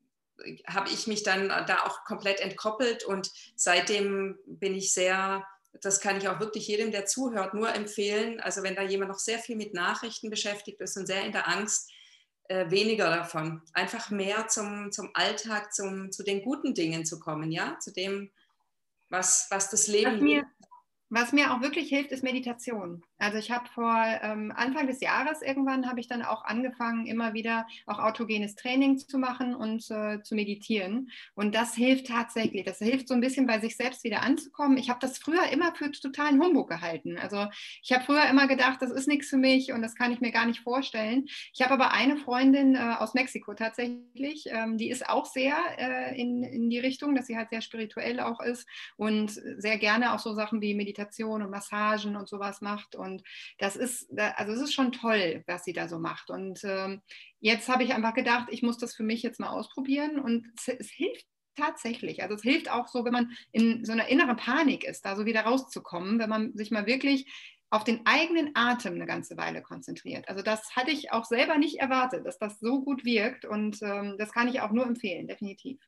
äh, 0.44 0.58
habe 0.68 0.90
ich 0.90 1.08
mich 1.08 1.24
dann 1.24 1.50
da 1.50 1.84
auch 1.86 2.06
komplett 2.06 2.40
entkoppelt 2.40 3.04
und 3.04 3.32
seitdem 3.56 4.38
bin 4.46 4.76
ich 4.76 4.94
sehr 4.94 5.46
das 5.82 6.02
kann 6.02 6.18
ich 6.18 6.28
auch 6.28 6.40
wirklich 6.40 6.68
jedem, 6.68 6.92
der 6.92 7.06
zuhört, 7.06 7.54
nur 7.54 7.74
empfehlen. 7.74 8.40
Also 8.40 8.64
wenn 8.64 8.76
da 8.76 8.84
jemand 8.84 9.12
noch 9.12 9.20
sehr 9.20 9.40
viel 9.40 9.56
mit 9.56 9.74
Nachrichten 9.74 10.30
beschäftigt 10.30 10.82
ist 10.82 10.98
und 10.98 11.06
sehr 11.06 11.24
in 11.24 11.32
der 11.32 11.48
Angst, 11.48 11.92
äh, 12.50 12.70
weniger 12.72 13.10
davon. 13.10 13.62
Einfach 13.74 14.10
mehr 14.10 14.48
zum, 14.48 14.92
zum 14.92 15.12
Alltag, 15.14 15.74
zum, 15.74 16.12
zu 16.12 16.24
den 16.24 16.42
guten 16.42 16.74
Dingen 16.74 17.06
zu 17.06 17.20
kommen, 17.20 17.52
ja, 17.52 17.78
zu 17.80 17.94
dem, 17.94 18.32
was, 19.10 19.48
was 19.52 19.70
das 19.70 19.88
Leben. 19.88 20.16
Was 20.16 20.22
mir, 20.22 20.46
was 21.10 21.32
mir 21.32 21.54
auch 21.54 21.62
wirklich 21.62 21.90
hilft, 21.90 22.12
ist 22.12 22.24
Meditation. 22.24 23.04
Also 23.20 23.38
ich 23.38 23.52
habe 23.52 23.68
vor 23.70 23.96
ähm, 24.22 24.52
Anfang 24.56 24.88
des 24.88 25.02
Jahres 25.02 25.42
irgendwann 25.42 25.88
habe 25.88 26.00
ich 26.00 26.08
dann 26.08 26.24
auch 26.24 26.46
angefangen, 26.46 27.06
immer 27.06 27.34
wieder 27.34 27.68
auch 27.86 28.00
autogenes 28.00 28.56
Training 28.56 28.98
zu 28.98 29.18
machen 29.18 29.54
und 29.54 29.90
äh, 29.92 30.22
zu 30.24 30.36
meditieren. 30.36 31.12
Und 31.36 31.54
das 31.54 31.76
hilft 31.76 32.08
tatsächlich. 32.08 32.66
Das 32.66 32.80
hilft 32.80 33.08
so 33.08 33.14
ein 33.14 33.22
bisschen 33.22 33.46
bei 33.46 33.60
sich 33.60 33.76
selbst 33.76 34.04
wieder 34.04 34.24
anzukommen. 34.24 34.78
Ich 34.78 34.90
habe 34.90 35.00
das 35.00 35.18
früher 35.18 35.50
immer 35.52 35.76
für 35.76 35.92
totalen 35.92 36.42
Humbug 36.42 36.70
gehalten. 36.70 37.18
Also 37.18 37.48
ich 37.84 37.92
habe 37.92 38.04
früher 38.04 38.26
immer 38.30 38.48
gedacht, 38.48 38.82
das 38.82 38.92
ist 38.92 39.08
nichts 39.08 39.30
für 39.30 39.38
mich 39.38 39.74
und 39.74 39.82
das 39.82 39.96
kann 39.96 40.12
ich 40.12 40.22
mir 40.22 40.32
gar 40.32 40.46
nicht 40.46 40.62
vorstellen. 40.62 41.26
Ich 41.54 41.62
habe 41.62 41.74
aber 41.74 41.92
eine 41.92 42.18
Freundin 42.18 42.76
äh, 42.76 42.96
aus 43.00 43.14
Mexiko 43.14 43.54
tatsächlich, 43.54 44.46
ähm, 44.48 44.78
die 44.78 44.90
ist 44.90 45.10
auch 45.10 45.26
sehr 45.26 45.56
äh, 45.78 46.20
in, 46.20 46.44
in 46.44 46.70
die 46.70 46.80
Richtung, 46.80 47.16
dass 47.16 47.28
sie 47.28 47.38
halt 47.38 47.50
sehr 47.50 47.62
spirituell 47.62 48.20
auch 48.20 48.40
ist 48.40 48.68
und 48.96 49.32
sehr 49.32 49.78
gerne 49.78 50.14
auch 50.14 50.20
so 50.20 50.34
Sachen 50.34 50.62
wie 50.62 50.74
Meditation 50.74 51.42
und 51.42 51.50
Massagen 51.50 52.16
und 52.16 52.30
sowas 52.30 52.62
macht. 52.62 52.96
Und 52.96 53.09
und 53.10 53.24
das 53.58 53.76
ist, 53.76 54.10
also 54.18 54.54
es 54.54 54.62
ist 54.62 54.74
schon 54.74 54.92
toll, 54.92 55.44
was 55.48 55.64
sie 55.64 55.74
da 55.74 55.88
so 55.88 56.00
macht. 56.00 56.30
Und 56.30 56.64
ähm, 56.64 57.02
jetzt 57.40 57.70
habe 57.70 57.84
ich 57.84 57.94
einfach 57.94 58.14
gedacht, 58.14 58.48
ich 58.52 58.64
muss 58.64 58.78
das 58.78 58.96
für 58.96 59.04
mich 59.04 59.24
jetzt 59.24 59.40
mal 59.40 59.50
ausprobieren. 59.50 60.20
Und 60.20 60.48
es, 60.58 60.68
es 60.68 60.90
hilft 60.90 61.26
tatsächlich. 61.56 62.24
Also 62.24 62.36
es 62.36 62.42
hilft 62.42 62.72
auch 62.72 62.88
so, 62.88 63.06
wenn 63.06 63.14
man 63.14 63.32
in 63.52 63.84
so 63.86 63.92
einer 63.92 64.08
inneren 64.08 64.38
Panik 64.38 64.84
ist, 64.84 65.06
da 65.06 65.16
so 65.16 65.26
wieder 65.26 65.42
rauszukommen, 65.42 66.20
wenn 66.20 66.30
man 66.30 66.56
sich 66.56 66.72
mal 66.72 66.86
wirklich 66.86 67.26
auf 67.72 67.84
den 67.84 68.06
eigenen 68.06 68.52
Atem 68.56 68.96
eine 68.96 69.06
ganze 69.06 69.38
Weile 69.38 69.62
konzentriert. 69.62 70.28
Also 70.28 70.42
das 70.42 70.76
hatte 70.76 70.92
ich 70.92 71.12
auch 71.12 71.26
selber 71.26 71.58
nicht 71.58 71.80
erwartet, 71.80 72.26
dass 72.26 72.40
das 72.40 72.60
so 72.60 72.82
gut 72.82 73.06
wirkt 73.06 73.46
und 73.46 73.82
ähm, 73.84 74.16
das 74.18 74.32
kann 74.32 74.48
ich 74.48 74.62
auch 74.62 74.72
nur 74.72 74.88
empfehlen, 74.88 75.28
definitiv. 75.28 75.80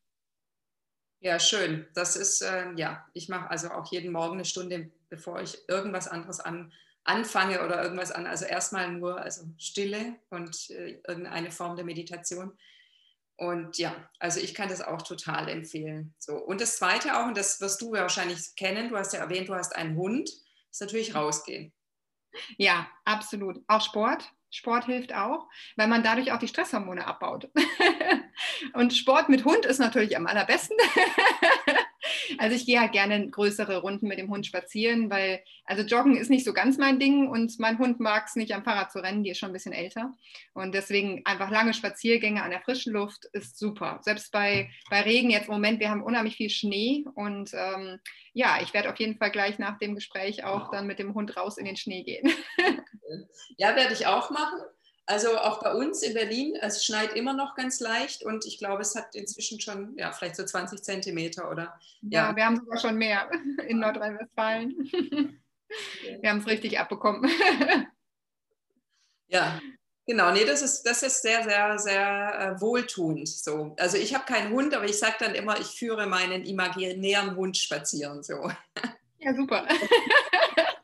Ja, 1.22 1.40
schön. 1.40 1.88
Das 1.94 2.16
ist, 2.16 2.42
äh, 2.42 2.72
ja, 2.76 3.06
ich 3.14 3.30
mache 3.30 3.50
also 3.50 3.70
auch 3.70 3.92
jeden 3.92 4.12
Morgen 4.12 4.34
eine 4.34 4.46
Stunde, 4.46 4.92
bevor 5.10 5.42
ich 5.42 5.58
irgendwas 5.68 6.08
anderes 6.08 6.40
an, 6.40 6.72
anfange 7.04 7.64
oder 7.64 7.82
irgendwas 7.82 8.12
an. 8.12 8.28
Also 8.28 8.46
erstmal 8.46 8.92
nur 8.92 9.22
also 9.22 9.44
Stille 9.58 10.16
und 10.30 10.70
äh, 10.70 11.02
irgendeine 11.08 11.52
Form 11.52 11.76
der 11.76 11.86
Meditation. 11.86 12.58
Und 13.38 13.78
ja, 13.80 13.96
also 14.20 14.40
ich 14.40 14.54
kann 14.54 14.70
das 14.70 14.82
auch 14.82 15.02
total 15.02 15.50
empfehlen. 15.50 16.14
So. 16.20 16.36
Und 16.36 16.62
das 16.62 16.78
Zweite 16.78 17.18
auch, 17.18 17.26
und 17.26 17.38
das 17.38 17.60
wirst 17.60 17.82
du 17.82 17.92
wahrscheinlich 17.92 18.56
kennen, 18.56 18.90
du 18.90 18.98
hast 18.98 19.14
ja 19.14 19.20
erwähnt, 19.20 19.50
du 19.50 19.56
hast 19.56 19.76
einen 19.76 19.96
Hund, 19.96 20.30
ist 20.70 20.82
natürlich 20.82 21.16
rausgehen. 21.16 21.74
Ja, 22.58 22.88
absolut. 23.04 23.60
Auch 23.68 23.82
Sport. 23.82 24.32
Sport 24.52 24.86
hilft 24.86 25.14
auch, 25.14 25.48
weil 25.78 25.88
man 25.88 26.04
dadurch 26.04 26.32
auch 26.32 26.40
die 26.40 26.48
Stresshormone 26.48 27.08
abbaut. 27.08 27.50
und 28.74 28.94
Sport 28.94 29.30
mit 29.30 29.46
Hund 29.46 29.66
ist 29.66 29.80
natürlich 29.80 30.16
am 30.18 30.28
allerbesten. 30.28 30.78
Also 32.38 32.56
ich 32.56 32.66
gehe 32.66 32.80
halt 32.80 32.92
gerne 32.92 33.30
größere 33.30 33.82
Runden 33.82 34.08
mit 34.08 34.20
dem 34.20 34.30
Hund 34.30 34.46
spazieren, 34.46 35.10
weil 35.10 35.44
also 35.66 35.84
Joggen 35.84 36.18
ist 36.18 36.30
nicht 36.30 36.46
so 36.46 36.54
ganz 36.54 36.78
mein 36.78 37.00
Ding 37.00 37.28
und 37.28 37.60
mein 37.60 37.78
Hund 37.78 38.00
mag 38.00 38.26
es 38.28 38.36
nicht 38.36 38.54
am 38.54 38.64
Fahrrad 38.64 38.92
zu 38.92 39.00
rennen, 39.00 39.24
die 39.24 39.32
ist 39.32 39.38
schon 39.38 39.50
ein 39.50 39.54
bisschen 39.54 39.74
älter. 39.74 40.14
Und 40.54 40.74
deswegen 40.74 41.22
einfach 41.26 41.50
lange 41.50 41.74
Spaziergänge 41.74 42.44
an 42.44 42.52
der 42.52 42.62
frischen 42.62 42.94
Luft 42.94 43.26
ist 43.34 43.58
super. 43.58 44.00
Selbst 44.02 44.32
bei, 44.32 44.70
bei 44.90 45.02
Regen 45.02 45.30
jetzt 45.30 45.48
im 45.48 45.54
Moment, 45.54 45.80
wir 45.80 45.90
haben 45.90 46.04
unheimlich 46.04 46.36
viel 46.36 46.50
Schnee 46.50 47.06
und 47.16 47.52
ähm, 47.54 48.00
ja, 48.34 48.60
ich 48.62 48.74
werde 48.74 48.90
auf 48.90 49.00
jeden 49.00 49.18
Fall 49.18 49.32
gleich 49.32 49.60
nach 49.60 49.78
dem 49.78 49.96
Gespräch 49.96 50.44
auch 50.44 50.72
dann 50.72 50.88
mit 50.88 51.00
dem 51.00 51.14
Hund 51.14 51.36
raus 51.38 51.58
in 51.58 51.66
den 51.66 51.78
Schnee 51.78 52.04
gehen. 52.04 52.32
Ja, 53.58 53.76
werde 53.76 53.94
ich 53.94 54.08
auch 54.08 54.30
machen. 54.30 54.62
Also 55.06 55.38
auch 55.38 55.62
bei 55.62 55.74
uns 55.74 56.04
in 56.04 56.14
Berlin, 56.14 56.56
es 56.62 56.86
schneit 56.86 57.14
immer 57.16 57.34
noch 57.34 57.56
ganz 57.56 57.80
leicht 57.80 58.24
und 58.24 58.46
ich 58.46 58.60
glaube, 58.60 58.82
es 58.82 58.96
hat 58.96 59.16
inzwischen 59.16 59.60
schon, 59.60 59.98
ja, 59.98 60.12
vielleicht 60.12 60.36
so 60.36 60.46
20 60.46 60.84
Zentimeter 60.84 61.50
oder. 61.50 61.80
Ja, 62.02 62.30
ja 62.30 62.36
wir 62.36 62.46
haben 62.46 62.58
sogar 62.58 62.80
schon 62.80 62.98
mehr 62.98 63.30
in 63.68 63.80
Nordrhein-Westfalen. 63.80 65.38
Wir 66.20 66.30
haben 66.30 66.40
es 66.40 66.48
richtig 66.48 66.78
abbekommen. 66.78 67.32
Ja, 69.30 69.58
Genau, 70.08 70.32
nee, 70.32 70.46
das 70.46 70.62
ist, 70.62 70.84
das 70.84 71.04
ist 71.04 71.22
sehr, 71.22 71.44
sehr, 71.44 71.78
sehr 71.78 72.58
äh, 72.58 72.62
wohltuend. 72.62 73.30
So. 73.30 73.76
Also 73.80 73.98
ich 73.98 74.14
habe 74.14 74.26
keinen 74.26 74.52
Hund, 74.52 74.74
aber 74.74 74.86
ich 74.86 74.98
sage 74.98 75.16
dann 75.20 75.36
immer, 75.36 75.60
ich 75.60 75.68
führe 75.68 76.08
meinen 76.08 76.44
imaginären 76.44 77.36
Hund 77.36 77.56
spazieren. 77.58 78.24
So. 78.24 78.52
Ja, 79.20 79.34
super. 79.34 79.68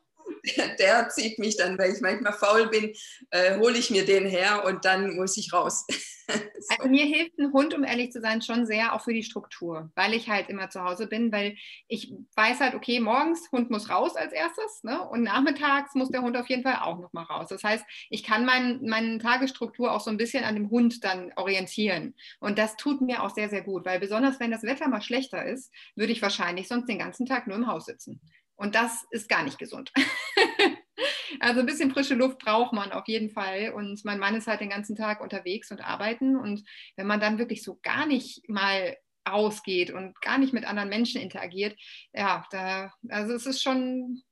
der 0.79 1.09
zieht 1.09 1.39
mich 1.39 1.57
dann, 1.57 1.77
weil 1.77 1.93
ich 1.93 2.01
manchmal 2.01 2.33
faul 2.33 2.67
bin, 2.67 2.93
äh, 3.31 3.57
hole 3.57 3.77
ich 3.77 3.89
mir 3.89 4.05
den 4.05 4.25
her 4.25 4.63
und 4.65 4.85
dann 4.85 5.15
muss 5.15 5.37
ich 5.37 5.53
raus. 5.53 5.85
so. 6.27 6.75
Also 6.77 6.89
mir 6.89 7.05
hilft 7.05 7.37
ein 7.39 7.53
Hund, 7.53 7.73
um 7.73 7.83
ehrlich 7.83 8.11
zu 8.11 8.21
sein, 8.21 8.41
schon 8.41 8.65
sehr 8.65 8.93
auch 8.93 9.01
für 9.01 9.13
die 9.13 9.23
Struktur, 9.23 9.91
weil 9.95 10.13
ich 10.13 10.29
halt 10.29 10.49
immer 10.49 10.69
zu 10.69 10.83
Hause 10.83 11.07
bin, 11.07 11.31
weil 11.31 11.55
ich 11.87 12.13
weiß 12.35 12.59
halt, 12.59 12.75
okay, 12.75 12.99
morgens 12.99 13.49
Hund 13.51 13.69
muss 13.69 13.89
raus 13.89 14.15
als 14.15 14.33
erstes 14.33 14.83
ne? 14.83 15.01
und 15.07 15.23
nachmittags 15.23 15.95
muss 15.95 16.09
der 16.09 16.21
Hund 16.21 16.37
auf 16.37 16.49
jeden 16.49 16.63
Fall 16.63 16.79
auch 16.81 16.99
nochmal 16.99 17.25
raus. 17.25 17.47
Das 17.49 17.63
heißt, 17.63 17.85
ich 18.09 18.23
kann 18.23 18.45
mein, 18.45 18.81
meine 18.83 19.17
Tagesstruktur 19.19 19.91
auch 19.91 20.01
so 20.01 20.09
ein 20.09 20.17
bisschen 20.17 20.43
an 20.43 20.55
dem 20.55 20.69
Hund 20.69 21.03
dann 21.03 21.31
orientieren 21.35 22.15
und 22.39 22.57
das 22.57 22.75
tut 22.75 23.01
mir 23.01 23.23
auch 23.23 23.29
sehr, 23.29 23.49
sehr 23.49 23.61
gut, 23.61 23.85
weil 23.85 23.99
besonders 23.99 24.39
wenn 24.39 24.51
das 24.51 24.63
Wetter 24.63 24.87
mal 24.87 25.01
schlechter 25.01 25.45
ist, 25.45 25.71
würde 25.95 26.11
ich 26.11 26.21
wahrscheinlich 26.21 26.67
sonst 26.67 26.87
den 26.87 26.99
ganzen 26.99 27.25
Tag 27.25 27.47
nur 27.47 27.57
im 27.57 27.67
Haus 27.67 27.85
sitzen. 27.85 28.21
Und 28.57 28.75
das 28.75 29.05
ist 29.11 29.29
gar 29.29 29.43
nicht 29.43 29.59
gesund. 29.59 29.91
also 31.39 31.59
ein 31.59 31.65
bisschen 31.65 31.91
frische 31.91 32.15
Luft 32.15 32.39
braucht 32.39 32.73
man 32.73 32.91
auf 32.91 33.07
jeden 33.07 33.29
Fall. 33.29 33.71
Und 33.73 34.03
mein 34.03 34.19
Mann 34.19 34.35
ist 34.35 34.47
halt 34.47 34.61
den 34.61 34.71
ganzen 34.71 34.95
Tag 34.95 35.21
unterwegs 35.21 35.71
und 35.71 35.79
arbeiten. 35.79 36.35
Und 36.35 36.63
wenn 36.95 37.07
man 37.07 37.19
dann 37.19 37.37
wirklich 37.37 37.63
so 37.63 37.79
gar 37.83 38.07
nicht 38.07 38.49
mal 38.49 38.97
rausgeht 39.29 39.91
und 39.91 40.19
gar 40.21 40.39
nicht 40.39 40.53
mit 40.53 40.65
anderen 40.65 40.89
Menschen 40.89 41.21
interagiert, 41.21 41.79
ja, 42.13 42.45
da, 42.49 42.91
also 43.09 43.33
es 43.33 43.45
ist 43.45 43.61
schon 43.61 44.23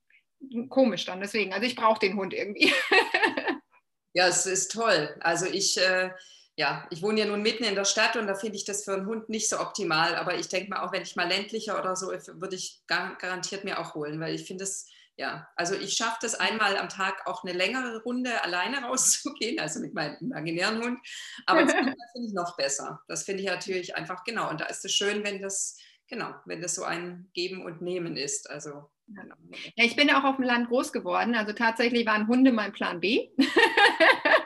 komisch 0.69 1.05
dann. 1.05 1.21
Deswegen, 1.21 1.53
also 1.53 1.65
ich 1.65 1.75
brauche 1.75 1.99
den 1.99 2.17
Hund 2.17 2.33
irgendwie. 2.33 2.73
ja, 4.13 4.27
es 4.27 4.45
ist 4.45 4.71
toll. 4.71 5.15
Also 5.21 5.45
ich. 5.45 5.77
Äh 5.77 6.11
ja, 6.57 6.87
ich 6.89 7.01
wohne 7.01 7.19
ja 7.19 7.25
nun 7.25 7.41
mitten 7.41 7.65
in 7.65 7.75
der 7.75 7.85
Stadt 7.85 8.15
und 8.15 8.27
da 8.27 8.35
finde 8.35 8.55
ich 8.55 8.63
das 8.63 8.85
für 8.85 8.93
einen 8.93 9.07
Hund 9.07 9.27
nicht 9.27 9.49
so 9.49 9.59
optimal. 9.59 10.15
Aber 10.15 10.35
ich 10.35 10.47
denke 10.47 10.69
mal, 10.69 10.85
auch 10.85 10.93
wenn 10.93 11.01
ich 11.01 11.15
mal 11.15 11.27
ländlicher 11.27 11.77
oder 11.77 11.95
so, 11.95 12.07
würde 12.07 12.55
ich 12.55 12.81
garantiert 12.87 13.65
mir 13.65 13.79
auch 13.79 13.93
holen, 13.93 14.19
weil 14.21 14.33
ich 14.33 14.45
finde 14.45 14.63
es, 14.63 14.89
ja, 15.17 15.47
also 15.55 15.75
ich 15.75 15.93
schaffe 15.93 16.17
das 16.21 16.35
einmal 16.35 16.77
am 16.77 16.87
Tag 16.87 17.27
auch 17.27 17.43
eine 17.43 17.53
längere 17.53 18.01
Runde 18.03 18.41
alleine 18.43 18.81
rauszugehen, 18.83 19.59
also 19.59 19.81
mit 19.81 19.93
meinem 19.93 20.15
imaginären 20.21 20.81
Hund. 20.81 20.99
Aber 21.45 21.63
das 21.63 21.73
finde 21.73 21.93
ich 22.25 22.33
noch 22.33 22.55
besser. 22.55 23.01
Das 23.07 23.23
finde 23.23 23.43
ich 23.43 23.49
natürlich 23.49 23.95
einfach 23.95 24.23
genau. 24.23 24.49
Und 24.49 24.61
da 24.61 24.65
ist 24.65 24.85
es 24.85 24.93
schön, 24.93 25.25
wenn 25.25 25.41
das 25.41 25.77
genau, 26.07 26.33
wenn 26.45 26.61
das 26.61 26.75
so 26.75 26.83
ein 26.83 27.29
Geben 27.33 27.65
und 27.65 27.81
Nehmen 27.81 28.15
ist. 28.15 28.49
Also 28.49 28.89
Genau. 29.07 29.35
Ja, 29.75 29.85
ich 29.85 29.95
bin 29.95 30.09
auch 30.09 30.23
auf 30.23 30.37
dem 30.37 30.45
Land 30.45 30.67
groß 30.69 30.91
geworden. 30.91 31.35
Also 31.35 31.53
tatsächlich 31.53 32.07
waren 32.07 32.27
Hunde 32.27 32.51
mein 32.51 32.71
Plan 32.71 32.99
B. 32.99 33.29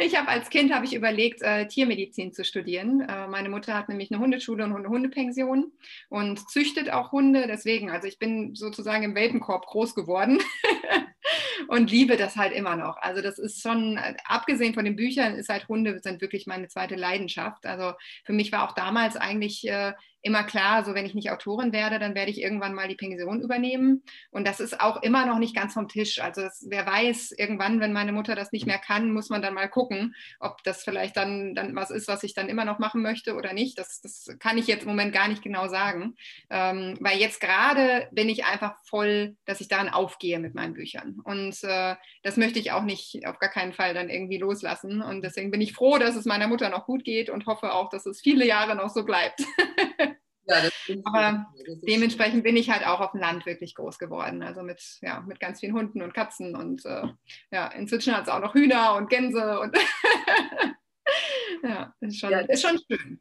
ich 0.00 0.16
habe 0.16 0.28
als 0.28 0.50
Kind 0.50 0.72
habe 0.72 0.84
ich 0.84 0.94
überlegt, 0.94 1.42
äh, 1.42 1.66
Tiermedizin 1.66 2.32
zu 2.32 2.44
studieren. 2.44 3.00
Äh, 3.00 3.26
meine 3.28 3.48
Mutter 3.48 3.74
hat 3.74 3.88
nämlich 3.88 4.10
eine 4.10 4.20
Hundeschule 4.20 4.64
und 4.64 4.74
eine 4.74 4.88
Hundepension 4.88 5.72
und 6.08 6.50
züchtet 6.50 6.90
auch 6.90 7.12
Hunde. 7.12 7.46
Deswegen, 7.46 7.90
also 7.90 8.06
ich 8.08 8.18
bin 8.18 8.54
sozusagen 8.54 9.04
im 9.04 9.14
Welpenkorb 9.14 9.66
groß 9.66 9.94
geworden. 9.94 10.40
und 11.68 11.90
liebe 11.90 12.16
das 12.16 12.36
halt 12.36 12.52
immer 12.52 12.76
noch. 12.76 12.96
Also 12.98 13.22
das 13.22 13.38
ist 13.38 13.62
schon, 13.62 13.98
abgesehen 14.24 14.74
von 14.74 14.84
den 14.84 14.96
Büchern, 14.96 15.34
ist 15.34 15.48
halt 15.48 15.68
Hunde 15.68 16.00
sind 16.00 16.20
wirklich 16.20 16.46
meine 16.46 16.68
zweite 16.68 16.96
Leidenschaft. 16.96 17.66
Also 17.66 17.92
für 18.24 18.32
mich 18.32 18.52
war 18.52 18.68
auch 18.68 18.74
damals 18.74 19.16
eigentlich 19.16 19.68
äh, 19.68 19.92
immer 20.22 20.44
klar, 20.44 20.84
so 20.84 20.94
wenn 20.94 21.06
ich 21.06 21.14
nicht 21.14 21.30
Autorin 21.30 21.72
werde, 21.72 21.98
dann 21.98 22.14
werde 22.14 22.30
ich 22.30 22.40
irgendwann 22.40 22.74
mal 22.74 22.88
die 22.88 22.94
Pension 22.94 23.40
übernehmen. 23.40 24.02
Und 24.30 24.46
das 24.46 24.60
ist 24.60 24.80
auch 24.80 25.02
immer 25.02 25.26
noch 25.26 25.38
nicht 25.38 25.54
ganz 25.54 25.74
vom 25.74 25.88
Tisch. 25.88 26.20
Also 26.20 26.42
das, 26.42 26.66
wer 26.68 26.86
weiß, 26.86 27.32
irgendwann, 27.32 27.80
wenn 27.80 27.92
meine 27.92 28.12
Mutter 28.12 28.34
das 28.34 28.52
nicht 28.52 28.66
mehr 28.66 28.78
kann, 28.78 29.12
muss 29.12 29.30
man 29.30 29.42
dann 29.42 29.54
mal 29.54 29.68
gucken, 29.68 30.14
ob 30.38 30.62
das 30.64 30.84
vielleicht 30.84 31.16
dann, 31.16 31.54
dann 31.54 31.74
was 31.74 31.90
ist, 31.90 32.08
was 32.08 32.22
ich 32.22 32.34
dann 32.34 32.48
immer 32.48 32.64
noch 32.64 32.78
machen 32.78 33.02
möchte 33.02 33.34
oder 33.34 33.52
nicht. 33.52 33.78
Das, 33.78 34.00
das 34.00 34.28
kann 34.38 34.58
ich 34.58 34.66
jetzt 34.66 34.82
im 34.82 34.88
Moment 34.88 35.12
gar 35.12 35.28
nicht 35.28 35.42
genau 35.42 35.68
sagen. 35.68 36.16
Ähm, 36.50 36.96
weil 37.00 37.18
jetzt 37.18 37.40
gerade 37.40 38.08
bin 38.12 38.28
ich 38.28 38.44
einfach 38.44 38.76
voll, 38.84 39.36
dass 39.46 39.60
ich 39.60 39.68
daran 39.68 39.88
aufgehe 39.88 40.38
mit 40.38 40.54
meinen 40.54 40.74
Büchern. 40.74 41.20
Und 41.24 41.56
äh, 41.62 41.94
das 42.22 42.36
möchte 42.36 42.58
ich 42.58 42.72
auch 42.72 42.82
nicht 42.82 43.26
auf 43.26 43.38
gar 43.38 43.50
keinen 43.50 43.72
Fall 43.72 43.94
dann 43.94 44.10
irgendwie 44.10 44.38
loslassen. 44.38 45.00
Und 45.00 45.22
deswegen 45.22 45.50
bin 45.50 45.60
ich 45.60 45.72
froh, 45.72 45.98
dass 45.98 46.16
es 46.16 46.26
meiner 46.26 46.48
Mutter 46.48 46.68
noch 46.68 46.84
gut 46.84 47.04
geht 47.04 47.30
und 47.30 47.46
hoffe 47.46 47.72
auch, 47.72 47.88
dass 47.88 48.06
es 48.06 48.20
viele 48.20 48.46
Jahre 48.46 48.74
noch 48.74 48.90
so 48.90 49.04
bleibt. 49.04 49.42
Ja, 50.50 51.00
Aber 51.04 51.46
dementsprechend 51.82 52.42
bin 52.42 52.56
ich 52.56 52.70
halt 52.70 52.86
auch 52.86 53.00
auf 53.00 53.12
dem 53.12 53.20
Land 53.20 53.46
wirklich 53.46 53.74
groß 53.74 53.98
geworden. 53.98 54.42
Also 54.42 54.62
mit, 54.62 54.82
ja, 55.00 55.20
mit 55.20 55.40
ganz 55.40 55.60
vielen 55.60 55.74
Hunden 55.74 56.02
und 56.02 56.14
Katzen 56.14 56.56
und 56.56 56.84
äh, 56.84 57.04
ja, 57.50 57.68
inzwischen 57.68 58.16
hat 58.16 58.24
es 58.24 58.28
auch 58.28 58.40
noch 58.40 58.54
Hühner 58.54 58.94
und 58.96 59.08
Gänse 59.08 59.60
und 59.60 59.76
ja, 61.62 61.94
ist 62.00 62.18
schon, 62.18 62.30
ja, 62.30 62.40
ist 62.40 62.62
schon 62.62 62.78
schön. 62.90 63.20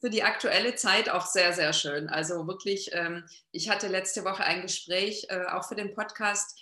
Für 0.00 0.10
die 0.10 0.22
aktuelle 0.22 0.74
Zeit 0.76 1.10
auch 1.10 1.26
sehr, 1.26 1.52
sehr 1.52 1.72
schön. 1.72 2.08
Also 2.08 2.46
wirklich, 2.46 2.90
ähm, 2.92 3.24
ich 3.50 3.68
hatte 3.68 3.88
letzte 3.88 4.24
Woche 4.24 4.44
ein 4.44 4.62
Gespräch, 4.62 5.26
äh, 5.28 5.46
auch 5.46 5.66
für 5.66 5.74
den 5.74 5.94
Podcast, 5.94 6.60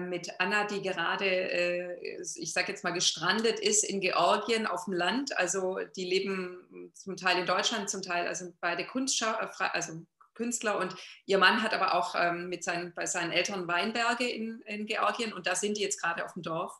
mit 0.00 0.28
Anna, 0.40 0.64
die 0.64 0.82
gerade, 0.82 1.26
äh, 1.26 2.20
ich 2.34 2.52
sage 2.52 2.72
jetzt 2.72 2.82
mal, 2.82 2.90
gestrandet 2.90 3.60
ist 3.60 3.84
in 3.84 4.00
Georgien 4.00 4.66
auf 4.66 4.86
dem 4.86 4.94
Land. 4.94 5.36
Also 5.38 5.78
die 5.94 6.04
leben 6.04 6.92
zum 6.94 7.16
Teil 7.16 7.38
in 7.38 7.46
Deutschland, 7.46 7.88
zum 7.88 8.02
Teil 8.02 8.26
also 8.26 8.52
beide 8.60 8.84
Kunstschau 8.84 9.30
äh, 9.30 9.48
also 9.58 10.04
Künstler 10.34 10.78
und 10.78 10.96
ihr 11.26 11.38
Mann 11.38 11.62
hat 11.62 11.74
aber 11.74 11.94
auch 11.94 12.14
ähm, 12.16 12.48
mit 12.48 12.64
seinen, 12.64 12.94
bei 12.94 13.04
seinen 13.04 13.30
Eltern 13.30 13.68
Weinberge 13.68 14.26
in, 14.26 14.62
in 14.62 14.86
Georgien 14.86 15.34
und 15.34 15.46
da 15.46 15.54
sind 15.54 15.76
die 15.76 15.82
jetzt 15.82 16.00
gerade 16.00 16.24
auf 16.24 16.32
dem 16.32 16.42
Dorf. 16.42 16.72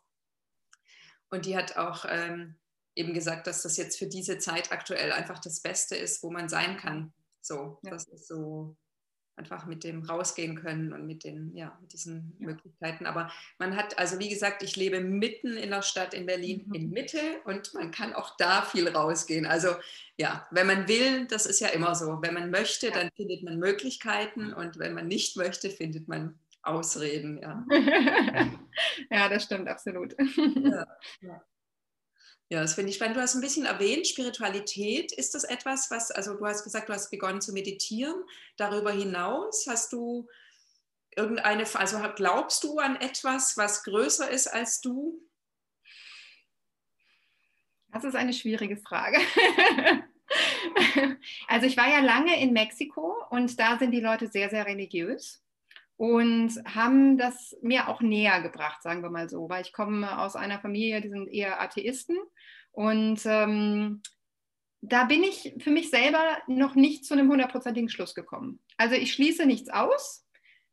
Und 1.29 1.45
die 1.45 1.57
hat 1.57 1.77
auch 1.77 2.07
ähm, 2.09 2.59
eben 2.95 3.13
gesagt, 3.13 3.47
dass 3.47 3.63
das 3.63 3.77
jetzt 3.77 3.99
für 3.99 4.07
diese 4.07 4.39
Zeit 4.39 4.73
aktuell 4.73 5.13
einfach 5.13 5.39
das 5.39 5.61
Beste 5.61 5.95
ist, 5.95 6.23
wo 6.23 6.31
man 6.31 6.49
sein 6.49 6.77
kann. 6.77 7.13
So, 7.43 7.79
ja. 7.83 7.91
das 7.91 8.09
ist 8.09 8.27
so 8.27 8.77
einfach 9.41 9.65
mit 9.65 9.85
dem 9.85 10.03
rausgehen 10.03 10.55
können 10.55 10.93
und 10.93 11.07
mit, 11.07 11.25
den, 11.25 11.57
ja, 11.57 11.77
mit 11.81 11.95
diesen 11.95 12.37
ja. 12.39 12.47
Möglichkeiten. 12.49 13.07
Aber 13.07 13.31
man 13.59 13.75
hat, 13.75 13.99
also 13.99 14.19
wie 14.19 14.29
gesagt, 14.29 14.63
ich 14.63 14.77
lebe 14.77 15.01
mitten 15.01 15.57
in 15.57 15.71
der 15.71 15.81
Stadt 15.81 16.13
in 16.13 16.27
Berlin, 16.27 16.65
mhm. 16.67 16.75
in 16.75 16.91
Mitte 16.91 17.21
und 17.45 17.73
man 17.73 17.91
kann 17.91 18.13
auch 18.13 18.37
da 18.37 18.63
viel 18.63 18.87
rausgehen. 18.89 19.47
Also 19.47 19.71
ja, 20.19 20.47
wenn 20.51 20.67
man 20.67 20.89
will, 20.89 21.27
das 21.27 21.47
ist 21.47 21.61
ja 21.61 21.69
immer 21.69 21.95
so. 21.95 22.21
Wenn 22.21 22.35
man 22.35 22.51
möchte, 22.51 22.89
ja. 22.89 22.93
dann 22.93 23.11
findet 23.17 23.43
man 23.43 23.59
Möglichkeiten 23.59 24.53
und 24.53 24.79
wenn 24.79 24.93
man 24.93 25.09
nicht 25.09 25.37
möchte, 25.39 25.71
findet 25.71 26.07
man 26.07 26.39
Ausreden. 26.63 27.39
Ja, 27.39 27.65
ja 29.11 29.29
das 29.31 29.45
stimmt 29.45 29.69
absolut. 29.69 30.15
Ja, 30.19 30.87
ja. 31.23 31.43
Ja, 32.53 32.61
das 32.61 32.75
finde 32.75 32.91
ich 32.91 32.97
spannend. 32.97 33.17
Du 33.17 33.21
hast 33.21 33.37
ein 33.37 33.41
bisschen 33.41 33.65
erwähnt, 33.65 34.09
Spiritualität. 34.09 35.13
Ist 35.13 35.37
das 35.37 35.45
etwas, 35.45 35.89
was, 35.93 36.11
also 36.11 36.35
du 36.35 36.45
hast 36.45 36.65
gesagt, 36.65 36.89
du 36.89 36.93
hast 36.93 37.09
begonnen 37.09 37.41
zu 37.41 37.53
meditieren. 37.53 38.25
Darüber 38.57 38.91
hinaus 38.91 39.67
hast 39.69 39.93
du 39.93 40.29
irgendeine, 41.15 41.65
also 41.75 41.99
glaubst 42.17 42.65
du 42.65 42.79
an 42.81 42.97
etwas, 42.97 43.57
was 43.57 43.85
größer 43.85 44.29
ist 44.29 44.49
als 44.49 44.81
du? 44.81 45.23
Das 47.93 48.03
ist 48.03 48.17
eine 48.17 48.33
schwierige 48.33 48.79
Frage. 48.79 49.19
also 51.47 51.67
ich 51.69 51.77
war 51.77 51.89
ja 51.89 52.01
lange 52.01 52.41
in 52.43 52.53
Mexiko 52.53 53.15
und 53.31 53.61
da 53.61 53.79
sind 53.79 53.93
die 53.93 54.01
Leute 54.01 54.27
sehr, 54.27 54.51
sehr 54.51 54.67
religiös 54.67 55.40
und 56.01 56.55
haben 56.65 57.19
das 57.19 57.55
mir 57.61 57.87
auch 57.87 58.01
näher 58.01 58.41
gebracht, 58.41 58.81
sagen 58.81 59.03
wir 59.03 59.11
mal 59.11 59.29
so, 59.29 59.51
weil 59.51 59.61
ich 59.61 59.75
komme 59.75 60.19
aus 60.19 60.35
einer 60.35 60.59
Familie, 60.59 61.03
die 61.03 61.11
sind 61.11 61.29
eher 61.29 61.61
Atheisten 61.61 62.17
und 62.71 63.21
ähm, 63.27 64.01
da 64.81 65.05
bin 65.05 65.23
ich 65.23 65.53
für 65.59 65.71
mich 65.71 65.91
selber 65.91 66.39
noch 66.47 66.75
nicht 66.75 67.05
zu 67.05 67.13
einem 67.13 67.29
hundertprozentigen 67.29 67.91
Schluss 67.91 68.15
gekommen. 68.15 68.61
Also 68.79 68.95
ich 68.95 69.13
schließe 69.13 69.45
nichts 69.45 69.69
aus, 69.69 70.27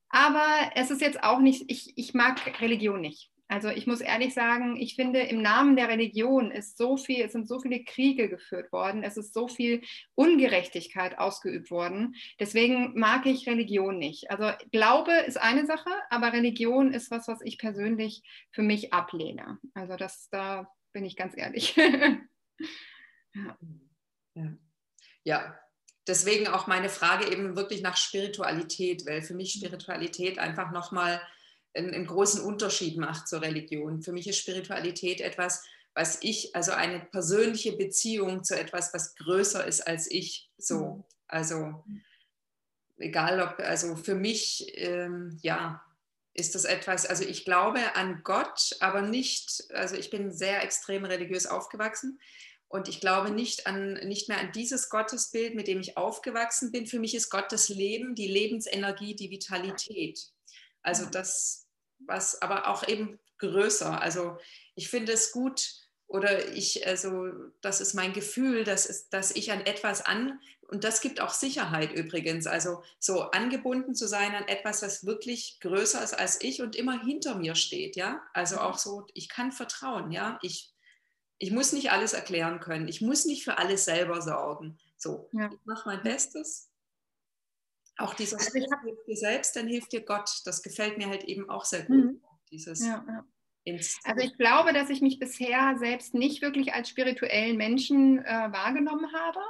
aber 0.07 0.45
es 0.75 0.91
ist 0.91 1.01
jetzt 1.01 1.21
auch 1.21 1.39
nicht, 1.39 1.69
ich, 1.69 1.91
ich 1.97 2.13
mag 2.13 2.61
Religion 2.61 3.01
nicht. 3.01 3.30
Also 3.49 3.69
ich 3.69 3.87
muss 3.87 4.01
ehrlich 4.01 4.33
sagen, 4.33 4.75
ich 4.75 4.95
finde, 4.95 5.21
im 5.21 5.41
Namen 5.41 5.77
der 5.77 5.87
Religion 5.87 6.51
ist 6.51 6.77
so 6.77 6.97
viel, 6.97 7.23
es 7.23 7.31
sind 7.31 7.47
so 7.47 7.59
viele 7.59 7.83
Kriege 7.83 8.27
geführt 8.27 8.71
worden, 8.73 9.03
es 9.03 9.15
ist 9.15 9.33
so 9.33 9.47
viel 9.47 9.81
Ungerechtigkeit 10.15 11.17
ausgeübt 11.17 11.71
worden. 11.71 12.15
Deswegen 12.39 12.99
mag 12.99 13.25
ich 13.25 13.47
Religion 13.47 13.97
nicht. 13.97 14.29
Also 14.31 14.51
Glaube 14.71 15.13
ist 15.13 15.37
eine 15.37 15.65
Sache, 15.65 15.89
aber 16.09 16.33
Religion 16.33 16.91
ist 16.91 17.09
was, 17.09 17.27
was 17.29 17.39
ich 17.41 17.57
persönlich 17.57 18.21
für 18.51 18.63
mich 18.63 18.91
ablehne. 18.91 19.59
Also 19.73 19.95
das, 19.95 20.29
da 20.29 20.69
bin 20.91 21.05
ich 21.05 21.15
ganz 21.15 21.37
ehrlich. 21.37 21.75
ja. 23.33 23.57
ja. 24.33 24.57
ja. 25.23 25.59
Deswegen 26.05 26.47
auch 26.47 26.67
meine 26.67 26.87
Frage 26.89 27.29
eben 27.29 27.57
wirklich 27.57 27.81
nach 27.81 27.97
Spiritualität, 27.97 29.05
weil 29.05 29.21
für 29.21 29.33
mich 29.33 29.51
Spiritualität 29.51 30.39
einfach 30.39 30.71
nochmal 30.71 31.21
einen, 31.78 31.93
einen 31.93 32.07
großen 32.07 32.41
Unterschied 32.41 32.97
macht 32.97 33.28
zur 33.28 33.41
Religion. 33.41 34.01
Für 34.01 34.11
mich 34.11 34.28
ist 34.28 34.39
Spiritualität 34.39 35.21
etwas, 35.21 35.63
was 35.93 36.19
ich, 36.21 36.55
also 36.55 36.71
eine 36.73 36.99
persönliche 36.99 37.75
Beziehung 37.75 38.43
zu 38.43 38.59
etwas, 38.59 38.93
was 38.93 39.15
größer 39.15 39.65
ist 39.65 39.82
als 39.82 40.09
ich. 40.11 40.49
So, 40.57 40.80
mhm. 40.80 41.03
also 41.28 41.84
egal 42.97 43.41
ob, 43.41 43.59
also 43.59 43.95
für 43.95 44.15
mich, 44.15 44.71
ähm, 44.75 45.38
ja, 45.41 45.84
ist 46.34 46.53
das 46.53 46.65
etwas, 46.65 47.07
also 47.07 47.23
ich 47.23 47.45
glaube 47.45 47.95
an 47.95 48.21
Gott, 48.23 48.78
aber 48.80 49.01
nicht, 49.01 49.63
also 49.73 49.95
ich 49.95 50.11
bin 50.11 50.32
sehr 50.32 50.63
extrem 50.63 51.03
religiös 51.03 51.47
aufgewachsen 51.47 52.19
und 52.67 52.88
ich 52.89 53.01
glaube 53.01 53.32
nicht, 53.32 53.65
an, 53.65 53.93
nicht 53.93 54.30
mehr 54.30 54.39
an 54.39 54.51
dieses 54.51 54.89
Gottesbild, 54.89 55.55
mit 55.55 55.67
dem 55.67 55.80
ich 55.80 55.97
aufgewachsen 55.97 56.71
bin. 56.71 56.86
Für 56.86 56.99
mich 56.99 57.15
ist 57.15 57.30
Gott 57.32 57.51
das 57.51 57.69
Leben, 57.69 58.13
die 58.13 58.28
Lebensenergie, 58.28 59.15
die 59.15 59.32
Vitalität. 59.32 60.19
Also 60.84 61.05
das, 61.05 61.66
was 61.99 62.41
aber 62.41 62.67
auch 62.67 62.87
eben 62.87 63.19
größer. 63.39 64.01
Also 64.01 64.37
ich 64.75 64.89
finde 64.89 65.13
es 65.13 65.31
gut 65.31 65.73
oder 66.07 66.53
ich, 66.53 66.87
also 66.87 67.31
das 67.61 67.81
ist 67.81 67.93
mein 67.93 68.13
Gefühl, 68.13 68.63
dass, 68.63 69.09
dass 69.09 69.31
ich 69.31 69.51
an 69.51 69.61
etwas 69.61 70.05
an, 70.05 70.39
und 70.69 70.83
das 70.83 70.99
gibt 70.99 71.21
auch 71.21 71.33
Sicherheit 71.33 71.93
übrigens, 71.93 72.45
also 72.45 72.83
so 72.99 73.21
angebunden 73.31 73.95
zu 73.95 74.05
sein 74.07 74.35
an 74.35 74.47
etwas, 74.47 74.81
das 74.81 75.05
wirklich 75.05 75.59
größer 75.61 76.03
ist 76.03 76.13
als 76.13 76.41
ich 76.41 76.61
und 76.61 76.75
immer 76.75 77.01
hinter 77.01 77.35
mir 77.35 77.55
steht, 77.55 77.95
ja. 77.95 78.21
Also 78.33 78.55
mhm. 78.55 78.61
auch 78.61 78.77
so, 78.77 79.05
ich 79.13 79.29
kann 79.29 79.51
vertrauen, 79.51 80.11
ja. 80.11 80.39
Ich, 80.41 80.73
ich 81.39 81.51
muss 81.51 81.71
nicht 81.71 81.91
alles 81.91 82.13
erklären 82.13 82.59
können, 82.59 82.87
ich 82.87 83.01
muss 83.01 83.25
nicht 83.25 83.45
für 83.45 83.57
alles 83.57 83.85
selber 83.85 84.21
sorgen. 84.21 84.77
So, 84.97 85.29
ja. 85.31 85.49
ich 85.51 85.65
mache 85.65 85.87
mein 85.87 86.03
Bestes 86.03 86.69
auch 87.97 88.13
dieser 88.13 88.37
also 88.37 88.51
hilft 88.53 89.07
dir 89.07 89.15
selbst, 89.17 89.55
dann 89.55 89.67
hilft 89.67 89.91
dir 89.91 90.01
Gott. 90.01 90.29
Das 90.45 90.61
gefällt 90.61 90.97
mir 90.97 91.07
halt 91.07 91.23
eben 91.23 91.49
auch 91.49 91.65
sehr 91.65 91.83
gut. 91.83 92.05
Mhm. 92.05 92.21
Dieses 92.51 92.85
ja, 92.85 93.03
ja. 93.07 93.25
Also 94.05 94.25
ich 94.25 94.37
glaube, 94.37 94.71
dass 94.71 94.89
ich 94.89 95.01
mich 95.01 95.19
bisher 95.19 95.75
selbst 95.77 96.13
nicht 96.13 96.41
wirklich 96.41 96.73
als 96.73 96.87
spirituellen 96.87 97.57
Menschen 97.57 98.19
äh, 98.19 98.47
wahrgenommen 98.51 99.11
habe, 99.11 99.41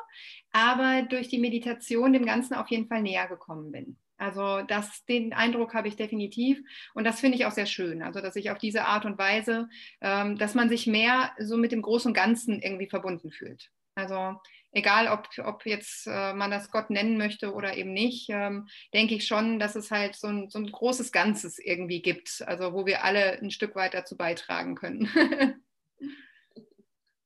aber 0.51 1.03
durch 1.03 1.27
die 1.27 1.37
Meditation 1.37 2.13
dem 2.13 2.25
Ganzen 2.25 2.55
auf 2.55 2.67
jeden 2.69 2.87
Fall 2.87 3.03
näher 3.03 3.27
gekommen 3.27 3.71
bin. 3.71 3.97
Also 4.17 4.63
das, 4.63 5.05
den 5.05 5.33
Eindruck 5.33 5.75
habe 5.75 5.87
ich 5.87 5.95
definitiv 5.95 6.59
und 6.95 7.03
das 7.03 7.19
finde 7.19 7.37
ich 7.37 7.45
auch 7.45 7.51
sehr 7.51 7.67
schön. 7.67 8.01
Also 8.01 8.19
dass 8.19 8.35
ich 8.35 8.49
auf 8.49 8.57
diese 8.57 8.85
Art 8.85 9.05
und 9.05 9.19
Weise, 9.19 9.69
ähm, 10.01 10.37
dass 10.37 10.55
man 10.55 10.69
sich 10.69 10.87
mehr 10.87 11.31
so 11.37 11.55
mit 11.55 11.71
dem 11.71 11.83
Großen 11.83 12.09
und 12.09 12.15
Ganzen 12.15 12.59
irgendwie 12.59 12.89
verbunden 12.89 13.29
fühlt. 13.29 13.69
Also 13.93 14.35
egal, 14.77 15.07
ob, 15.07 15.27
ob 15.45 15.65
jetzt 15.65 16.07
äh, 16.07 16.33
man 16.33 16.51
das 16.51 16.71
Gott 16.71 16.89
nennen 16.89 17.17
möchte 17.17 17.53
oder 17.53 17.75
eben 17.75 17.91
nicht, 17.91 18.29
ähm, 18.29 18.67
denke 18.93 19.15
ich 19.15 19.27
schon, 19.27 19.59
dass 19.59 19.75
es 19.75 19.91
halt 19.91 20.15
so 20.15 20.27
ein, 20.27 20.49
so 20.49 20.59
ein 20.59 20.71
großes 20.71 21.11
Ganzes 21.11 21.59
irgendwie 21.59 22.01
gibt, 22.01 22.43
also 22.45 22.73
wo 22.73 22.85
wir 22.85 23.03
alle 23.03 23.39
ein 23.39 23.51
Stück 23.51 23.75
weit 23.75 23.93
dazu 23.93 24.15
beitragen 24.15 24.75
können. 24.75 25.09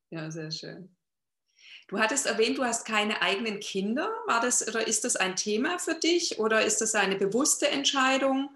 ja, 0.10 0.32
sehr 0.32 0.52
schön. 0.52 0.96
Du 1.88 2.00
hattest 2.00 2.26
erwähnt, 2.26 2.58
du 2.58 2.64
hast 2.64 2.86
keine 2.86 3.22
eigenen 3.22 3.60
Kinder. 3.60 4.10
War 4.26 4.40
das 4.40 4.66
oder 4.66 4.88
ist 4.88 5.04
das 5.04 5.18
ein 5.18 5.36
Thema 5.36 5.78
für 5.78 5.96
dich 5.96 6.40
oder 6.40 6.64
ist 6.64 6.80
das 6.80 6.96
eine 6.96 7.18
bewusste 7.18 7.68
Entscheidung? 7.68 8.50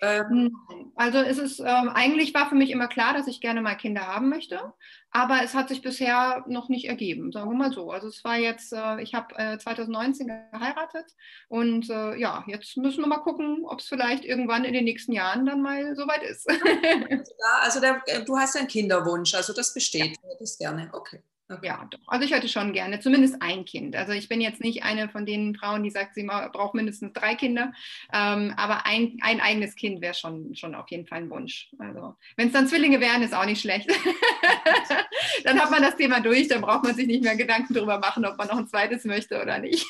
Ähm, 0.00 0.56
also 0.94 1.18
es 1.18 1.38
ist 1.38 1.60
ähm, 1.60 1.88
eigentlich 1.88 2.34
war 2.34 2.48
für 2.48 2.54
mich 2.54 2.70
immer 2.70 2.88
klar, 2.88 3.14
dass 3.14 3.26
ich 3.26 3.40
gerne 3.40 3.60
mal 3.60 3.74
Kinder 3.74 4.06
haben 4.06 4.28
möchte, 4.28 4.72
aber 5.10 5.42
es 5.42 5.54
hat 5.54 5.68
sich 5.68 5.82
bisher 5.82 6.44
noch 6.46 6.68
nicht 6.68 6.86
ergeben, 6.86 7.32
sagen 7.32 7.50
wir 7.50 7.56
mal 7.56 7.72
so. 7.72 7.90
Also 7.90 8.08
es 8.08 8.22
war 8.24 8.36
jetzt, 8.36 8.72
äh, 8.72 9.00
ich 9.00 9.14
habe 9.14 9.34
äh, 9.36 9.58
2019 9.58 10.26
geheiratet 10.26 11.06
und 11.48 11.88
äh, 11.90 12.16
ja, 12.16 12.44
jetzt 12.46 12.76
müssen 12.76 13.02
wir 13.02 13.08
mal 13.08 13.18
gucken, 13.18 13.64
ob 13.66 13.80
es 13.80 13.88
vielleicht 13.88 14.24
irgendwann 14.24 14.64
in 14.64 14.72
den 14.72 14.84
nächsten 14.84 15.12
Jahren 15.12 15.46
dann 15.46 15.62
mal 15.62 15.96
soweit 15.96 16.22
ist. 16.22 16.48
ja, 16.48 17.58
also 17.60 17.80
der, 17.80 18.02
äh, 18.06 18.24
du 18.24 18.36
hast 18.38 18.56
einen 18.56 18.68
Kinderwunsch, 18.68 19.34
also 19.34 19.52
das 19.52 19.74
besteht, 19.74 20.16
ja. 20.22 20.34
das 20.38 20.58
gerne, 20.58 20.90
okay. 20.92 21.22
Okay. 21.50 21.66
Ja, 21.66 21.86
doch. 21.90 21.98
Also 22.06 22.26
ich 22.26 22.32
hätte 22.32 22.46
schon 22.46 22.74
gerne, 22.74 23.00
zumindest 23.00 23.40
ein 23.40 23.64
Kind. 23.64 23.96
Also 23.96 24.12
ich 24.12 24.28
bin 24.28 24.42
jetzt 24.42 24.60
nicht 24.60 24.82
eine 24.82 25.08
von 25.08 25.24
den 25.24 25.54
Frauen, 25.54 25.82
die 25.82 25.90
sagt, 25.90 26.14
sie 26.14 26.24
braucht 26.24 26.74
mindestens 26.74 27.14
drei 27.14 27.34
Kinder, 27.36 27.72
ähm, 28.12 28.52
aber 28.58 28.84
ein, 28.84 29.16
ein 29.22 29.40
eigenes 29.40 29.74
Kind 29.74 30.02
wäre 30.02 30.12
schon, 30.12 30.54
schon 30.54 30.74
auf 30.74 30.90
jeden 30.90 31.06
Fall 31.06 31.20
ein 31.20 31.30
Wunsch. 31.30 31.70
Also 31.78 32.16
wenn 32.36 32.48
es 32.48 32.52
dann 32.52 32.68
Zwillinge 32.68 33.00
wären, 33.00 33.22
ist 33.22 33.34
auch 33.34 33.46
nicht 33.46 33.62
schlecht. 33.62 33.88
dann 35.44 35.58
hat 35.58 35.70
man 35.70 35.80
das 35.80 35.96
Thema 35.96 36.20
durch, 36.20 36.48
dann 36.48 36.60
braucht 36.60 36.84
man 36.84 36.94
sich 36.94 37.06
nicht 37.06 37.24
mehr 37.24 37.36
Gedanken 37.36 37.72
darüber 37.72 37.98
machen, 37.98 38.26
ob 38.26 38.36
man 38.36 38.48
noch 38.48 38.58
ein 38.58 38.68
zweites 38.68 39.06
möchte 39.06 39.40
oder 39.40 39.58
nicht. 39.58 39.86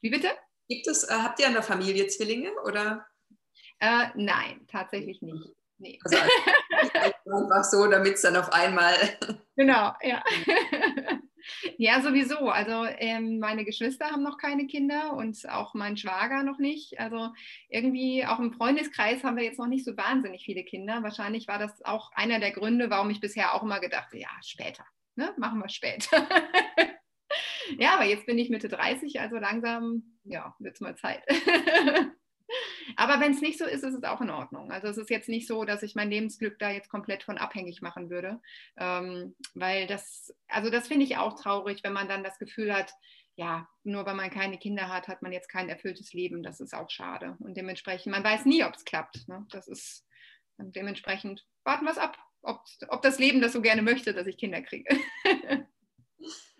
Wie 0.00 0.10
bitte? 0.10 0.30
Gibt 0.68 0.88
es, 0.88 1.04
äh, 1.04 1.12
habt 1.12 1.38
ihr 1.38 1.46
in 1.46 1.52
der 1.52 1.62
Familie 1.62 2.08
Zwillinge 2.08 2.50
oder? 2.64 3.06
Äh, 3.78 4.08
nein, 4.16 4.66
tatsächlich 4.66 5.22
nicht. 5.22 5.59
Nee. 5.80 5.98
Also 6.04 6.18
einfach 7.34 7.64
so, 7.64 7.86
damit 7.88 8.14
es 8.14 8.22
dann 8.22 8.36
auf 8.36 8.52
einmal. 8.52 8.94
Genau, 9.56 9.92
ja. 10.02 10.22
Ja, 11.78 12.00
sowieso. 12.02 12.48
Also 12.48 12.84
ähm, 12.98 13.38
meine 13.38 13.64
Geschwister 13.64 14.06
haben 14.06 14.22
noch 14.22 14.38
keine 14.38 14.66
Kinder 14.66 15.14
und 15.14 15.36
auch 15.48 15.74
mein 15.74 15.96
Schwager 15.96 16.42
noch 16.42 16.58
nicht. 16.58 16.98
Also 17.00 17.30
irgendwie 17.68 18.24
auch 18.26 18.38
im 18.38 18.52
Freundeskreis 18.52 19.24
haben 19.24 19.36
wir 19.36 19.44
jetzt 19.44 19.58
noch 19.58 19.66
nicht 19.66 19.84
so 19.84 19.96
wahnsinnig 19.96 20.44
viele 20.44 20.64
Kinder. 20.64 21.02
Wahrscheinlich 21.02 21.48
war 21.48 21.58
das 21.58 21.82
auch 21.84 22.10
einer 22.12 22.40
der 22.40 22.52
Gründe, 22.52 22.90
warum 22.90 23.10
ich 23.10 23.20
bisher 23.20 23.54
auch 23.54 23.62
immer 23.62 23.80
gedacht 23.80 24.06
habe, 24.06 24.18
ja, 24.18 24.30
später, 24.42 24.84
ne? 25.16 25.32
machen 25.36 25.60
wir 25.60 25.68
später. 25.68 26.26
ja, 27.78 27.94
aber 27.94 28.04
jetzt 28.04 28.26
bin 28.26 28.38
ich 28.38 28.50
Mitte 28.50 28.68
30, 28.68 29.20
also 29.20 29.36
langsam, 29.36 30.18
ja, 30.24 30.54
wird 30.58 30.74
es 30.74 30.80
mal 30.80 30.96
Zeit. 30.96 31.22
Aber 32.96 33.20
wenn 33.20 33.32
es 33.32 33.40
nicht 33.40 33.58
so 33.58 33.64
ist, 33.64 33.84
ist 33.84 33.94
es 33.94 34.04
auch 34.04 34.20
in 34.20 34.30
Ordnung. 34.30 34.70
Also 34.70 34.88
es 34.88 34.96
ist 34.96 35.10
jetzt 35.10 35.28
nicht 35.28 35.46
so, 35.46 35.64
dass 35.64 35.82
ich 35.82 35.94
mein 35.94 36.10
Lebensglück 36.10 36.58
da 36.58 36.70
jetzt 36.70 36.88
komplett 36.88 37.22
von 37.22 37.38
abhängig 37.38 37.82
machen 37.82 38.10
würde. 38.10 38.40
Ähm, 38.76 39.34
weil 39.54 39.86
das, 39.86 40.34
also 40.48 40.70
das 40.70 40.88
finde 40.88 41.04
ich 41.04 41.16
auch 41.16 41.40
traurig, 41.40 41.82
wenn 41.82 41.92
man 41.92 42.08
dann 42.08 42.24
das 42.24 42.38
Gefühl 42.38 42.74
hat, 42.74 42.92
ja, 43.36 43.68
nur 43.84 44.04
weil 44.04 44.14
man 44.14 44.30
keine 44.30 44.58
Kinder 44.58 44.88
hat, 44.88 45.08
hat 45.08 45.22
man 45.22 45.32
jetzt 45.32 45.48
kein 45.48 45.68
erfülltes 45.68 46.12
Leben. 46.12 46.42
Das 46.42 46.60
ist 46.60 46.74
auch 46.74 46.90
schade. 46.90 47.36
Und 47.40 47.56
dementsprechend, 47.56 48.12
man 48.12 48.24
weiß 48.24 48.44
nie, 48.44 48.64
ob 48.64 48.74
es 48.74 48.84
klappt. 48.84 49.28
Ne? 49.28 49.46
Das 49.50 49.68
ist 49.68 50.04
dementsprechend, 50.58 51.46
warten 51.64 51.84
wir 51.84 51.92
es 51.92 51.98
ab, 51.98 52.18
ob, 52.42 52.60
ob 52.88 53.02
das 53.02 53.18
Leben 53.18 53.40
das 53.40 53.52
so 53.52 53.62
gerne 53.62 53.82
möchte, 53.82 54.12
dass 54.12 54.26
ich 54.26 54.36
Kinder 54.36 54.62
kriege. 54.62 54.94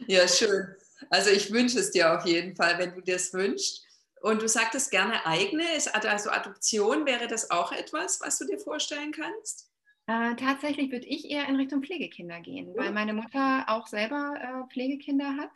ja, 0.07 0.27
schön. 0.29 0.75
Also 1.09 1.31
ich 1.31 1.51
wünsche 1.51 1.79
es 1.79 1.91
dir 1.91 2.17
auf 2.17 2.27
jeden 2.27 2.55
Fall, 2.57 2.79
wenn 2.79 2.95
du 2.95 3.01
dir 3.01 3.17
es 3.17 3.33
wünschst. 3.33 3.87
Und 4.21 4.43
du 4.43 4.49
sagtest 4.49 4.91
gerne 4.91 5.25
eigene, 5.25 5.65
also 5.93 6.31
Adoption, 6.31 7.07
wäre 7.07 7.27
das 7.27 7.51
auch 7.51 7.73
etwas, 7.73 8.21
was 8.21 8.39
du 8.39 8.47
dir 8.47 8.59
vorstellen 8.59 9.13
kannst? 9.13 9.71
Äh, 10.07 10.35
tatsächlich 10.37 10.91
würde 10.91 11.07
ich 11.07 11.31
eher 11.31 11.49
in 11.49 11.57
Richtung 11.57 11.83
Pflegekinder 11.83 12.41
gehen, 12.41 12.75
weil 12.77 12.93
meine 12.93 13.15
Mutter 13.15 13.65
auch 13.69 13.87
selber 13.87 14.35
äh, 14.41 14.73
Pflegekinder 14.73 15.37
hat. 15.37 15.51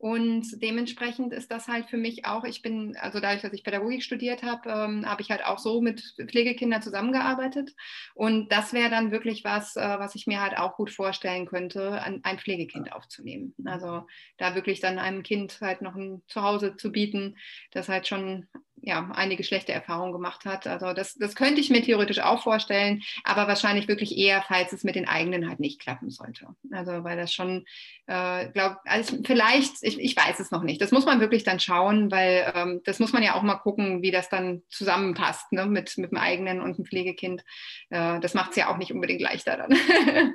Und 0.00 0.62
dementsprechend 0.62 1.34
ist 1.34 1.50
das 1.50 1.68
halt 1.68 1.90
für 1.90 1.98
mich 1.98 2.24
auch, 2.24 2.44
ich 2.44 2.62
bin, 2.62 2.96
also 2.98 3.20
dadurch, 3.20 3.42
dass 3.42 3.52
ich 3.52 3.62
Pädagogik 3.62 4.02
studiert 4.02 4.42
habe, 4.42 4.70
ähm, 4.70 5.04
habe 5.04 5.20
ich 5.20 5.30
halt 5.30 5.44
auch 5.44 5.58
so 5.58 5.82
mit 5.82 6.14
Pflegekindern 6.26 6.80
zusammengearbeitet. 6.80 7.74
Und 8.14 8.50
das 8.50 8.72
wäre 8.72 8.88
dann 8.88 9.10
wirklich 9.10 9.44
was, 9.44 9.76
äh, 9.76 9.98
was 9.98 10.14
ich 10.14 10.26
mir 10.26 10.40
halt 10.40 10.56
auch 10.56 10.76
gut 10.76 10.90
vorstellen 10.90 11.44
könnte, 11.44 12.00
an, 12.00 12.20
ein 12.22 12.38
Pflegekind 12.38 12.94
aufzunehmen. 12.94 13.54
Also 13.66 14.06
da 14.38 14.54
wirklich 14.54 14.80
dann 14.80 14.98
einem 14.98 15.22
Kind 15.22 15.60
halt 15.60 15.82
noch 15.82 15.94
ein 15.94 16.22
Zuhause 16.28 16.78
zu 16.78 16.90
bieten, 16.92 17.36
das 17.70 17.90
halt 17.90 18.08
schon 18.08 18.48
ja, 18.82 19.10
einige 19.14 19.44
schlechte 19.44 19.72
Erfahrungen 19.72 20.12
gemacht 20.12 20.44
hat. 20.44 20.66
Also 20.66 20.92
das, 20.92 21.14
das 21.14 21.34
könnte 21.34 21.60
ich 21.60 21.70
mir 21.70 21.82
theoretisch 21.82 22.20
auch 22.20 22.42
vorstellen, 22.42 23.02
aber 23.24 23.46
wahrscheinlich 23.46 23.88
wirklich 23.88 24.16
eher, 24.16 24.42
falls 24.46 24.72
es 24.72 24.84
mit 24.84 24.94
den 24.94 25.08
eigenen 25.08 25.48
halt 25.48 25.60
nicht 25.60 25.80
klappen 25.80 26.10
sollte. 26.10 26.48
Also 26.70 27.04
weil 27.04 27.16
das 27.16 27.32
schon, 27.32 27.66
äh, 28.06 28.48
glaube 28.48 28.78
also 28.84 29.18
vielleicht, 29.24 29.82
ich, 29.98 29.98
ich 29.98 30.16
weiß 30.16 30.40
es 30.40 30.50
noch 30.50 30.62
nicht. 30.62 30.80
Das 30.80 30.90
muss 30.90 31.06
man 31.06 31.20
wirklich 31.20 31.44
dann 31.44 31.60
schauen, 31.60 32.10
weil 32.10 32.52
ähm, 32.54 32.80
das 32.84 32.98
muss 32.98 33.12
man 33.12 33.22
ja 33.22 33.34
auch 33.34 33.42
mal 33.42 33.56
gucken, 33.56 34.02
wie 34.02 34.10
das 34.10 34.28
dann 34.28 34.62
zusammenpasst 34.68 35.52
ne? 35.52 35.66
mit, 35.66 35.96
mit 35.98 36.10
dem 36.10 36.18
eigenen 36.18 36.60
und 36.60 36.78
dem 36.78 36.84
Pflegekind. 36.84 37.44
Äh, 37.90 38.20
das 38.20 38.34
macht 38.34 38.50
es 38.50 38.56
ja 38.56 38.72
auch 38.72 38.76
nicht 38.76 38.92
unbedingt 38.92 39.20
leichter 39.20 39.56
dann. 39.56 39.72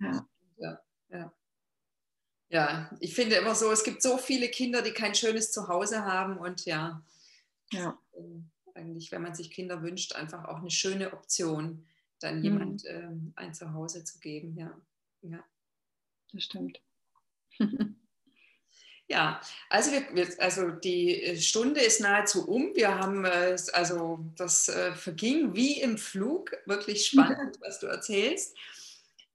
ja. 0.00 0.26
ja, 0.58 0.80
ja. 1.10 1.32
Ja, 2.50 2.90
ich 3.00 3.14
finde 3.14 3.36
immer 3.36 3.54
so, 3.54 3.70
es 3.70 3.84
gibt 3.84 4.02
so 4.02 4.16
viele 4.16 4.48
Kinder, 4.48 4.80
die 4.80 4.92
kein 4.92 5.14
schönes 5.14 5.52
Zuhause 5.52 6.04
haben 6.04 6.38
und 6.38 6.64
ja, 6.64 7.02
ja. 7.72 7.98
Ähm, 8.16 8.50
eigentlich, 8.74 9.12
wenn 9.12 9.22
man 9.22 9.34
sich 9.34 9.50
Kinder 9.50 9.82
wünscht, 9.82 10.14
einfach 10.14 10.44
auch 10.44 10.58
eine 10.58 10.70
schöne 10.70 11.12
Option, 11.12 11.84
dann 12.20 12.38
mhm. 12.38 12.44
jemand 12.44 12.84
ähm, 12.86 13.32
ein 13.36 13.52
Zuhause 13.52 14.04
zu 14.04 14.18
geben. 14.20 14.56
Ja, 14.56 14.80
ja. 15.22 15.44
das 16.32 16.44
stimmt. 16.44 16.80
Ja, 19.10 19.40
also, 19.70 19.90
wir, 19.90 20.28
also 20.38 20.68
die 20.68 21.22
äh, 21.22 21.40
Stunde 21.40 21.80
ist 21.80 22.00
nahezu 22.00 22.46
um. 22.46 22.74
Wir 22.74 22.94
haben, 22.94 23.24
äh, 23.24 23.56
also 23.72 24.18
das 24.36 24.68
äh, 24.68 24.94
verging 24.94 25.54
wie 25.54 25.80
im 25.80 25.96
Flug. 25.96 26.54
Wirklich 26.66 27.06
spannend, 27.06 27.56
was 27.60 27.80
du 27.80 27.86
erzählst. 27.86 28.54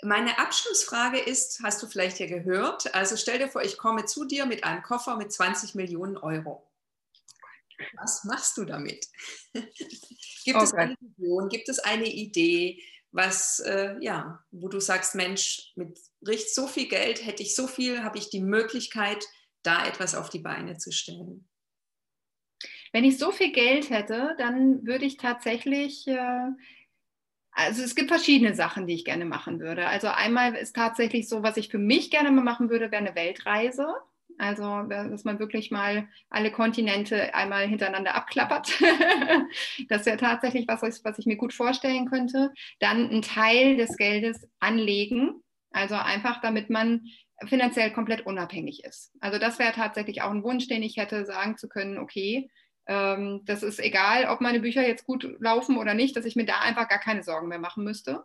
Meine 0.04 0.38
Abschlussfrage 0.38 1.18
ist, 1.20 1.62
hast 1.64 1.82
du 1.82 1.88
vielleicht 1.88 2.20
ja 2.20 2.28
gehört, 2.28 2.94
also 2.94 3.16
stell 3.16 3.40
dir 3.40 3.48
vor, 3.48 3.64
ich 3.64 3.78
komme 3.78 4.06
zu 4.06 4.26
dir 4.26 4.46
mit 4.46 4.64
einem 4.64 4.84
Koffer 4.84 5.16
mit 5.16 5.32
20 5.32 5.76
Millionen 5.76 6.18
Euro. 6.18 6.70
Was 7.96 8.24
machst 8.26 8.58
du 8.58 8.66
damit? 8.66 9.08
gibt 9.54 10.58
okay. 10.58 10.64
es 10.64 10.74
eine 10.74 10.96
Vision, 11.00 11.50
gibt 11.50 11.70
es 11.70 11.80
eine 11.80 12.08
Idee, 12.08 12.84
was, 13.12 13.60
äh, 13.60 13.96
ja, 14.02 14.44
wo 14.52 14.68
du 14.68 14.80
sagst, 14.80 15.16
Mensch, 15.16 15.72
mit 15.76 15.98
richtig 16.28 16.54
so 16.54 16.68
viel 16.68 16.88
Geld 16.88 17.26
hätte 17.26 17.42
ich 17.42 17.56
so 17.56 17.68
viel, 17.68 18.04
habe 18.04 18.18
ich 18.18 18.30
die 18.30 18.42
Möglichkeit, 18.42 19.26
da 19.64 19.86
etwas 19.86 20.16
auf 20.16 20.30
die 20.30 20.40
Beine 20.40 20.78
zu 20.78 20.92
stellen? 20.92 21.48
Wenn 22.92 23.04
ich 23.04 23.18
so 23.18 23.32
viel 23.32 23.52
Geld 23.52 23.90
hätte, 23.90 24.36
dann 24.38 24.86
würde 24.86 25.06
ich 25.06 25.18
tatsächlich, 25.18 26.08
äh, 26.08 26.48
also 27.52 27.84
es 27.84 27.96
gibt 27.96 28.10
verschiedene 28.10 28.54
Sachen, 28.54 28.86
die 28.86 28.94
ich 28.94 29.06
gerne 29.06 29.26
machen 29.26 29.60
würde. 29.60 29.88
Also 29.88 30.08
einmal 30.08 30.54
ist 30.54 30.76
tatsächlich 30.76 31.28
so, 31.28 31.42
was 31.42 31.58
ich 31.58 31.70
für 31.70 31.80
mich 31.80 32.12
gerne 32.12 32.32
mal 32.32 32.44
machen 32.44 32.70
würde, 32.70 32.92
wäre 32.92 33.04
eine 33.04 33.16
Weltreise. 33.16 33.88
Also, 34.38 34.84
dass 34.84 35.26
man 35.26 35.40
wirklich 35.40 35.70
mal 35.70 36.08
alle 36.30 36.52
Kontinente 36.52 37.36
einmal 37.36 37.68
hintereinander 37.68 38.16
abklappert. 38.16 38.80
das 39.90 40.06
wäre 40.06 40.18
tatsächlich 40.18 40.68
was, 40.68 40.82
was 41.04 41.20
ich 41.20 41.26
mir 41.26 41.38
gut 41.38 41.54
vorstellen 41.54 42.10
könnte. 42.10 42.52
Dann 42.80 43.10
einen 43.10 43.22
Teil 43.22 43.78
des 43.78 43.96
Geldes 43.98 44.48
anlegen. 44.60 45.44
Also 45.72 45.96
einfach, 45.96 46.42
damit 46.42 46.70
man 46.70 47.06
finanziell 47.48 47.92
komplett 47.92 48.26
unabhängig 48.26 48.84
ist. 48.84 49.12
Also 49.20 49.40
das 49.40 49.60
wäre 49.60 49.74
tatsächlich 49.74 50.22
auch 50.22 50.32
ein 50.32 50.44
Wunsch, 50.44 50.68
den 50.68 50.84
ich 50.84 50.98
hätte, 50.98 51.26
sagen 51.26 51.58
zu 51.58 51.68
können, 51.68 51.98
okay, 51.98 52.50
ähm, 52.86 53.42
das 53.46 53.64
ist 53.64 53.80
egal, 53.80 54.26
ob 54.26 54.42
meine 54.42 54.60
Bücher 54.60 54.86
jetzt 54.86 55.06
gut 55.06 55.28
laufen 55.40 55.78
oder 55.78 55.94
nicht, 55.94 56.16
dass 56.16 56.26
ich 56.26 56.36
mir 56.36 56.46
da 56.46 56.60
einfach 56.60 56.90
gar 56.90 57.00
keine 57.00 57.24
Sorgen 57.24 57.48
mehr 57.48 57.60
machen 57.60 57.84
müsste. 57.84 58.24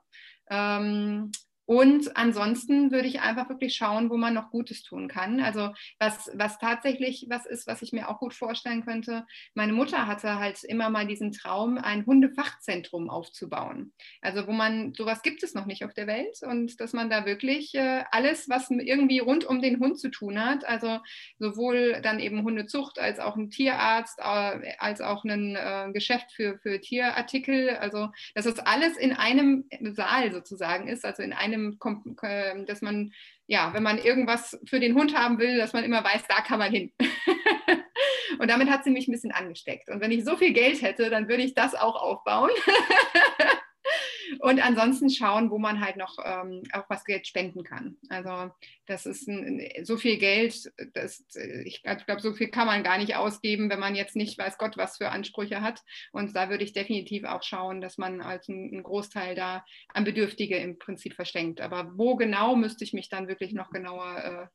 Ähm, 0.51 1.31
und 1.69 2.17
ansonsten 2.17 2.93
würde 2.93 3.09
ich 3.09 3.21
einfach 3.21 3.51
wirklich 3.51 3.75
schauen, 3.75 4.09
wo 4.09 4.17
man 4.17 4.33
noch 4.33 4.51
Gutes 4.51 4.83
tun 4.83 5.07
kann. 5.07 5.39
Also 5.41 5.75
was, 5.99 6.31
was 6.33 6.59
tatsächlich 6.59 7.27
was 7.29 7.45
ist, 7.45 7.67
was 7.67 7.83
ich 7.83 7.93
mir 7.93 8.09
auch 8.09 8.21
gut 8.21 8.33
vorstellen 8.33 8.87
könnte. 8.87 9.27
Meine 9.53 9.75
Mutter 9.75 10.07
hatte 10.07 10.39
halt 10.39 10.65
immer 10.65 10.89
mal 10.89 11.07
diesen 11.07 11.31
Traum, 11.31 11.77
ein 11.77 12.07
Hundefachzentrum 12.07 13.11
aufzubauen. 13.11 13.93
Also 14.23 14.47
wo 14.47 14.53
man, 14.53 14.95
sowas 14.95 15.21
gibt 15.21 15.43
es 15.43 15.53
noch 15.53 15.67
nicht 15.67 15.85
auf 15.85 15.93
der 15.93 16.07
Welt 16.07 16.39
und 16.41 16.81
dass 16.81 16.95
man 16.95 17.11
da 17.11 17.27
wirklich 17.27 17.75
äh, 17.75 18.03
alles, 18.13 18.49
was 18.49 18.71
irgendwie 18.71 19.19
rund 19.19 19.45
um 19.45 19.61
den 19.61 19.79
Hund 19.79 19.99
zu 19.99 20.09
tun 20.09 20.43
hat, 20.43 20.67
also 20.67 21.01
sowohl 21.39 22.01
dann 22.01 22.19
eben 22.19 22.45
Hundezucht 22.45 22.99
als 22.99 23.19
auch 23.19 23.37
ein 23.37 23.51
Tierarzt, 23.51 24.23
als 24.23 25.03
auch 25.03 25.23
ein 25.25 25.55
äh, 25.55 25.93
Geschäft 25.93 26.33
für, 26.33 26.59
für 26.61 26.81
Tierartikel, 26.81 27.77
also 27.77 28.09
dass 28.35 28.47
das 28.47 28.59
alles 28.59 28.97
in 28.97 29.13
einem 29.13 29.69
Saal 29.83 30.33
sozusagen 30.33 30.89
ist, 30.89 31.05
also 31.05 31.23
in 31.23 31.35
einem 31.35 31.58
einem, 31.59 32.67
dass 32.67 32.83
man, 32.83 33.13
ja, 33.47 33.73
wenn 33.75 33.83
man 33.83 33.99
irgendwas 33.99 34.59
für 34.67 34.81
den 34.81 34.95
Hund 34.95 35.17
haben 35.17 35.39
will, 35.39 35.59
dass 35.59 35.73
man 35.73 35.85
immer 35.85 36.03
weiß, 36.05 36.23
da 36.29 36.41
kann 36.41 36.59
man 36.59 36.73
hin. 36.73 36.93
und 38.39 38.51
damit 38.51 38.71
hat 38.71 38.85
sie 38.85 38.91
mich 38.91 39.09
ein 39.09 39.13
bisschen 39.13 39.33
angesteckt. 39.33 39.89
Und 39.89 40.01
wenn 40.01 40.13
ich 40.13 40.25
so 40.25 40.37
viel 40.37 40.53
Geld 40.53 40.83
hätte, 40.83 41.11
dann 41.11 41.29
würde 41.29 41.43
ich 41.43 41.55
das 41.55 41.75
auch 41.75 41.97
aufbauen. 41.97 42.51
Und 44.41 44.61
ansonsten 44.61 45.11
schauen, 45.11 45.51
wo 45.51 45.59
man 45.59 45.81
halt 45.81 45.97
noch 45.97 46.17
ähm, 46.25 46.63
auch 46.73 46.85
was 46.89 47.05
Geld 47.05 47.27
spenden 47.27 47.65
kann. 47.65 47.97
Also 48.09 48.53
das 48.87 49.07
ist 49.07 49.29
ein, 49.29 49.63
so 49.83 49.97
viel 49.97 50.19
Geld, 50.19 50.73
das, 50.95 51.25
ich 51.65 51.83
glaube, 51.83 52.21
so 52.21 52.33
viel 52.33 52.49
kann 52.49 52.67
man 52.67 52.83
gar 52.83 52.99
nicht 52.99 53.17
ausgeben, 53.17 53.71
wenn 53.71 53.81
man 53.81 53.95
jetzt 53.95 54.17
nicht 54.17 54.39
weiß 54.39 54.59
Gott, 54.59 54.77
was 54.77 54.97
für 54.97 55.11
Ansprüche 55.11 55.61
hat. 55.61 55.83
Und 56.13 56.35
da 56.35 56.51
würde 56.51 56.65
ich 56.65 56.73
definitiv 56.73 57.25
auch 57.25 57.43
schauen, 57.43 57.81
dass 57.81 57.99
man 57.99 58.21
als 58.21 58.49
einen 58.49 58.83
Großteil 58.83 59.35
da 59.35 59.65
an 59.89 60.05
Bedürftige 60.05 60.57
im 60.57 60.79
Prinzip 60.79 61.15
verschenkt. 61.15 61.61
Aber 61.61 61.93
wo 61.97 62.17
genau, 62.17 62.57
müsste 62.57 62.85
ich 62.85 62.93
mich 62.93 63.09
dann 63.09 63.29
wirklich 63.29 63.53
noch 63.53 63.71
genauer 63.71 64.25
äh, 64.25 64.47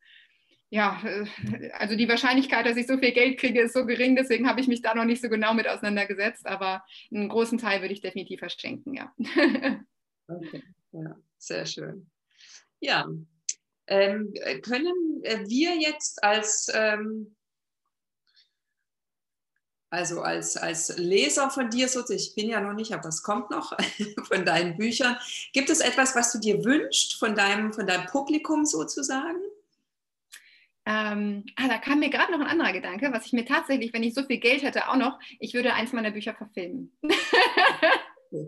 ja, 0.74 1.00
äh, 1.06 1.70
also 1.74 1.96
die 1.96 2.10
Wahrscheinlichkeit, 2.10 2.66
dass 2.66 2.78
ich 2.78 2.88
so 2.88 2.98
viel 2.98 3.12
Geld 3.12 3.40
kriege, 3.40 3.62
ist 3.62 3.74
so 3.74 3.86
gering, 3.86 4.16
deswegen 4.16 4.50
habe 4.50 4.60
ich 4.60 4.68
mich 4.68 4.82
da 4.82 4.96
noch 4.96 5.06
nicht 5.06 5.22
so 5.22 5.30
genau 5.30 5.54
mit 5.54 5.68
auseinandergesetzt, 5.68 6.48
aber 6.48 6.84
einen 7.14 7.30
großen 7.30 7.60
Teil 7.60 7.82
würde 7.82 7.94
ich 7.94 8.02
definitiv 8.02 8.40
verschenken, 8.40 8.96
ja. 8.96 9.14
Okay, 10.28 10.64
ja, 10.94 11.16
sehr 11.38 11.66
schön. 11.66 12.10
Ja, 12.80 13.08
ähm, 13.88 14.34
können 14.64 15.22
wir 15.22 15.76
jetzt 15.76 16.24
als, 16.24 16.72
ähm, 16.74 17.36
also 19.92 20.22
als, 20.22 20.58
als 20.58 20.98
Leser 20.98 21.52
von 21.52 21.70
dir 21.70 21.88
ich 22.10 22.34
bin 22.36 22.50
ja 22.50 22.62
noch 22.62 22.74
nicht, 22.74 22.94
aber 22.94 23.10
es 23.10 23.22
kommt 23.22 23.52
noch 23.52 23.78
von 24.24 24.44
deinen 24.44 24.78
Büchern, 24.78 25.18
gibt 25.52 25.70
es 25.70 25.82
etwas, 25.82 26.16
was 26.16 26.32
du 26.32 26.40
dir 26.40 26.64
wünschst 26.64 27.20
von 27.20 27.36
deinem, 27.36 27.74
von 27.74 27.86
deinem 27.86 28.08
Publikum 28.08 28.66
sozusagen? 28.66 29.40
Ähm, 30.86 31.46
ah, 31.56 31.68
da 31.68 31.78
kam 31.78 32.00
mir 32.00 32.10
gerade 32.10 32.32
noch 32.32 32.42
ein 32.42 32.48
anderer 32.48 32.74
Gedanke, 32.74 33.12
was 33.12 33.26
ich 33.26 33.34
mir 33.34 33.46
tatsächlich, 33.46 33.94
wenn 33.94 34.04
ich 34.04 34.14
so 34.14 34.24
viel 34.24 34.38
Geld 34.38 34.64
hätte, 34.64 34.90
auch 34.90 34.98
noch, 34.98 35.20
ich 35.40 35.54
würde 35.54 35.74
eins 35.74 35.94
meiner 35.94 36.12
Bücher 36.12 36.34
verfilmen. 36.34 36.92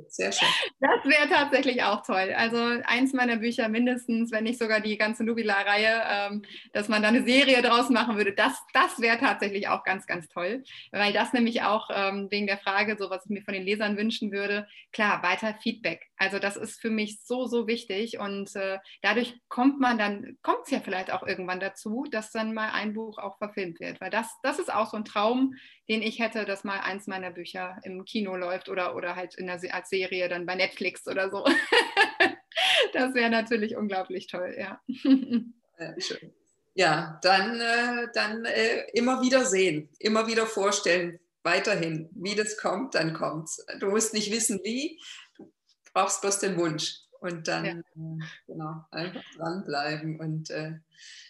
Sehr 0.07 0.31
schön. 0.31 0.47
Das 0.79 1.05
wäre 1.05 1.29
tatsächlich 1.29 1.83
auch 1.83 2.03
toll. 2.03 2.33
Also 2.35 2.57
eins 2.85 3.13
meiner 3.13 3.37
Bücher 3.37 3.69
mindestens, 3.69 4.31
wenn 4.31 4.45
nicht 4.45 4.57
sogar 4.57 4.79
die 4.79 4.97
ganze 4.97 5.23
Nubila-Reihe, 5.23 6.01
ähm, 6.09 6.41
dass 6.73 6.89
man 6.89 7.03
da 7.03 7.09
eine 7.09 7.23
Serie 7.23 7.61
draus 7.61 7.89
machen 7.89 8.17
würde, 8.17 8.33
das, 8.33 8.53
das 8.73 8.99
wäre 8.99 9.19
tatsächlich 9.19 9.67
auch 9.67 9.83
ganz, 9.83 10.07
ganz 10.07 10.27
toll. 10.27 10.63
Weil 10.91 11.13
das 11.13 11.33
nämlich 11.33 11.61
auch 11.61 11.89
ähm, 11.93 12.27
wegen 12.31 12.47
der 12.47 12.57
Frage, 12.57 12.97
so 12.97 13.09
was 13.09 13.25
ich 13.25 13.29
mir 13.29 13.43
von 13.43 13.53
den 13.53 13.63
Lesern 13.63 13.97
wünschen 13.97 14.31
würde, 14.31 14.67
klar, 14.91 15.21
weiter 15.21 15.55
Feedback. 15.61 16.07
Also 16.17 16.39
das 16.39 16.55
ist 16.55 16.79
für 16.79 16.89
mich 16.89 17.19
so, 17.23 17.45
so 17.45 17.67
wichtig 17.67 18.19
und 18.19 18.55
äh, 18.55 18.79
dadurch 19.01 19.35
kommt 19.49 19.79
man 19.79 19.97
dann, 19.97 20.37
kommt 20.41 20.61
es 20.65 20.71
ja 20.71 20.79
vielleicht 20.79 21.11
auch 21.11 21.23
irgendwann 21.23 21.59
dazu, 21.59 22.05
dass 22.09 22.31
dann 22.31 22.53
mal 22.53 22.69
ein 22.69 22.93
Buch 22.93 23.17
auch 23.17 23.37
verfilmt 23.37 23.79
wird. 23.79 23.99
Weil 23.99 24.11
das, 24.11 24.27
das 24.41 24.59
ist 24.59 24.73
auch 24.73 24.89
so 24.91 24.97
ein 24.97 25.05
Traum, 25.05 25.55
den 25.89 26.01
ich 26.01 26.19
hätte, 26.19 26.45
dass 26.45 26.63
mal 26.63 26.79
eins 26.79 27.07
meiner 27.07 27.31
Bücher 27.31 27.77
im 27.83 28.05
Kino 28.05 28.35
läuft 28.35 28.69
oder, 28.69 28.95
oder 28.95 29.15
halt 29.15 29.35
in 29.35 29.47
der, 29.47 29.59
als 29.73 29.89
Serie 29.89 30.29
dann 30.29 30.45
bei 30.45 30.55
Netflix 30.55 31.07
oder 31.07 31.29
so. 31.29 31.43
das 32.93 33.13
wäre 33.13 33.29
natürlich 33.29 33.75
unglaublich 33.75 34.27
toll, 34.27 34.55
ja. 34.57 34.79
ja 36.75 37.19
dann, 37.21 37.59
äh, 37.59 38.07
dann 38.13 38.45
äh, 38.45 38.85
immer 38.93 39.21
wieder 39.21 39.43
sehen, 39.43 39.89
immer 39.99 40.27
wieder 40.27 40.45
vorstellen, 40.45 41.19
weiterhin, 41.43 42.09
wie 42.13 42.35
das 42.35 42.57
kommt, 42.57 42.95
dann 42.95 43.13
kommt 43.13 43.49
es. 43.49 43.65
Du 43.79 43.87
musst 43.87 44.13
nicht 44.13 44.31
wissen, 44.31 44.59
wie, 44.63 44.99
brauchst 45.95 46.21
bloß 46.21 46.39
den 46.39 46.57
Wunsch 46.57 46.99
und 47.21 47.47
dann 47.47 47.65
ja. 47.65 47.71
äh, 47.71 48.25
genau, 48.45 48.85
einfach 48.91 49.23
dranbleiben 49.37 50.19
und 50.19 50.51
äh, 50.51 50.73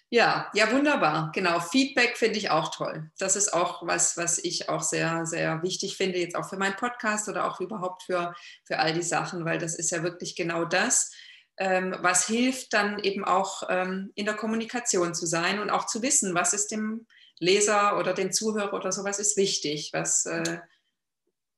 ja, 0.10 0.50
ja, 0.54 0.72
wunderbar. 0.72 1.32
Genau, 1.34 1.60
Feedback 1.60 2.16
finde 2.16 2.38
ich 2.38 2.50
auch 2.50 2.74
toll. 2.74 3.10
Das 3.18 3.36
ist 3.36 3.54
auch 3.54 3.86
was, 3.86 4.18
was 4.18 4.38
ich 4.38 4.70
auch 4.70 4.82
sehr, 4.82 5.26
sehr 5.26 5.64
wichtig 5.64 5.98
finde, 5.98 6.20
jetzt 6.20 6.36
auch 6.36 6.48
für 6.48 6.58
meinen 6.58 6.76
Podcast 6.76 7.28
oder 7.28 7.46
auch 7.46 7.60
überhaupt 7.60 8.04
für, 8.04 8.34
für 8.64 8.80
all 8.80 8.94
die 8.94 9.02
Sachen, 9.02 9.46
weil 9.46 9.58
das 9.58 9.76
ist 9.76 9.92
ja 9.92 10.04
wirklich 10.04 10.36
genau 10.36 10.66
das, 10.66 11.12
ähm, 11.58 11.96
was 12.02 12.28
hilft, 12.28 12.74
dann 12.74 13.00
eben 13.00 13.26
auch 13.26 13.64
ähm, 13.70 14.12
in 14.16 14.26
der 14.26 14.36
Kommunikation 14.36 15.16
zu 15.16 15.26
sein 15.26 15.60
und 15.60 15.70
auch 15.70 15.86
zu 15.86 16.02
wissen, 16.02 16.36
was 16.36 16.54
ist 16.54 16.72
dem 16.72 17.08
Leser 17.40 17.98
oder 17.98 18.14
dem 18.14 18.32
Zuhörer 18.32 18.74
oder 18.74 18.92
sowas 18.92 19.20
ist 19.20 19.38
wichtig, 19.38 19.90
was, 19.94 20.26
äh, 20.26 20.60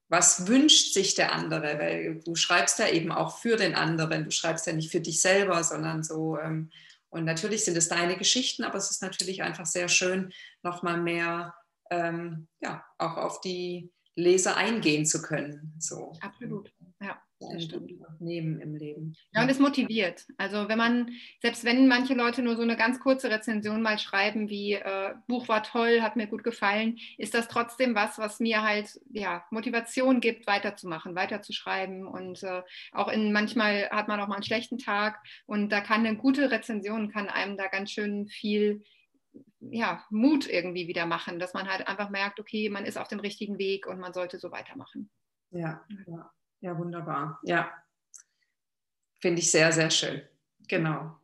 was 0.10 0.47
wünscht 0.47 0.93
sich 0.93 1.16
der 1.16 1.34
andere, 1.34 1.80
weil 1.80 2.22
du 2.24 2.36
schreibst 2.36 2.80
ja 2.80 2.88
eben 2.88 3.12
auch 3.12 3.39
für 3.39 3.58
den 3.58 3.76
anderen, 3.76 4.24
du 4.24 4.32
schreibst 4.32 4.66
ja 4.68 4.74
nicht 4.74 4.91
für 4.91 5.01
dich 5.01 5.22
selber, 5.22 5.64
sondern 5.64 6.03
so. 6.03 6.38
Ähm, 6.38 6.70
und 7.10 7.26
natürlich 7.26 7.66
sind 7.66 7.78
es 7.78 7.89
deine 7.89 8.18
Geschichten, 8.18 8.64
aber 8.64 8.78
es 8.78 8.91
ist 8.91 9.01
natürlich 9.01 9.41
einfach 9.43 9.66
sehr 9.66 9.89
schön, 9.89 10.32
nochmal 10.62 11.01
mehr 11.01 11.55
ähm, 11.89 12.47
ja, 12.60 12.86
auch 12.97 13.18
auf 13.18 13.41
die 13.41 13.91
Leser 14.16 14.58
eingehen 14.58 15.05
zu 15.05 15.22
können. 15.22 15.74
So. 15.80 16.14
Absolut. 16.22 16.72
Nehmen 18.20 18.60
im 18.60 18.76
Leben. 18.76 19.16
Ja, 19.34 19.44
und 19.44 19.50
es 19.50 19.60
motiviert. 19.60 20.26
Also 20.38 20.68
wenn 20.68 20.78
man, 20.78 21.12
selbst 21.42 21.64
wenn 21.64 21.88
manche 21.88 22.14
Leute 22.14 22.42
nur 22.42 22.56
so 22.56 22.64
eine 22.64 22.76
ganz 22.76 23.00
kurze 23.00 23.30
Rezension 23.30 23.82
mal 23.82 24.00
schreiben, 24.00 24.50
wie 24.50 24.74
äh, 24.74 25.14
Buch 25.28 25.48
war 25.48 25.64
toll, 25.64 26.02
hat 26.02 26.16
mir 26.16 26.28
gut 26.28 26.44
gefallen, 26.44 26.98
ist 27.18 27.34
das 27.34 27.48
trotzdem 27.48 27.94
was, 27.94 28.18
was 28.18 28.40
mir 28.40 28.64
halt 28.64 29.00
ja, 29.12 29.46
Motivation 29.52 30.20
gibt, 30.20 30.48
weiterzumachen, 30.48 31.16
weiterzuschreiben. 31.16 32.08
Und 32.08 32.42
äh, 32.44 32.64
auch 32.92 33.10
in 33.10 33.32
manchmal 33.32 33.90
hat 33.92 34.08
man 34.08 34.20
auch 34.20 34.28
mal 34.28 34.36
einen 34.36 34.44
schlechten 34.44 34.78
Tag 34.80 35.22
und 35.46 35.70
da 35.70 35.82
kann 35.82 36.06
eine 36.06 36.18
gute 36.18 36.50
Rezension, 36.50 37.12
kann 37.12 37.30
einem 37.30 37.58
da 37.58 37.68
ganz 37.68 37.92
schön 37.92 38.28
viel 38.28 38.84
ja, 39.60 40.04
Mut 40.10 40.50
irgendwie 40.50 40.88
wieder 40.88 41.06
machen, 41.06 41.40
dass 41.40 41.54
man 41.54 41.68
halt 41.68 41.88
einfach 41.88 42.10
merkt, 42.10 42.40
okay, 42.40 42.70
man 42.70 42.86
ist 42.86 42.98
auf 42.98 43.08
dem 43.08 43.20
richtigen 43.20 43.58
Weg 43.58 43.86
und 43.88 44.00
man 44.00 44.14
sollte 44.14 44.40
so 44.40 44.52
weitermachen. 44.52 45.10
Ja, 45.52 45.86
ja. 46.08 46.32
Ja, 46.62 46.78
wunderbar. 46.78 47.39
Ja, 47.43 47.72
finde 49.20 49.41
ich 49.41 49.51
sehr, 49.51 49.72
sehr 49.72 49.89
schön. 49.89 50.22
Genau. 50.68 51.16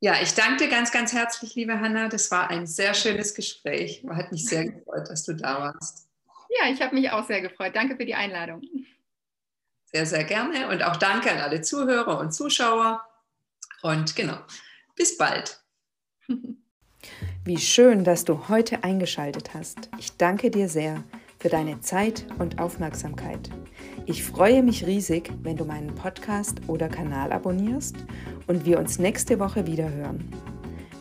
Ja, 0.00 0.14
ich 0.22 0.34
danke 0.34 0.64
dir 0.64 0.70
ganz, 0.70 0.92
ganz 0.92 1.12
herzlich, 1.12 1.54
liebe 1.54 1.80
Hanna. 1.80 2.08
Das 2.08 2.30
war 2.30 2.50
ein 2.50 2.66
sehr 2.66 2.94
schönes 2.94 3.34
Gespräch. 3.34 4.04
Hat 4.08 4.30
mich 4.30 4.44
sehr 4.44 4.66
gefreut, 4.66 5.08
dass 5.08 5.24
du 5.24 5.34
da 5.34 5.60
warst. 5.60 6.08
Ja, 6.60 6.70
ich 6.72 6.80
habe 6.80 6.94
mich 6.94 7.10
auch 7.10 7.26
sehr 7.26 7.40
gefreut. 7.40 7.74
Danke 7.74 7.96
für 7.96 8.06
die 8.06 8.14
Einladung. 8.14 8.62
Sehr, 9.84 10.06
sehr 10.06 10.24
gerne. 10.24 10.68
Und 10.68 10.82
auch 10.82 10.96
danke 10.96 11.30
an 11.30 11.38
alle 11.38 11.62
Zuhörer 11.62 12.18
und 12.20 12.32
Zuschauer. 12.32 13.04
Und 13.82 14.14
genau, 14.14 14.38
bis 14.94 15.16
bald. 15.16 15.62
Wie 17.44 17.58
schön, 17.58 18.04
dass 18.04 18.24
du 18.24 18.48
heute 18.48 18.84
eingeschaltet 18.84 19.54
hast. 19.54 19.88
Ich 19.98 20.16
danke 20.16 20.50
dir 20.50 20.68
sehr 20.68 21.02
für 21.38 21.48
deine 21.48 21.80
Zeit 21.80 22.26
und 22.38 22.58
Aufmerksamkeit. 22.58 23.50
Ich 24.06 24.24
freue 24.24 24.62
mich 24.62 24.86
riesig, 24.86 25.30
wenn 25.42 25.56
du 25.56 25.64
meinen 25.64 25.94
Podcast 25.94 26.60
oder 26.66 26.88
Kanal 26.88 27.32
abonnierst 27.32 27.96
und 28.46 28.64
wir 28.64 28.78
uns 28.78 28.98
nächste 28.98 29.38
Woche 29.38 29.66
wieder 29.66 29.90
hören. 29.90 30.28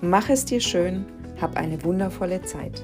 Mach 0.02 0.30
es 0.30 0.46
dir 0.46 0.60
schön, 0.60 1.06
hab 1.42 1.58
eine 1.58 1.84
wundervolle 1.84 2.42
Zeit. 2.44 2.84